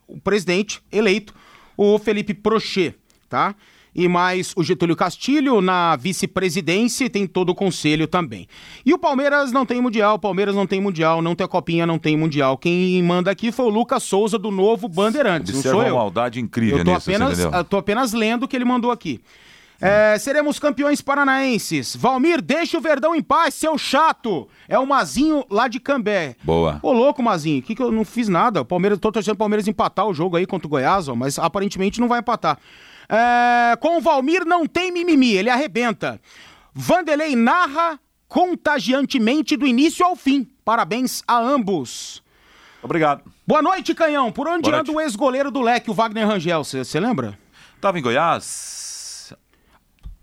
o 0.08 0.20
presidente 0.20 0.82
eleito, 0.92 1.34
o 1.76 1.98
Felipe 1.98 2.34
Prochet, 2.34 2.96
tá? 3.28 3.56
E 3.96 4.08
mais 4.08 4.54
o 4.56 4.64
Getúlio 4.64 4.96
Castilho 4.96 5.62
na 5.62 5.96
vice-presidência 5.96 7.06
e 7.06 7.10
tem 7.10 7.26
todo 7.26 7.50
o 7.50 7.56
conselho 7.56 8.08
também. 8.08 8.48
E 8.86 8.94
o 8.94 9.00
Palmeiras 9.00 9.52
não 9.52 9.66
tem 9.66 9.82
mundial, 9.82 10.16
o 10.16 10.20
Palmeiras 10.20 10.56
não 10.56 10.68
tem 10.68 10.80
mundial, 10.80 11.22
não 11.22 11.34
tem 11.34 11.48
copinha, 11.48 11.88
não 11.88 11.98
tem 11.98 12.16
mundial. 12.16 12.58
Quem 12.58 13.02
manda 13.02 13.32
aqui 13.32 13.52
foi 13.52 13.66
o 13.66 13.70
Lucas 13.70 14.04
Souza 14.04 14.38
do 14.38 14.52
Novo 14.52 14.88
Bandeirantes, 14.88 15.56
Observa 15.56 15.78
não 15.78 15.82
sou 15.82 15.88
eu. 15.88 15.96
uma 15.96 16.04
maldade 16.04 16.40
incrível 16.40 16.78
eu 16.78 16.86
tô 16.86 16.94
nisso, 16.94 17.10
apenas, 17.10 17.40
eu 17.40 17.64
tô 17.64 17.78
apenas 17.78 18.14
lendo 18.14 18.44
o 18.44 18.48
que 18.48 18.56
ele 18.56 18.66
mandou 18.66 18.92
aqui. 18.92 19.20
É, 19.82 20.18
seremos 20.20 20.60
campeões 20.60 21.02
paranaenses. 21.02 21.96
Valmir, 21.96 22.42
deixa 22.42 22.78
o 22.78 22.82
Verdão 22.82 23.16
em 23.16 23.22
paz, 23.22 23.54
seu 23.54 23.78
chato. 23.78 24.48
É 24.68 24.78
o 24.78 24.86
Mazinho 24.86 25.46
lá 25.50 25.68
de 25.68 25.80
Cambé. 25.80 26.36
Boa. 26.44 26.80
Ô, 26.84 26.92
louco, 26.92 27.24
Mazinho, 27.24 27.62
que, 27.62 27.74
que 27.74 27.82
eu 27.82 27.92
não 27.92 28.04
fiz 28.04 28.28
nada? 28.28 28.62
O 28.62 28.66
Palmeiras, 28.66 29.00
tô 29.00 29.12
torcendo 29.12 29.36
o 29.36 29.38
Palmeiras 29.38 29.68
empatar 29.68 30.06
o 30.06 30.14
jogo 30.14 30.36
aí 30.36 30.46
contra 30.46 30.68
o 30.68 30.70
Goiás, 30.70 31.08
ó, 31.08 31.16
mas 31.16 31.40
aparentemente 31.40 32.02
não 32.02 32.10
vai 32.10 32.20
empatar. 32.20 32.58
É, 33.08 33.78
com 33.78 33.98
o 33.98 34.02
Valmir 34.02 34.46
não 34.46 34.68
tem 34.68 34.92
mimimi, 34.92 35.32
ele 35.32 35.50
arrebenta. 35.50 36.20
Vanderlei 36.74 37.36
narra 37.36 38.00
contagiantemente 38.28 39.56
do 39.56 39.66
início 39.66 40.06
ao 40.06 40.16
fim. 40.16 40.48
Parabéns 40.66 41.24
a 41.26 41.40
ambos. 41.40 42.22
Obrigado. 42.84 43.24
Boa 43.48 43.62
noite, 43.62 43.96
Canhão. 43.96 44.32
Por 44.32 44.48
onde 44.48 44.72
anda 44.72 44.92
o 44.92 45.02
ex-goleiro 45.02 45.50
do 45.50 45.62
Leque, 45.62 45.90
o 45.90 45.94
Wagner 45.94 46.28
Rangel? 46.28 46.64
Você 46.64 47.00
lembra? 47.00 47.38
Tava 47.82 47.98
em 47.98 48.02
Goiás 48.02 48.89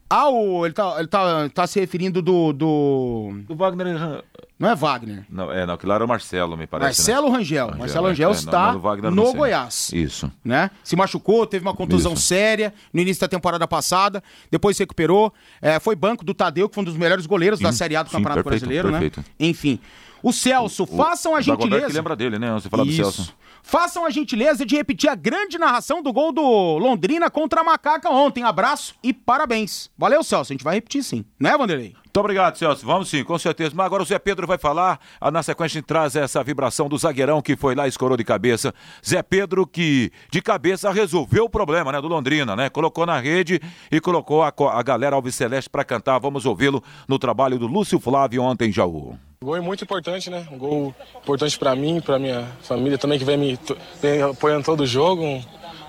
ah, 0.09 0.28
o, 0.28 0.64
ele, 0.64 0.72
tá, 0.72 0.94
ele 0.98 1.09
tá, 1.09 1.48
tá 1.48 1.66
se 1.66 1.80
referindo 1.80 2.22
do, 2.22 2.52
do. 2.52 3.40
Do 3.48 3.57
Wagner. 3.57 4.22
Não 4.59 4.70
é 4.70 4.74
Wagner. 4.74 5.26
Não, 5.28 5.52
é, 5.52 5.66
não, 5.66 5.76
que 5.76 5.84
lá 5.84 5.96
era 5.96 6.04
o 6.04 6.09
Marcelo, 6.09 6.57
me 6.57 6.66
parece. 6.66 7.00
Né? 7.00 7.14
Marcelo 7.14 7.30
né? 7.30 7.38
Rangel. 7.38 7.66
Rangel. 7.66 7.78
Marcelo 7.78 8.07
Rangel 8.07 8.30
é, 8.30 8.32
está 8.32 8.72
no, 8.72 9.11
no 9.11 9.34
Goiás. 9.34 9.90
Isso. 9.92 10.32
Né? 10.44 10.70
Se 10.82 10.94
machucou, 10.96 11.46
teve 11.46 11.64
uma 11.64 11.74
contusão 11.74 12.14
Isso. 12.14 12.22
séria 12.22 12.72
no 12.92 13.00
início 13.00 13.20
da 13.20 13.28
temporada 13.28 13.66
passada, 13.66 14.22
depois 14.50 14.76
se 14.76 14.82
recuperou. 14.82 15.32
É, 15.61 15.78
foi 15.80 15.96
banco 15.96 16.24
do 16.24 16.32
Tadeu, 16.32 16.68
que 16.68 16.74
foi 16.74 16.82
um 16.82 16.86
dos 16.86 16.96
melhores 16.96 17.26
goleiros 17.26 17.59
sim, 17.59 17.64
da 17.64 17.72
Série 17.72 17.96
A 17.96 18.02
do 18.02 18.09
sim, 18.09 18.16
Campeonato 18.16 18.44
perfeito, 18.44 18.61
Brasileiro, 18.61 18.90
né? 18.90 19.00
perfeito. 19.00 19.20
né? 19.20 19.26
Enfim. 19.40 19.80
O 20.22 20.32
Celso, 20.32 20.84
o, 20.84 20.86
façam 20.86 21.34
a 21.34 21.40
gentileza. 21.40 21.88
que 21.88 21.92
lembra 21.92 22.16
dele, 22.16 22.38
né? 22.38 22.52
Você 22.52 22.68
fala 22.68 22.84
do 22.84 22.92
Celso. 22.92 23.34
Façam 23.68 24.06
a 24.06 24.10
gentileza 24.10 24.64
de 24.64 24.76
repetir 24.76 25.10
a 25.10 25.16
grande 25.16 25.58
narração 25.58 26.00
do 26.00 26.12
gol 26.12 26.30
do 26.30 26.78
Londrina 26.78 27.28
contra 27.28 27.62
a 27.62 27.64
Macaca 27.64 28.08
ontem. 28.08 28.44
Abraço 28.44 28.94
e 29.02 29.12
parabéns. 29.12 29.90
Valeu, 29.98 30.22
Celso. 30.22 30.52
A 30.52 30.54
gente 30.54 30.62
vai 30.62 30.76
repetir 30.76 31.02
sim. 31.02 31.24
Né, 31.38 31.50
Vanderlei? 31.58 31.92
Muito 31.92 32.16
obrigado, 32.20 32.56
Celso. 32.56 32.86
Vamos 32.86 33.08
sim, 33.08 33.24
com 33.24 33.36
certeza. 33.36 33.72
Mas 33.74 33.86
agora 33.86 34.04
o 34.04 34.06
Zé 34.06 34.20
Pedro 34.20 34.46
vai 34.46 34.56
falar. 34.56 35.00
Na 35.32 35.42
sequência, 35.42 35.78
a 35.78 35.80
gente 35.80 35.84
traz 35.84 36.14
essa 36.14 36.44
vibração 36.44 36.88
do 36.88 36.96
zagueirão 36.96 37.42
que 37.42 37.56
foi 37.56 37.74
lá 37.74 37.86
e 37.86 37.88
escorou 37.88 38.16
de 38.16 38.22
cabeça. 38.22 38.72
Zé 39.04 39.20
Pedro 39.20 39.66
que, 39.66 40.12
de 40.30 40.40
cabeça, 40.40 40.92
resolveu 40.92 41.46
o 41.46 41.50
problema, 41.50 41.90
né, 41.90 42.00
do 42.00 42.06
Londrina, 42.06 42.54
né? 42.54 42.70
Colocou 42.70 43.04
na 43.04 43.18
rede 43.18 43.60
e 43.90 44.00
colocou 44.00 44.44
a, 44.44 44.54
a 44.74 44.82
galera 44.84 45.16
Alves 45.16 45.34
Celeste 45.34 45.68
para 45.68 45.82
cantar. 45.84 46.20
Vamos 46.20 46.46
ouvi-lo 46.46 46.80
no 47.08 47.18
trabalho 47.18 47.58
do 47.58 47.66
Lúcio 47.66 47.98
Flávio 47.98 48.44
ontem 48.44 48.68
em 48.68 48.72
Jaú. 48.72 49.18
Gol 49.47 49.57
é 49.57 49.61
muito 49.61 49.84
importante, 49.84 50.28
né? 50.28 50.44
Um 50.51 50.59
gol 50.59 50.92
importante 51.22 51.57
para 51.57 51.72
mim, 51.76 52.01
para 52.01 52.18
minha 52.18 52.49
família 52.62 52.99
também, 52.99 53.16
que 53.16 53.24
vem 53.24 53.36
me 53.36 53.57
vem 54.03 54.20
apoiando 54.20 54.64
todo 54.64 54.80
o 54.80 54.86
jogo. 54.86 55.22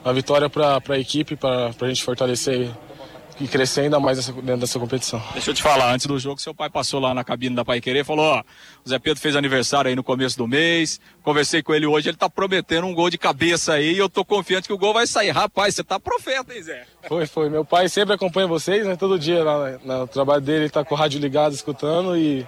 Uma 0.05 0.14
vitória 0.14 0.47
para 0.47 0.80
a 0.89 0.99
equipe, 0.99 1.36
para 1.36 1.72
a 1.82 1.88
gente 1.88 2.03
fortalecer 2.03 2.70
e 3.39 3.47
crescer 3.47 3.82
ainda 3.82 3.99
mais 3.99 4.18
nessa, 4.18 4.32
dentro 4.32 4.58
dessa 4.58 4.78
competição. 4.78 5.20
Deixa 5.34 5.49
eu 5.49 5.55
te 5.55 5.64
falar, 5.64 5.91
antes 5.91 6.05
do 6.05 6.20
jogo, 6.20 6.39
seu 6.39 6.53
pai 6.53 6.70
passou 6.70 6.99
lá 6.99 7.16
na 7.16 7.24
cabine 7.24 7.55
da 7.55 7.66
Pai 7.66 7.82
Querer 7.82 8.01
e 8.01 8.03
falou: 8.03 8.26
Ó, 8.26 8.43
o 8.86 8.89
Zé 8.89 8.99
Pedro 8.99 9.20
fez 9.20 9.36
aniversário 9.36 9.89
aí 9.89 9.95
no 9.95 10.03
começo 10.03 10.38
do 10.38 10.47
mês, 10.47 11.01
conversei 11.24 11.64
com 11.64 11.74
ele 11.74 11.88
hoje, 11.88 12.10
ele 12.10 12.18
tá 12.18 12.30
prometendo 12.30 12.86
um 12.86 12.93
gol 12.93 13.10
de 13.10 13.18
cabeça 13.18 13.74
aí 13.74 13.95
e 13.95 13.97
eu 13.97 14.08
tô 14.08 14.24
confiante 14.24 14.68
que 14.68 14.74
o 14.74 14.78
gol 14.78 14.93
vai 14.93 15.08
sair. 15.08 15.32
Rapaz, 15.32 15.74
você 15.74 15.84
tá 15.84 15.99
profeta, 15.99 16.53
hein, 16.53 16.62
Zé? 16.62 16.86
Foi, 17.08 17.26
foi. 17.26 17.49
Meu 17.49 17.66
pai 17.66 17.89
sempre 17.89 18.14
acompanha 18.14 18.45
vocês, 18.45 18.86
né? 18.86 18.95
Todo 18.95 19.18
dia 19.18 19.43
lá 19.43 19.80
no 19.84 20.08
trabalho 20.08 20.41
dele, 20.41 20.66
ele 20.66 20.70
tá 20.70 20.86
com 20.86 20.93
o 20.93 20.97
rádio 20.97 21.20
ligado, 21.20 21.53
escutando 21.53 22.16
e 22.16 22.45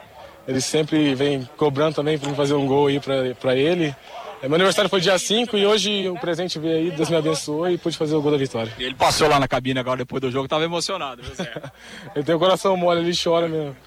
ele 0.49 0.61
sempre 0.61 1.13
vem 1.13 1.47
cobrando 1.57 1.95
também 1.95 2.17
para 2.17 2.33
fazer 2.33 2.55
um 2.55 2.65
gol 2.65 2.87
aí 2.87 2.99
para 2.99 3.55
ele. 3.55 3.95
É, 4.41 4.47
meu 4.47 4.55
aniversário 4.55 4.89
foi 4.89 4.99
dia 4.99 5.17
5 5.17 5.55
e 5.55 5.63
hoje 5.63 6.09
o 6.09 6.15
presente 6.15 6.57
veio 6.57 6.75
aí, 6.75 6.91
Deus 6.91 7.07
me 7.07 7.15
abençoou 7.15 7.69
e 7.69 7.77
pude 7.77 7.95
fazer 7.95 8.15
o 8.15 8.21
gol 8.21 8.31
da 8.31 8.37
vitória. 8.37 8.73
E 8.79 8.83
ele 8.83 8.95
passou 8.95 9.27
lá 9.27 9.39
na 9.39 9.47
cabine 9.47 9.79
agora 9.79 9.97
depois 9.97 10.19
do 10.19 10.31
jogo, 10.31 10.47
tava 10.47 10.63
emocionado, 10.63 11.21
viu, 11.21 11.35
Zé? 11.35 11.51
ele 12.15 12.25
tem 12.25 12.33
o 12.33 12.39
coração 12.39 12.75
mole, 12.75 13.01
ele 13.01 13.15
chora 13.15 13.47
mesmo. 13.47 13.77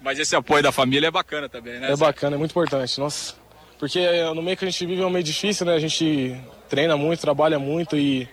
Mas 0.00 0.18
esse 0.18 0.34
apoio 0.34 0.62
da 0.62 0.72
família 0.72 1.08
é 1.08 1.10
bacana 1.10 1.46
também, 1.46 1.78
né? 1.78 1.92
É 1.92 1.96
Zé? 1.96 2.06
bacana, 2.06 2.36
é 2.36 2.38
muito 2.38 2.52
importante, 2.52 2.98
nossa. 2.98 3.34
Porque 3.78 3.98
é, 3.98 4.32
no 4.32 4.40
meio 4.40 4.56
que 4.56 4.64
a 4.64 4.70
gente 4.70 4.86
vive 4.86 5.02
é 5.02 5.04
um 5.04 5.10
meio 5.10 5.24
difícil, 5.24 5.66
né? 5.66 5.74
A 5.74 5.78
gente 5.78 6.40
treina 6.70 6.96
muito, 6.96 7.20
trabalha 7.20 7.58
muito 7.58 7.98
e 7.98 8.26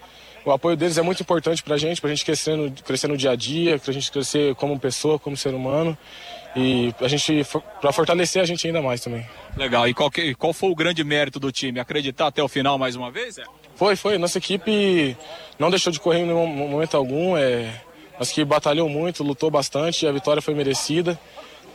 o 0.45 0.51
apoio 0.51 0.77
deles 0.77 0.97
é 0.97 1.01
muito 1.01 1.21
importante 1.21 1.61
pra 1.61 1.75
gente, 1.75 1.99
pra 1.99 2.09
gente 2.09 2.23
crescer 2.23 2.55
no, 2.55 2.71
crescer 2.71 3.09
no 3.09 3.17
dia 3.17 3.31
a 3.31 3.35
dia, 3.35 3.77
pra 3.79 3.91
gente 3.91 4.09
crescer 4.09 4.55
como 4.55 4.79
pessoa, 4.79 5.19
como 5.19 5.35
ser 5.35 5.53
humano 5.53 5.97
e 6.55 6.93
a 7.01 7.07
gente 7.07 7.45
para 7.81 7.91
fortalecer 7.91 8.41
a 8.41 8.45
gente 8.45 8.65
ainda 8.65 8.81
mais 8.81 9.01
também. 9.01 9.25
Legal. 9.57 9.87
E 9.87 9.93
qual, 9.93 10.09
que, 10.09 10.33
qual 10.35 10.53
foi 10.53 10.69
o 10.69 10.75
grande 10.75 11.03
mérito 11.03 11.39
do 11.39 11.51
time? 11.51 11.79
Acreditar 11.79 12.27
até 12.27 12.41
o 12.41 12.47
final 12.47 12.77
mais 12.77 12.95
uma 12.95 13.11
vez? 13.11 13.37
É? 13.37 13.43
Foi, 13.75 13.95
foi. 13.95 14.17
Nossa 14.17 14.37
equipe 14.37 15.17
não 15.59 15.69
deixou 15.69 15.91
de 15.91 15.99
correr 15.99 16.19
em 16.19 16.25
nenhum 16.25 16.47
momento 16.47 16.95
algum. 16.95 17.35
É... 17.35 17.81
Nossa 18.17 18.31
equipe 18.31 18.45
batalhou 18.45 18.87
muito, 18.87 19.23
lutou 19.23 19.51
bastante 19.51 20.05
e 20.05 20.07
a 20.07 20.11
vitória 20.11 20.41
foi 20.41 20.53
merecida. 20.53 21.19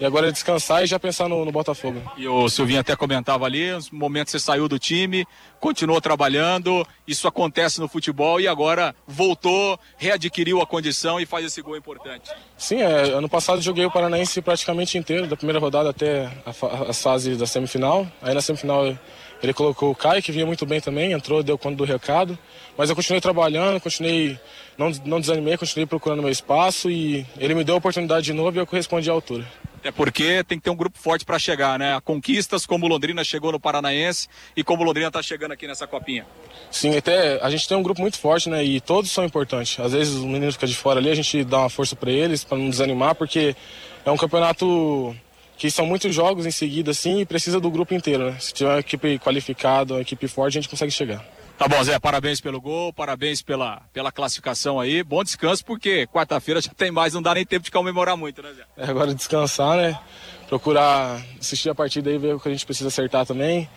E 0.00 0.06
agora 0.06 0.28
é 0.28 0.32
descansar 0.32 0.82
e 0.82 0.86
já 0.86 0.98
pensar 0.98 1.28
no, 1.28 1.44
no 1.44 1.52
Botafogo. 1.52 2.00
E 2.16 2.26
o 2.26 2.48
Silvinho 2.48 2.80
até 2.80 2.96
comentava 2.96 3.44
ali, 3.44 3.70
os 3.70 3.90
momentos 3.90 4.30
você 4.30 4.38
saiu 4.38 4.66
do 4.66 4.78
time, 4.78 5.26
continuou 5.60 6.00
trabalhando, 6.00 6.86
isso 7.06 7.28
acontece 7.28 7.78
no 7.80 7.86
futebol 7.86 8.40
e 8.40 8.48
agora 8.48 8.94
voltou, 9.06 9.78
readquiriu 9.98 10.62
a 10.62 10.66
condição 10.66 11.20
e 11.20 11.26
faz 11.26 11.44
esse 11.44 11.60
gol 11.60 11.76
importante. 11.76 12.30
Sim, 12.56 12.80
é, 12.80 13.10
ano 13.12 13.28
passado 13.28 13.60
joguei 13.60 13.84
o 13.84 13.90
Paranaense 13.90 14.40
praticamente 14.40 14.96
inteiro, 14.96 15.26
da 15.26 15.36
primeira 15.36 15.60
rodada 15.60 15.90
até 15.90 16.30
a, 16.46 16.92
fases 16.94 17.36
da 17.36 17.46
semifinal. 17.46 18.06
Aí 18.22 18.32
na 18.32 18.40
semifinal 18.40 18.96
ele 19.42 19.52
colocou 19.52 19.90
o 19.90 19.94
Caio, 19.94 20.22
que 20.22 20.32
vinha 20.32 20.46
muito 20.46 20.64
bem 20.64 20.80
também, 20.80 21.12
entrou, 21.12 21.42
deu 21.42 21.58
conta 21.58 21.76
do 21.76 21.84
recado. 21.84 22.38
Mas 22.76 22.88
eu 22.88 22.96
continuei 22.96 23.20
trabalhando, 23.20 23.78
continuei, 23.80 24.38
não, 24.78 24.90
não 25.04 25.20
desanimei, 25.20 25.58
continuei 25.58 25.86
procurando 25.86 26.22
meu 26.22 26.30
espaço 26.30 26.90
e 26.90 27.26
ele 27.38 27.54
me 27.54 27.64
deu 27.64 27.74
a 27.74 27.78
oportunidade 27.78 28.24
de 28.24 28.32
novo 28.32 28.56
e 28.56 28.60
eu 28.60 28.66
correspondi 28.66 29.10
à 29.10 29.12
altura. 29.12 29.46
É 29.82 29.90
porque 29.90 30.44
tem 30.44 30.58
que 30.58 30.64
ter 30.64 30.70
um 30.70 30.76
grupo 30.76 30.98
forte 30.98 31.24
para 31.24 31.38
chegar, 31.38 31.78
né? 31.78 31.98
Conquistas 32.04 32.66
como 32.66 32.86
Londrina 32.86 33.24
chegou 33.24 33.50
no 33.50 33.58
Paranaense 33.58 34.28
e 34.54 34.62
como 34.62 34.84
Londrina 34.84 35.08
está 35.08 35.22
chegando 35.22 35.52
aqui 35.52 35.66
nessa 35.66 35.86
copinha. 35.86 36.26
Sim, 36.70 36.96
até 36.96 37.42
a 37.42 37.48
gente 37.48 37.66
tem 37.66 37.76
um 37.76 37.82
grupo 37.82 38.00
muito 38.00 38.18
forte, 38.18 38.50
né? 38.50 38.62
E 38.62 38.80
todos 38.80 39.10
são 39.10 39.24
importantes. 39.24 39.80
Às 39.80 39.92
vezes 39.92 40.16
o 40.16 40.26
menino 40.26 40.52
fica 40.52 40.66
de 40.66 40.74
fora 40.74 41.00
ali, 41.00 41.08
a 41.08 41.14
gente 41.14 41.44
dá 41.44 41.60
uma 41.60 41.70
força 41.70 41.96
para 41.96 42.10
eles, 42.10 42.44
para 42.44 42.58
não 42.58 42.68
desanimar, 42.68 43.14
porque 43.14 43.56
é 44.04 44.10
um 44.10 44.16
campeonato 44.18 45.16
que 45.56 45.70
são 45.70 45.86
muitos 45.86 46.14
jogos 46.14 46.46
em 46.46 46.50
seguida, 46.50 46.90
assim, 46.90 47.20
e 47.20 47.26
precisa 47.26 47.60
do 47.60 47.70
grupo 47.70 47.94
inteiro, 47.94 48.30
né? 48.30 48.36
Se 48.38 48.52
tiver 48.52 48.70
uma 48.70 48.80
equipe 48.80 49.18
qualificada, 49.18 49.94
uma 49.94 50.00
equipe 50.00 50.26
forte, 50.28 50.58
a 50.58 50.60
gente 50.60 50.70
consegue 50.70 50.90
chegar. 50.90 51.22
Tá 51.60 51.68
bom, 51.68 51.84
Zé, 51.84 51.98
parabéns 51.98 52.40
pelo 52.40 52.58
gol, 52.58 52.90
parabéns 52.90 53.42
pela, 53.42 53.82
pela 53.92 54.10
classificação 54.10 54.80
aí. 54.80 55.02
Bom 55.02 55.22
descanso, 55.22 55.62
porque 55.62 56.06
quarta-feira 56.06 56.58
já 56.58 56.70
tem 56.72 56.90
mais, 56.90 57.12
não 57.12 57.20
dá 57.20 57.34
nem 57.34 57.44
tempo 57.44 57.66
de 57.66 57.70
comemorar 57.70 58.16
muito, 58.16 58.42
né, 58.42 58.50
Zé? 58.54 58.64
É, 58.78 58.88
agora 58.88 59.14
descansar, 59.14 59.76
né? 59.76 60.00
Procurar 60.48 61.20
assistir 61.38 61.68
a 61.68 61.74
partida 61.74 62.08
aí, 62.08 62.16
ver 62.16 62.34
o 62.34 62.40
que 62.40 62.48
a 62.48 62.50
gente 62.50 62.64
precisa 62.64 62.88
acertar 62.88 63.26
também. 63.26 63.68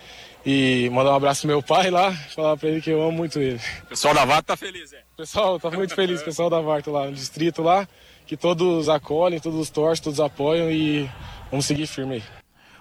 E 0.46 0.90
mandar 0.94 1.12
um 1.12 1.16
abraço 1.16 1.42
pro 1.42 1.50
meu 1.50 1.62
pai 1.62 1.92
lá, 1.92 2.14
falar 2.34 2.56
pra 2.56 2.70
ele 2.70 2.80
que 2.80 2.90
eu 2.90 3.02
amo 3.02 3.12
muito 3.12 3.38
ele. 3.38 3.60
O 3.84 3.88
pessoal 3.88 4.14
da 4.14 4.24
Varta 4.24 4.44
tá 4.44 4.56
feliz, 4.56 4.92
Zé? 4.92 5.04
O 5.16 5.18
pessoal 5.18 5.60
tá 5.60 5.70
muito 5.70 5.94
feliz, 5.94 6.22
o 6.22 6.24
pessoal 6.24 6.50
da 6.50 6.62
Varta 6.62 6.90
lá 6.90 7.08
no 7.08 7.12
distrito 7.12 7.62
lá, 7.62 7.86
que 8.26 8.38
todos 8.38 8.88
acolhem, 8.88 9.42
todos 9.42 9.70
torcem, 9.70 10.06
todos 10.06 10.22
apoiam 10.22 10.72
e 10.72 11.10
vamos 11.52 11.66
seguir 11.66 11.86
firme 11.86 12.16
aí. 12.16 12.24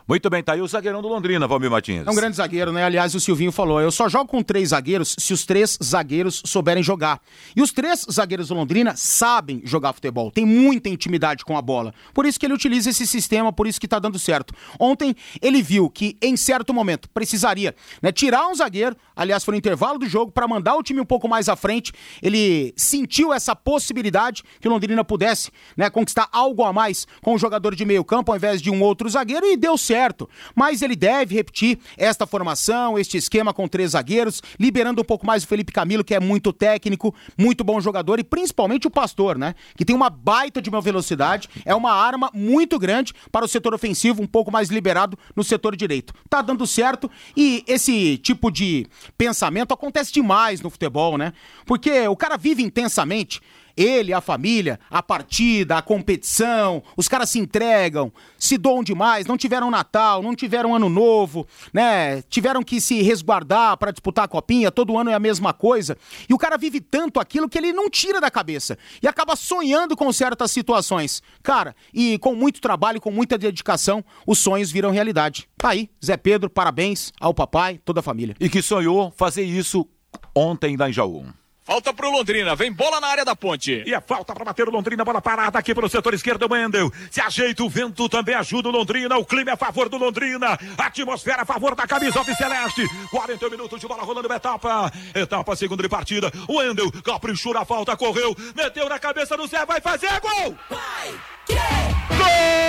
Muito 0.06 0.28
bem, 0.28 0.42
tá 0.42 0.54
aí 0.54 0.60
o 0.60 0.66
zagueirão 0.66 1.00
do 1.00 1.08
Londrina, 1.08 1.46
Valmir 1.46 1.70
Martins. 1.70 2.06
É 2.06 2.10
um 2.10 2.14
grande 2.14 2.36
zagueiro, 2.36 2.72
né? 2.72 2.84
Aliás, 2.84 3.14
o 3.14 3.20
Silvinho 3.20 3.52
falou: 3.52 3.80
eu 3.80 3.90
só 3.90 4.08
jogo 4.08 4.26
com 4.26 4.42
três 4.42 4.70
zagueiros 4.70 5.14
se 5.16 5.32
os 5.32 5.44
três 5.44 5.78
zagueiros 5.82 6.42
souberem 6.44 6.82
jogar. 6.82 7.20
E 7.54 7.62
os 7.62 7.70
três 7.70 8.04
zagueiros 8.10 8.48
do 8.48 8.54
Londrina 8.54 8.94
sabem 8.96 9.62
jogar 9.64 9.92
futebol, 9.92 10.30
tem 10.30 10.44
muita 10.44 10.88
intimidade 10.88 11.44
com 11.44 11.56
a 11.56 11.62
bola. 11.62 11.94
Por 12.12 12.26
isso 12.26 12.38
que 12.38 12.46
ele 12.46 12.54
utiliza 12.54 12.90
esse 12.90 13.06
sistema, 13.06 13.52
por 13.52 13.66
isso 13.66 13.80
que 13.80 13.86
tá 13.86 13.98
dando 13.98 14.18
certo. 14.18 14.52
Ontem 14.78 15.14
ele 15.40 15.62
viu 15.62 15.88
que 15.88 16.16
em 16.20 16.36
certo 16.36 16.74
momento 16.74 17.08
precisaria 17.10 17.74
né, 18.02 18.10
tirar 18.10 18.48
um 18.48 18.54
zagueiro, 18.54 18.96
aliás, 19.14 19.44
foi 19.44 19.52
no 19.52 19.58
intervalo 19.58 19.98
do 19.98 20.08
jogo, 20.08 20.32
para 20.32 20.48
mandar 20.48 20.74
o 20.74 20.82
time 20.82 21.00
um 21.00 21.04
pouco 21.04 21.28
mais 21.28 21.48
à 21.48 21.54
frente. 21.54 21.92
Ele 22.20 22.74
sentiu 22.76 23.32
essa 23.32 23.54
possibilidade 23.54 24.42
que 24.60 24.66
o 24.66 24.70
Londrina 24.70 25.04
pudesse 25.04 25.50
né, 25.76 25.88
conquistar 25.88 26.28
algo 26.32 26.64
a 26.64 26.72
mais 26.72 27.06
com 27.22 27.34
o 27.34 27.38
jogador 27.38 27.76
de 27.76 27.84
meio 27.84 28.04
campo 28.04 28.32
ao 28.32 28.36
invés 28.36 28.60
de 28.60 28.70
um 28.70 28.82
outro 28.82 29.08
zagueiro 29.08 29.46
e 29.46 29.56
deu 29.56 29.78
certo 29.78 29.91
certo, 29.92 30.26
mas 30.54 30.80
ele 30.80 30.96
deve 30.96 31.34
repetir 31.34 31.78
esta 31.98 32.26
formação, 32.26 32.98
este 32.98 33.18
esquema 33.18 33.52
com 33.52 33.68
três 33.68 33.90
zagueiros, 33.90 34.42
liberando 34.58 35.02
um 35.02 35.04
pouco 35.04 35.26
mais 35.26 35.44
o 35.44 35.46
Felipe 35.46 35.70
Camilo, 35.70 36.02
que 36.02 36.14
é 36.14 36.20
muito 36.20 36.50
técnico, 36.50 37.14
muito 37.36 37.62
bom 37.62 37.78
jogador, 37.78 38.18
e 38.18 38.24
principalmente 38.24 38.86
o 38.86 38.90
Pastor, 38.90 39.36
né? 39.36 39.54
Que 39.76 39.84
tem 39.84 39.94
uma 39.94 40.08
baita 40.08 40.62
de 40.62 40.70
uma 40.70 40.80
velocidade, 40.80 41.46
é 41.66 41.74
uma 41.74 41.92
arma 41.92 42.30
muito 42.32 42.78
grande 42.78 43.12
para 43.30 43.44
o 43.44 43.48
setor 43.48 43.74
ofensivo, 43.74 44.22
um 44.22 44.26
pouco 44.26 44.50
mais 44.50 44.70
liberado 44.70 45.18
no 45.36 45.44
setor 45.44 45.76
direito. 45.76 46.14
Tá 46.30 46.40
dando 46.40 46.66
certo 46.66 47.10
e 47.36 47.62
esse 47.66 48.16
tipo 48.16 48.50
de 48.50 48.86
pensamento 49.18 49.74
acontece 49.74 50.10
demais 50.10 50.62
no 50.62 50.70
futebol, 50.70 51.18
né? 51.18 51.34
Porque 51.66 52.08
o 52.08 52.16
cara 52.16 52.38
vive 52.38 52.62
intensamente 52.62 53.42
ele, 53.76 54.12
a 54.12 54.20
família, 54.20 54.78
a 54.90 55.02
partida, 55.02 55.76
a 55.76 55.82
competição, 55.82 56.82
os 56.96 57.08
caras 57.08 57.30
se 57.30 57.38
entregam, 57.38 58.12
se 58.38 58.56
doam 58.58 58.82
demais, 58.82 59.26
não 59.26 59.36
tiveram 59.36 59.70
Natal, 59.70 60.22
não 60.22 60.34
tiveram 60.34 60.74
Ano 60.74 60.88
Novo, 60.88 61.46
né? 61.72 62.22
Tiveram 62.22 62.62
que 62.62 62.80
se 62.80 63.02
resguardar 63.02 63.76
para 63.76 63.90
disputar 63.90 64.24
a 64.24 64.28
copinha, 64.28 64.70
todo 64.70 64.96
ano 64.98 65.10
é 65.10 65.14
a 65.14 65.18
mesma 65.18 65.52
coisa. 65.52 65.96
E 66.28 66.34
o 66.34 66.38
cara 66.38 66.56
vive 66.56 66.80
tanto 66.80 67.20
aquilo 67.20 67.48
que 67.48 67.58
ele 67.58 67.72
não 67.72 67.88
tira 67.88 68.20
da 68.20 68.30
cabeça 68.30 68.78
e 69.02 69.08
acaba 69.08 69.36
sonhando 69.36 69.96
com 69.96 70.12
certas 70.12 70.50
situações. 70.50 71.22
Cara, 71.42 71.74
e 71.92 72.18
com 72.18 72.34
muito 72.34 72.60
trabalho, 72.60 73.00
com 73.00 73.10
muita 73.10 73.38
dedicação, 73.38 74.04
os 74.26 74.38
sonhos 74.38 74.70
viram 74.70 74.90
realidade. 74.90 75.48
Tá 75.56 75.70
aí, 75.70 75.90
Zé 76.04 76.16
Pedro, 76.16 76.50
parabéns 76.50 77.12
ao 77.20 77.34
papai, 77.34 77.80
toda 77.84 78.00
a 78.00 78.02
família. 78.02 78.34
E 78.40 78.48
que 78.48 78.62
sonhou 78.62 79.12
fazer 79.16 79.42
isso 79.42 79.86
ontem 80.34 80.76
lá 80.76 80.88
em 80.88 80.92
Jaú. 80.92 81.26
Falta 81.64 81.92
pro 81.92 82.10
Londrina, 82.10 82.56
vem 82.56 82.72
bola 82.72 83.00
na 83.00 83.06
área 83.06 83.24
da 83.24 83.36
ponte. 83.36 83.84
E 83.86 83.94
a 83.94 84.00
falta 84.00 84.34
para 84.34 84.44
bater 84.44 84.68
o 84.68 84.72
Londrina, 84.72 85.04
bola 85.04 85.22
parada 85.22 85.58
aqui 85.58 85.72
pelo 85.72 85.88
setor 85.88 86.12
esquerdo, 86.12 86.48
Wendel. 86.50 86.92
Se 87.08 87.20
ajeita 87.20 87.62
o 87.62 87.70
vento, 87.70 88.08
também 88.08 88.34
ajuda 88.34 88.68
o 88.68 88.72
Londrina. 88.72 89.16
O 89.16 89.24
clima 89.24 89.50
é 89.50 89.54
a 89.54 89.56
favor 89.56 89.88
do 89.88 89.96
Londrina. 89.96 90.58
Atmosfera 90.76 91.42
a 91.42 91.44
favor 91.44 91.76
da 91.76 91.86
camisa 91.86 92.22
celeste. 92.24 92.84
40 93.10 93.48
minutos 93.48 93.80
de 93.80 93.86
bola 93.86 94.02
rolando, 94.02 94.32
etapa. 94.32 94.92
Etapa 95.14 95.54
segunda 95.54 95.82
de 95.82 95.88
partida. 95.88 96.32
O 96.48 96.58
Wendel 96.58 96.90
caprichou 97.02 97.54
na 97.54 97.64
falta, 97.64 97.96
correu, 97.96 98.36
meteu 98.56 98.88
na 98.88 98.98
cabeça 98.98 99.36
do 99.36 99.46
Zé, 99.46 99.64
vai 99.64 99.80
fazer 99.80 100.20
gol! 100.20 100.56
Vai! 100.68 101.20
Que... 101.46 101.54
Gol! 101.54 102.61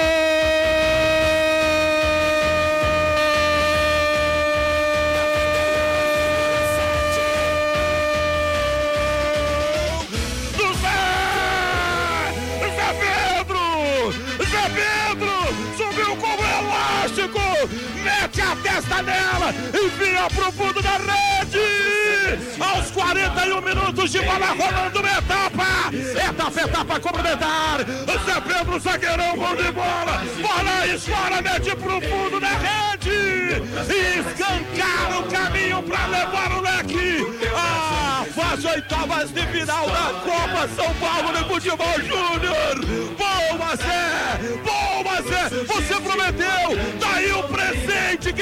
A 18.94 19.02
testa 19.02 19.02
nela, 19.02 19.54
envia 19.74 20.28
pro 20.30 20.52
fundo 20.52 20.82
da 20.82 20.92
rede. 20.92 22.40
Aos 22.60 22.92
41 22.92 23.62
minutos 23.62 24.12
de 24.12 24.20
bola 24.22 24.48
rolando 24.48 25.00
uma 25.00 25.10
etapa. 25.10 25.90
Etapa, 25.94 26.62
etapa 26.62 27.00
complementar. 27.00 27.80
Zé 28.26 28.42
Pedro, 28.42 28.80
zagueirão, 28.80 29.36
gol 29.38 29.56
de 29.56 29.72
bola. 29.72 30.24
Bola 30.42 30.88
escola, 30.88 31.42
mete 31.42 31.76
pro 31.76 32.02
fundo 32.02 32.40
da 32.40 32.50
rede. 32.50 33.64
E 33.90 34.20
escancar 34.20 35.20
o 35.20 35.24
caminho 35.24 35.84
pra 35.84 36.06
levar 36.08 36.52
o 36.54 36.62
leque. 36.62 37.26
Ah, 37.56 38.04
oitavas 38.74 39.32
de 39.32 39.46
final 39.48 39.86
da 39.88 40.14
Copa 40.24 40.68
São 40.76 40.94
Paulo 40.96 41.38
de 41.38 41.44
Futebol 41.46 41.96
Júnior. 42.02 42.86
Boa, 43.18 43.76
Zé! 43.76 44.40
Boa, 44.64 45.22
Zé! 45.22 45.50
Você 45.66 45.96
prometeu! 46.02 46.78
Daí 47.00 47.32
o 47.32 47.44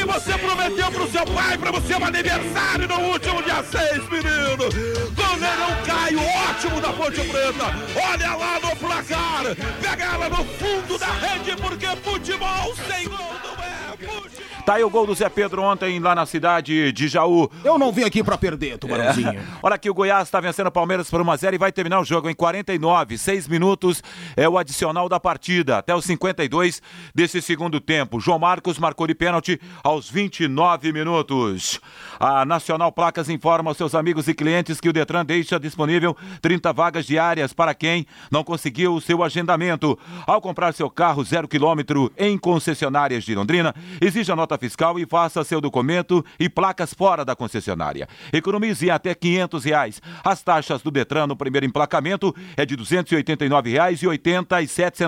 que 0.01 0.05
você 0.05 0.35
prometeu 0.37 0.91
pro 0.91 1.11
seu 1.11 1.25
pai, 1.27 1.57
para 1.57 1.77
o 1.77 1.81
seu 1.81 2.03
aniversário 2.03 2.87
no 2.87 2.99
último 3.11 3.43
dia 3.43 3.63
6, 3.63 4.09
menino! 4.09 4.65
Goleirão 5.13 5.83
Caio, 5.85 6.19
ótimo 6.49 6.81
da 6.81 6.91
Ponte 6.91 7.21
Preta! 7.21 7.65
Olha 7.95 8.35
lá 8.35 8.59
no 8.59 8.75
placar! 8.77 9.43
Pega 9.79 10.03
ela 10.03 10.29
no 10.29 10.43
fundo 10.43 10.97
da 10.97 11.05
rede, 11.05 11.55
porque 11.57 11.85
futebol 11.97 12.75
sem 12.87 13.07
gol 13.07 13.35
não 13.43 13.63
é 13.63 13.97
futebol! 13.97 14.40
Tá 14.65 14.75
aí 14.75 14.83
o 14.83 14.89
gol 14.89 15.07
do 15.07 15.15
Zé 15.15 15.27
Pedro 15.27 15.63
ontem 15.63 15.99
lá 15.99 16.13
na 16.13 16.25
cidade 16.25 16.91
de 16.91 17.07
Jaú. 17.07 17.49
Eu 17.63 17.79
não 17.79 17.91
vim 17.91 18.03
aqui 18.03 18.23
para 18.23 18.37
perder, 18.37 18.77
Tubarãozinho. 18.77 19.29
É. 19.29 19.43
Olha 19.63 19.75
aqui, 19.75 19.89
o 19.89 19.93
Goiás 19.93 20.27
está 20.27 20.39
vencendo 20.39 20.67
o 20.67 20.71
Palmeiras 20.71 21.09
por 21.09 21.19
1x0 21.19 21.55
e 21.55 21.57
vai 21.57 21.71
terminar 21.71 21.99
o 21.99 22.05
jogo 22.05 22.29
em 22.29 22.35
49. 22.35 23.17
6 23.17 23.47
minutos 23.47 24.03
é 24.37 24.47
o 24.47 24.57
adicional 24.59 25.09
da 25.09 25.19
partida. 25.19 25.79
Até 25.79 25.95
os 25.95 26.05
52 26.05 26.81
desse 27.13 27.41
segundo 27.41 27.79
tempo. 27.79 28.19
João 28.19 28.37
Marcos 28.37 28.77
marcou 28.77 29.07
de 29.07 29.15
pênalti 29.15 29.59
aos 29.83 30.09
29 30.09 30.93
minutos. 30.93 31.79
A 32.19 32.45
Nacional 32.45 32.91
Placas 32.91 33.29
informa 33.29 33.71
aos 33.71 33.77
seus 33.77 33.95
amigos 33.95 34.27
e 34.27 34.33
clientes 34.33 34.79
que 34.79 34.89
o 34.89 34.93
Detran 34.93 35.25
deixa 35.25 35.59
disponível 35.59 36.15
30 36.39 36.71
vagas 36.71 37.05
diárias 37.05 37.51
para 37.51 37.73
quem 37.73 38.05
não 38.29 38.43
conseguiu 38.43 38.93
o 38.93 39.01
seu 39.01 39.23
agendamento. 39.23 39.97
Ao 40.27 40.39
comprar 40.39 40.73
seu 40.73 40.89
carro 40.89 41.23
zero 41.23 41.47
quilômetro 41.47 42.11
em 42.15 42.37
concessionárias 42.37 43.23
de 43.23 43.33
Londrina, 43.33 43.73
exija 43.99 44.35
nota 44.35 44.50
fiscal 44.57 44.99
e 44.99 45.05
faça 45.05 45.43
seu 45.43 45.59
documento 45.59 46.23
e 46.39 46.47
placas 46.49 46.93
fora 46.93 47.25
da 47.25 47.35
concessionária. 47.35 48.07
Economize 48.31 48.89
até 48.89 49.13
500 49.13 49.63
reais. 49.63 50.01
As 50.23 50.41
taxas 50.41 50.81
do 50.81 50.91
Detran 50.91 51.27
no 51.27 51.35
primeiro 51.35 51.65
emplacamento 51.65 52.33
é 52.55 52.65
de 52.65 52.75
R$ 52.75 52.81
289,87 52.81 55.01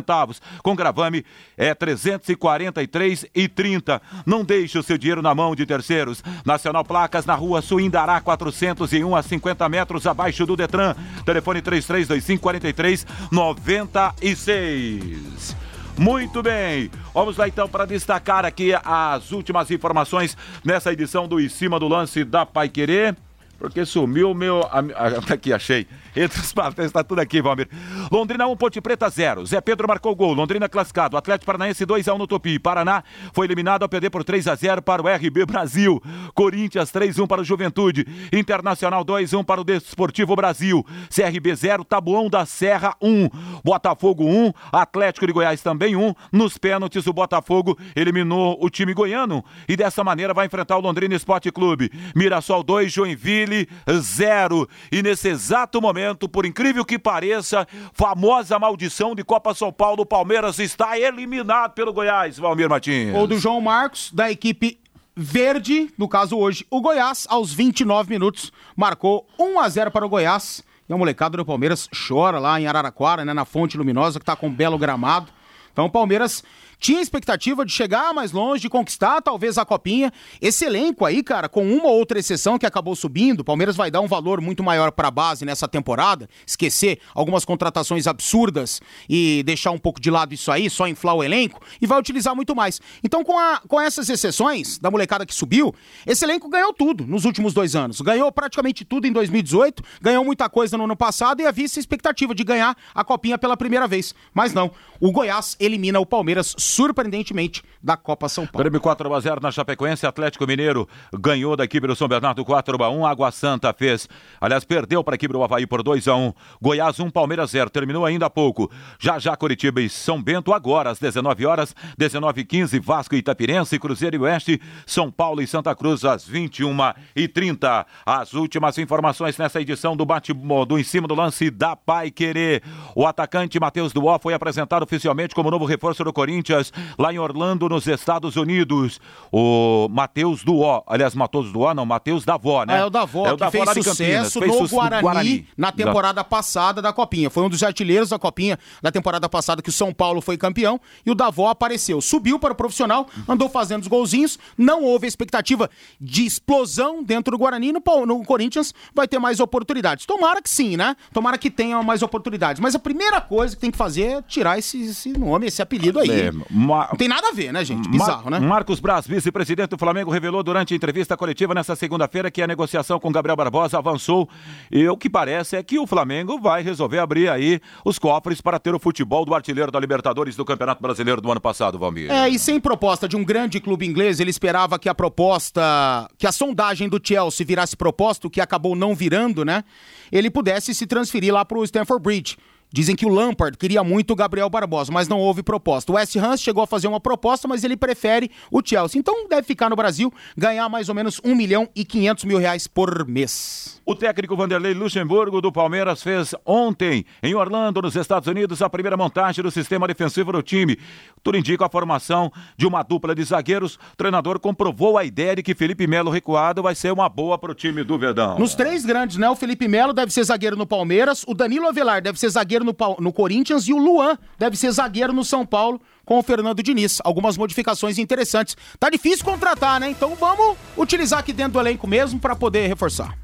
com 0.61 0.75
gravame 0.75 1.25
é 1.57 1.73
343,30. 1.73 4.01
Não 4.25 4.43
deixe 4.43 4.77
o 4.77 4.83
seu 4.83 4.97
dinheiro 4.97 5.21
na 5.21 5.33
mão 5.35 5.55
de 5.55 5.65
terceiros. 5.65 6.21
Nacional 6.45 6.83
Placas 6.83 7.25
na 7.25 7.35
rua 7.35 7.61
Suindará 7.61 8.19
401 8.21 9.15
a 9.15 9.23
50 9.23 9.69
metros 9.69 10.07
abaixo 10.07 10.45
do 10.45 10.55
Detran. 10.55 10.95
Telefone 11.25 11.61
3325 11.61 12.41
43 12.41 13.05
96. 13.31 15.62
Muito 15.97 16.41
bem, 16.41 16.89
vamos 17.13 17.37
lá 17.37 17.47
então 17.47 17.69
para 17.69 17.85
destacar 17.85 18.45
aqui 18.45 18.71
as 18.83 19.31
últimas 19.31 19.69
informações 19.69 20.35
nessa 20.65 20.91
edição 20.91 21.27
do 21.27 21.39
Em 21.39 21.47
Cima 21.47 21.79
do 21.79 21.87
Lance 21.87 22.23
da 22.23 22.45
Pai 22.45 22.67
Querer. 22.67 23.15
Porque 23.63 23.85
sumiu 23.85 24.31
o 24.31 24.33
meu. 24.35 24.59
Aqui, 25.31 25.53
achei. 25.53 25.87
Entre 26.13 26.37
os 26.37 26.51
papéis, 26.51 26.87
está 26.87 27.01
tudo 27.01 27.21
aqui, 27.21 27.41
Valmir. 27.41 27.67
Londrina 28.11 28.45
1, 28.45 28.55
Ponte 28.57 28.79
Preta 28.81 29.09
0. 29.09 29.45
Zé 29.45 29.61
Pedro 29.61 29.87
marcou 29.87 30.13
gol. 30.15 30.33
Londrina 30.33 30.67
classificado. 30.67 31.17
Atlético 31.17 31.45
Paranaense 31.45 31.85
2x1 31.85 32.17
no 32.17 32.27
Tupi. 32.27 32.59
Paraná 32.59 33.03
foi 33.31 33.47
eliminado 33.47 33.81
ao 33.81 33.89
perder 33.89 34.09
por 34.09 34.23
3x0 34.23 34.81
para 34.81 35.01
o 35.01 35.07
RB 35.07 35.45
Brasil. 35.45 36.03
Corinthians 36.35 36.91
3x1 36.91 37.25
para 37.25 37.41
o 37.41 37.43
Juventude. 37.43 38.05
Internacional 38.31 39.03
2x1 39.03 39.43
para 39.45 39.61
o 39.61 39.63
Desportivo 39.63 40.35
Brasil. 40.35 40.85
CRB 41.09 41.55
0, 41.55 41.85
Tabuão 41.85 42.29
da 42.29 42.45
Serra 42.45 42.95
1. 43.01 43.29
Botafogo 43.63 44.25
1, 44.25 44.51
Atlético 44.71 45.25
de 45.25 45.33
Goiás 45.33 45.63
também 45.63 45.95
1. 45.95 46.13
Nos 46.31 46.57
pênaltis, 46.57 47.07
o 47.07 47.13
Botafogo 47.13 47.75
eliminou 47.95 48.57
o 48.61 48.69
time 48.69 48.93
goiano 48.93 49.43
e 49.67 49.75
dessa 49.75 50.03
maneira 50.03 50.33
vai 50.33 50.45
enfrentar 50.47 50.77
o 50.77 50.81
Londrina 50.81 51.15
Esporte 51.15 51.49
Clube. 51.49 51.89
Mirassol 52.13 52.61
2, 52.61 52.91
Joinville 52.91 53.52
0. 53.89 54.67
E 54.91 55.01
nesse 55.01 55.29
exato 55.29 55.81
momento, 55.81 56.27
por 56.27 56.45
incrível 56.45 56.85
que 56.85 56.99
pareça, 56.99 57.67
famosa 57.93 58.57
maldição 58.59 59.15
de 59.15 59.23
Copa 59.23 59.53
São 59.53 59.71
Paulo, 59.71 60.05
Palmeiras 60.05 60.59
está 60.59 60.97
eliminado 60.97 61.73
pelo 61.73 61.93
Goiás, 61.93 62.37
Valmir 62.37 62.69
Martins. 62.69 63.13
Ou 63.15 63.27
do 63.27 63.37
João 63.37 63.61
Marcos, 63.61 64.11
da 64.11 64.31
equipe 64.31 64.79
verde, 65.15 65.93
no 65.97 66.07
caso 66.07 66.37
hoje, 66.37 66.65
o 66.69 66.81
Goiás, 66.81 67.27
aos 67.29 67.53
29 67.53 68.09
minutos, 68.09 68.51
marcou 68.75 69.27
1 69.39 69.59
a 69.59 69.69
0 69.69 69.91
para 69.91 70.05
o 70.05 70.09
Goiás. 70.09 70.63
E 70.87 70.93
a 70.93 70.97
molecada 70.97 71.37
do 71.37 71.45
Palmeiras 71.45 71.87
chora 72.07 72.39
lá 72.39 72.59
em 72.59 72.67
Araraquara, 72.67 73.23
né, 73.23 73.33
na 73.33 73.45
Fonte 73.45 73.77
Luminosa, 73.77 74.19
que 74.19 74.23
está 74.23 74.35
com 74.35 74.47
um 74.47 74.53
belo 74.53 74.77
gramado. 74.77 75.31
Então 75.71 75.85
o 75.85 75.89
Palmeiras 75.89 76.43
tinha 76.83 77.01
expectativa 77.01 77.65
de 77.65 77.71
chegar 77.71 78.13
mais 78.13 78.33
longe, 78.33 78.63
de 78.63 78.69
conquistar 78.69 79.21
talvez 79.21 79.57
a 79.57 79.63
copinha. 79.63 80.11
Esse 80.41 80.65
elenco 80.65 81.05
aí, 81.05 81.23
cara, 81.23 81.47
com 81.47 81.65
uma 81.65 81.85
ou 81.85 81.97
outra 81.97 82.19
exceção 82.19 82.59
que 82.59 82.65
acabou 82.65 82.93
subindo, 82.93 83.39
o 83.39 83.43
Palmeiras 83.43 83.77
vai 83.77 83.89
dar 83.89 84.01
um 84.01 84.07
valor 84.07 84.41
muito 84.41 84.61
maior 84.61 84.91
para 84.91 85.07
a 85.07 85.11
base 85.11 85.45
nessa 85.45 85.65
temporada, 85.65 86.27
esquecer 86.45 86.99
algumas 87.15 87.45
contratações 87.45 88.05
absurdas 88.05 88.81
e 89.07 89.43
deixar 89.45 89.71
um 89.71 89.77
pouco 89.77 90.01
de 90.01 90.11
lado 90.11 90.33
isso 90.33 90.51
aí, 90.51 90.69
só 90.69 90.85
inflar 90.85 91.15
o 91.15 91.23
elenco 91.23 91.61
e 91.81 91.87
vai 91.87 91.97
utilizar 91.97 92.35
muito 92.35 92.53
mais. 92.53 92.81
Então, 93.01 93.23
com, 93.23 93.39
a, 93.39 93.61
com 93.65 93.79
essas 93.79 94.09
exceções 94.09 94.77
da 94.77 94.91
molecada 94.91 95.25
que 95.25 95.33
subiu, 95.33 95.73
esse 96.05 96.25
elenco 96.25 96.49
ganhou 96.49 96.73
tudo 96.73 97.07
nos 97.07 97.23
últimos 97.23 97.53
dois 97.53 97.77
anos. 97.77 98.01
Ganhou 98.01 98.29
praticamente 98.29 98.83
tudo 98.83 99.07
em 99.07 99.13
2018, 99.13 99.81
ganhou 100.01 100.25
muita 100.25 100.49
coisa 100.49 100.77
no 100.77 100.83
ano 100.83 100.97
passado 100.97 101.41
e 101.41 101.45
havia 101.45 101.63
essa 101.63 101.79
expectativa 101.79 102.35
de 102.35 102.43
ganhar 102.43 102.75
a 102.93 103.05
copinha 103.05 103.37
pela 103.37 103.55
primeira 103.55 103.87
vez. 103.87 104.13
Mas 104.33 104.53
não, 104.53 104.69
o 104.99 105.13
Goiás 105.13 105.55
elimina 105.61 105.97
o 106.01 106.05
Palmeiras 106.05 106.53
surpreendentemente 106.73 107.61
da 107.81 107.95
Copa 107.95 108.27
São 108.27 108.47
Paulo. 108.47 108.63
Grêmio 108.63 108.81
4 108.81 109.13
a 109.13 109.19
0 109.19 109.41
na 109.41 109.51
Chapecoense, 109.51 110.07
Atlético 110.07 110.47
Mineiro 110.47 110.87
ganhou 111.13 111.55
da 111.55 111.63
equipe 111.63 111.85
do 111.85 111.95
São 111.95 112.07
Bernardo 112.07 112.43
4 112.43 112.83
a 112.83 112.89
1, 112.89 113.05
Água 113.05 113.31
Santa 113.31 113.71
fez, 113.73 114.09
aliás, 114.41 114.63
perdeu 114.63 115.03
para 115.03 115.13
a 115.13 115.17
equipe 115.17 115.31
do 115.31 115.43
Havaí 115.43 115.67
por 115.67 115.83
2 115.83 116.07
a 116.07 116.15
1. 116.15 116.33
Goiás 116.59 116.99
1, 116.99 117.09
Palmeiras 117.11 117.51
0, 117.51 117.69
terminou 117.69 118.05
ainda 118.05 118.25
há 118.25 118.29
pouco. 118.29 118.71
Já 118.99 119.19
já 119.19 119.35
Curitiba 119.35 119.81
e 119.81 119.89
São 119.89 120.21
Bento 120.21 120.51
agora 120.51 120.89
às 120.89 120.99
19 120.99 121.45
horas, 121.45 121.75
19 121.97 122.41
e 122.41 122.45
15 122.45 122.79
Vasco 122.79 123.15
e 123.15 123.19
Itapirense, 123.19 123.77
Cruzeiro 123.77 124.15
e 124.15 124.19
Oeste, 124.19 124.59
São 124.85 125.11
Paulo 125.11 125.41
e 125.41 125.47
Santa 125.47 125.75
Cruz 125.75 126.03
às 126.03 126.27
21 126.27 126.75
e 127.15 127.27
30. 127.27 127.85
As 128.05 128.33
últimas 128.33 128.77
informações 128.79 129.37
nessa 129.37 129.61
edição 129.61 129.95
do 129.95 130.05
bate 130.05 130.33
do 130.33 130.79
em 130.79 130.83
cima 130.83 131.07
do 131.07 131.13
lance 131.13 131.51
da 131.51 131.75
Pai 131.75 132.09
Querer. 132.09 132.63
O 132.95 133.05
atacante 133.05 133.59
Matheus 133.59 133.93
Duó 133.93 134.17
foi 134.17 134.33
apresentado 134.33 134.83
oficialmente 134.83 135.35
como 135.35 135.51
novo 135.51 135.65
reforço 135.65 136.03
do 136.03 136.11
Corinthians 136.11 136.62
lá 136.97 137.11
em 137.13 137.19
Orlando, 137.19 137.67
nos 137.67 137.87
Estados 137.87 138.35
Unidos. 138.35 138.99
O 139.31 139.87
Matheus 139.89 140.43
Duó, 140.43 140.83
aliás, 140.87 141.15
Matheus 141.15 141.51
Duó, 141.51 141.73
não, 141.73 141.85
Matheus 141.85 142.23
Davó, 142.23 142.63
né? 142.65 142.79
É 142.79 142.85
o 142.85 142.89
Davó, 142.89 143.25
é 143.27 143.33
o 143.33 143.37
que 143.37 143.49
fez 143.51 143.69
sucesso 143.71 144.39
no 144.39 144.45
fez 144.45 144.69
su- 144.69 144.75
Guarani, 144.75 145.01
Guarani. 145.01 145.47
na 145.57 145.71
temporada 145.71 146.23
passada 146.23 146.81
da 146.81 146.93
Copinha. 146.93 147.29
Foi 147.29 147.43
um 147.43 147.49
dos 147.49 147.63
artilheiros 147.63 148.09
da 148.09 148.19
Copinha 148.19 148.57
da 148.81 148.91
temporada 148.91 149.27
passada 149.27 149.61
que 149.61 149.69
o 149.69 149.73
São 149.73 149.93
Paulo 149.93 150.21
foi 150.21 150.37
campeão 150.37 150.79
e 151.05 151.11
o 151.11 151.15
Davó 151.15 151.49
apareceu. 151.49 151.99
Subiu 152.01 152.37
para 152.39 152.53
o 152.53 152.55
profissional, 152.55 153.07
andou 153.27 153.49
fazendo 153.49 153.81
os 153.81 153.87
golzinhos, 153.87 154.37
não 154.57 154.83
houve 154.83 155.07
expectativa 155.07 155.69
de 155.99 156.25
explosão 156.25 157.03
dentro 157.03 157.31
do 157.31 157.37
Guarani. 157.37 157.71
No, 157.71 157.81
no 158.05 158.23
Corinthians 158.23 158.73
vai 158.93 159.07
ter 159.07 159.19
mais 159.19 159.39
oportunidades. 159.39 160.05
Tomara 160.05 160.41
que 160.41 160.49
sim, 160.49 160.77
né? 160.77 160.95
Tomara 161.13 161.37
que 161.37 161.49
tenha 161.49 161.81
mais 161.81 162.01
oportunidades. 162.03 162.61
Mas 162.61 162.75
a 162.75 162.79
primeira 162.79 163.19
coisa 163.21 163.55
que 163.55 163.61
tem 163.61 163.71
que 163.71 163.77
fazer 163.77 164.03
é 164.03 164.21
tirar 164.21 164.57
esse, 164.59 164.81
esse 164.81 165.09
nome, 165.17 165.47
esse 165.47 165.61
apelido 165.61 165.99
aí. 165.99 166.09
É, 166.09 166.31
ma- 166.53 166.87
Não 166.89 166.97
tem 166.97 167.07
nada 167.07 167.29
a 167.29 167.31
ver, 167.31 167.51
né, 167.51 167.65
gente? 167.65 167.89
Bizarro, 167.89 168.29
Mar- 168.29 168.39
né? 168.39 168.47
Marcos 168.47 168.79
Braz, 168.79 169.07
vice-presidente 169.07 169.69
do 169.71 169.77
Flamengo, 169.77 170.11
revelou 170.11 170.43
durante 170.43 170.73
a 170.73 170.77
entrevista 170.77 171.17
coletiva 171.17 171.53
nesta 171.53 171.75
segunda-feira 171.75 172.29
que 172.29 172.41
a 172.41 172.47
negociação 172.47 172.99
com 172.99 173.11
Gabriel 173.11 173.35
Barbosa 173.35 173.77
avançou 173.77 174.29
e 174.71 174.87
o 174.87 174.95
que 174.95 175.09
parece 175.09 175.55
é 175.55 175.63
que 175.63 175.79
o 175.79 175.87
Flamengo 175.87 176.39
vai 176.39 176.61
resolver 176.61 176.99
abrir 176.99 177.29
aí 177.29 177.59
os 177.83 177.97
cofres 177.97 178.39
para 178.41 178.59
ter 178.59 178.73
o 178.75 178.79
futebol 178.79 179.25
do 179.25 179.33
artilheiro 179.33 179.71
da 179.71 179.79
Libertadores 179.79 180.35
do 180.35 180.45
Campeonato 180.45 180.81
Brasileiro 180.81 181.19
do 181.21 181.31
ano 181.31 181.41
passado, 181.41 181.79
Valmir. 181.79 182.11
É, 182.11 182.29
e 182.29 182.37
sem 182.37 182.59
proposta 182.59 183.07
de 183.07 183.15
um 183.15 183.23
grande 183.23 183.59
clube 183.59 183.85
inglês, 183.85 184.19
ele 184.19 184.29
esperava 184.29 184.77
que 184.77 184.87
a 184.87 184.93
proposta, 184.95 186.07
que 186.17 186.27
a 186.27 186.31
sondagem 186.31 186.87
do 186.87 186.99
Chelsea 187.03 187.45
virasse 187.45 187.75
proposta, 187.75 188.27
o 188.27 188.29
que 188.29 188.39
acabou 188.41 188.75
não 188.75 188.93
virando, 188.95 189.43
né? 189.43 189.63
Ele 190.11 190.29
pudesse 190.29 190.73
se 190.73 190.85
transferir 190.85 191.33
lá 191.33 191.43
pro 191.43 191.63
Stamford 191.63 192.01
Bridge. 192.03 192.37
Dizem 192.75 192.95
que 192.95 193.05
o 193.05 193.09
Lampard 193.09 193.55
queria 193.55 193.83
muito 193.83 194.13
o 194.13 194.15
Gabriel 194.15 194.49
Barbosa, 194.49 194.91
mas 194.91 195.07
não 195.07 195.19
houve 195.19 195.43
proposta. 195.43 195.91
O 195.91 195.95
West 195.95 196.15
Ham 196.15 196.35
chegou 196.35 196.63
a 196.63 196.65
fazer 196.65 196.87
uma 196.87 196.99
proposta, 196.99 197.47
mas 197.47 197.63
ele 197.63 197.77
prefere 197.77 198.31
o 198.49 198.61
Chelsea. 198.65 198.99
Então 198.99 199.27
deve 199.29 199.43
ficar 199.43 199.69
no 199.69 199.75
Brasil, 199.75 200.11
ganhar 200.35 200.67
mais 200.69 200.89
ou 200.89 200.95
menos 200.95 201.21
1 201.23 201.35
milhão 201.35 201.69
e 201.75 201.85
500 201.85 202.23
mil 202.23 202.39
reais 202.39 202.65
por 202.65 203.07
mês. 203.07 203.79
O 203.85 203.93
técnico 203.93 204.35
Vanderlei 204.35 204.73
Luxemburgo 204.73 205.39
do 205.39 205.51
Palmeiras 205.51 206.01
fez 206.01 206.33
ontem, 206.43 207.05
em 207.21 207.35
Orlando, 207.35 207.79
nos 207.79 207.95
Estados 207.95 208.27
Unidos, 208.27 208.61
a 208.63 208.69
primeira 208.69 208.97
montagem 208.97 209.43
do 209.43 209.51
sistema 209.51 209.85
defensivo 209.85 210.31
do 210.31 210.41
time. 210.41 210.79
Tudo 211.21 211.37
indica 211.37 211.67
a 211.67 211.69
formação 211.69 212.31
de 212.57 212.65
uma 212.65 212.81
dupla 212.81 213.13
de 213.13 213.23
zagueiros. 213.23 213.75
O 213.75 213.97
treinador 213.97 214.39
comprovou 214.39 214.97
a 214.97 215.05
ideia 215.05 215.35
de 215.35 215.43
que 215.43 215.53
Felipe 215.53 215.85
Melo 215.85 216.09
recuado 216.09 216.63
vai 216.63 216.73
ser 216.73 216.91
uma 216.91 217.07
boa 217.07 217.37
para 217.37 217.51
o 217.51 217.55
time 217.55 217.83
do 217.83 217.99
Verdão. 217.99 218.39
Nos 218.39 218.55
três 218.55 218.83
grandes, 218.83 219.17
né? 219.17 219.29
O 219.29 219.35
Felipe 219.35 219.67
Melo 219.67 219.93
deve 219.93 220.11
ser 220.11 220.23
zagueiro 220.23 220.55
no 220.55 220.65
Palmeiras, 220.65 221.23
o 221.27 221.35
Danilo 221.35 221.67
Avelar 221.67 222.01
deve 222.01 222.17
ser 222.17 222.29
zagueiro 222.29 222.62
no, 222.63 222.73
Pau- 222.73 222.97
no 222.99 223.11
Corinthians 223.13 223.67
e 223.67 223.73
o 223.73 223.77
Luan 223.77 224.17
deve 224.37 224.55
ser 224.57 224.71
zagueiro 224.71 225.13
no 225.13 225.23
São 225.23 225.45
Paulo 225.45 225.79
com 226.05 226.17
o 226.19 226.23
Fernando 226.23 226.61
Diniz. 226.63 226.99
Algumas 227.03 227.37
modificações 227.37 227.97
interessantes. 227.97 228.55
Tá 228.79 228.89
difícil 228.89 229.23
contratar, 229.25 229.79
né? 229.79 229.89
Então 229.89 230.15
vamos 230.15 230.57
utilizar 230.77 231.19
aqui 231.19 231.33
dentro 231.33 231.53
do 231.53 231.59
elenco 231.59 231.87
mesmo 231.87 232.19
para 232.19 232.35
poder 232.35 232.67
reforçar. 232.67 233.17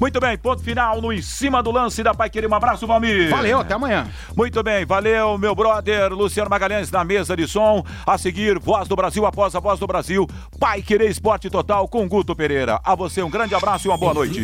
Muito 0.00 0.18
bem, 0.18 0.36
ponto 0.36 0.60
final 0.60 1.00
no 1.00 1.12
em 1.12 1.22
cima 1.22 1.62
do 1.62 1.70
lance 1.70 2.02
da 2.02 2.12
Pai 2.12 2.28
Querer. 2.28 2.48
Um 2.50 2.54
abraço, 2.54 2.84
Valmir. 2.84 3.30
Valeu, 3.30 3.60
até 3.60 3.74
amanhã. 3.74 4.08
Muito 4.36 4.60
bem, 4.60 4.84
valeu, 4.84 5.38
meu 5.38 5.54
brother 5.54 6.12
Luciano 6.12 6.50
Magalhães 6.50 6.90
na 6.90 7.04
mesa 7.04 7.36
de 7.36 7.46
som. 7.46 7.84
A 8.04 8.18
seguir, 8.18 8.58
Voz 8.58 8.88
do 8.88 8.96
Brasil 8.96 9.24
após 9.24 9.54
a 9.54 9.60
Voz 9.60 9.78
do 9.78 9.86
Brasil. 9.86 10.26
Pai 10.58 10.82
Querer 10.82 11.08
Esporte 11.08 11.48
Total 11.48 11.86
com 11.86 12.08
Guto 12.08 12.34
Pereira. 12.34 12.80
A 12.82 12.96
você 12.96 13.22
um 13.22 13.30
grande 13.30 13.54
abraço 13.54 13.86
e 13.86 13.88
uma 13.88 13.96
boa 13.96 14.12
noite. 14.12 14.40